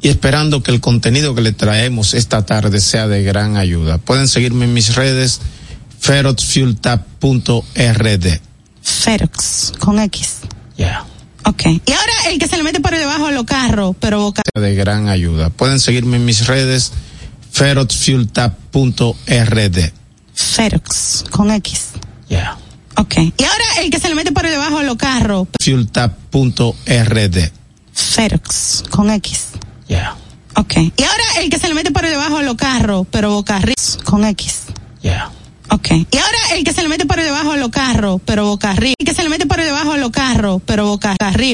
y 0.00 0.08
esperando 0.08 0.62
que 0.62 0.70
el 0.70 0.80
contenido 0.80 1.34
que 1.34 1.40
le 1.40 1.50
traemos 1.50 2.14
esta 2.14 2.46
tarde 2.46 2.80
sea 2.80 3.08
de 3.08 3.24
gran 3.24 3.56
ayuda. 3.56 3.98
Pueden 3.98 4.28
seguirme 4.28 4.66
en 4.66 4.74
mis 4.74 4.94
redes, 4.94 5.40
feroxfueltap.rd. 5.98 8.26
Ferox, 8.80 9.72
con 9.80 9.98
X. 9.98 10.36
Ya. 10.78 11.04
Ok. 11.46 11.62
Y 11.66 11.82
ahora 11.90 12.12
el 12.30 12.38
que 12.38 12.46
se 12.46 12.58
le 12.58 12.62
mete 12.62 12.78
por 12.78 12.96
debajo 12.96 13.26
de 13.26 13.32
los 13.32 13.42
carros, 13.42 13.96
pero 13.98 14.20
boca. 14.20 14.42
De 14.54 14.76
gran 14.76 15.08
ayuda. 15.08 15.50
Pueden 15.50 15.80
seguirme 15.80 16.18
en 16.18 16.26
mis 16.26 16.46
redes, 16.46 16.92
feroxfueltap.rd. 17.50 20.01
Ferox, 20.34 21.24
con 21.30 21.50
X. 21.50 21.80
Ya. 22.28 22.56
Ok. 22.96 23.14
Y 23.18 23.44
ahora 23.44 23.64
el 23.82 23.90
que 23.90 23.98
se 23.98 24.08
le 24.08 24.14
mete 24.14 24.32
por 24.32 24.46
debajo 24.46 24.78
de 24.78 24.84
los 24.84 24.96
carros, 24.96 25.48
Fueltap.rd. 25.62 27.38
Ferox, 27.94 28.84
con 28.90 29.10
X. 29.10 29.40
Ya. 29.88 30.16
Ok. 30.56 30.76
Y 30.76 31.02
ahora 31.02 31.24
el 31.40 31.50
que 31.50 31.58
se 31.58 31.68
le 31.68 31.74
mete 31.74 31.90
por 31.90 32.02
debajo 32.04 32.38
de 32.38 32.44
los 32.44 32.56
carros, 32.56 33.06
pero 33.10 33.30
boca 33.32 33.56
arriba, 33.56 33.74
con 34.04 34.24
X. 34.24 34.60
Ya. 35.02 35.30
Ok. 35.70 35.88
Y 36.10 36.16
ahora 36.18 36.38
el 36.54 36.64
que 36.64 36.72
se 36.72 36.82
le 36.82 36.88
mete 36.88 37.06
por 37.06 37.16
debajo 37.20 37.52
de 37.52 37.58
los 37.58 37.70
carros, 37.70 38.20
pero 38.24 38.46
boca 38.46 38.70
arriba. 38.70 38.94
El 38.98 39.06
que 39.06 39.14
se 39.14 39.22
le 39.22 39.28
mete 39.30 39.46
por 39.46 39.58
debajo 39.60 39.92
de 39.92 39.98
los 39.98 40.10
carros, 40.10 40.60
pero 40.66 40.86
boca 40.86 41.16
arriba. 41.18 41.50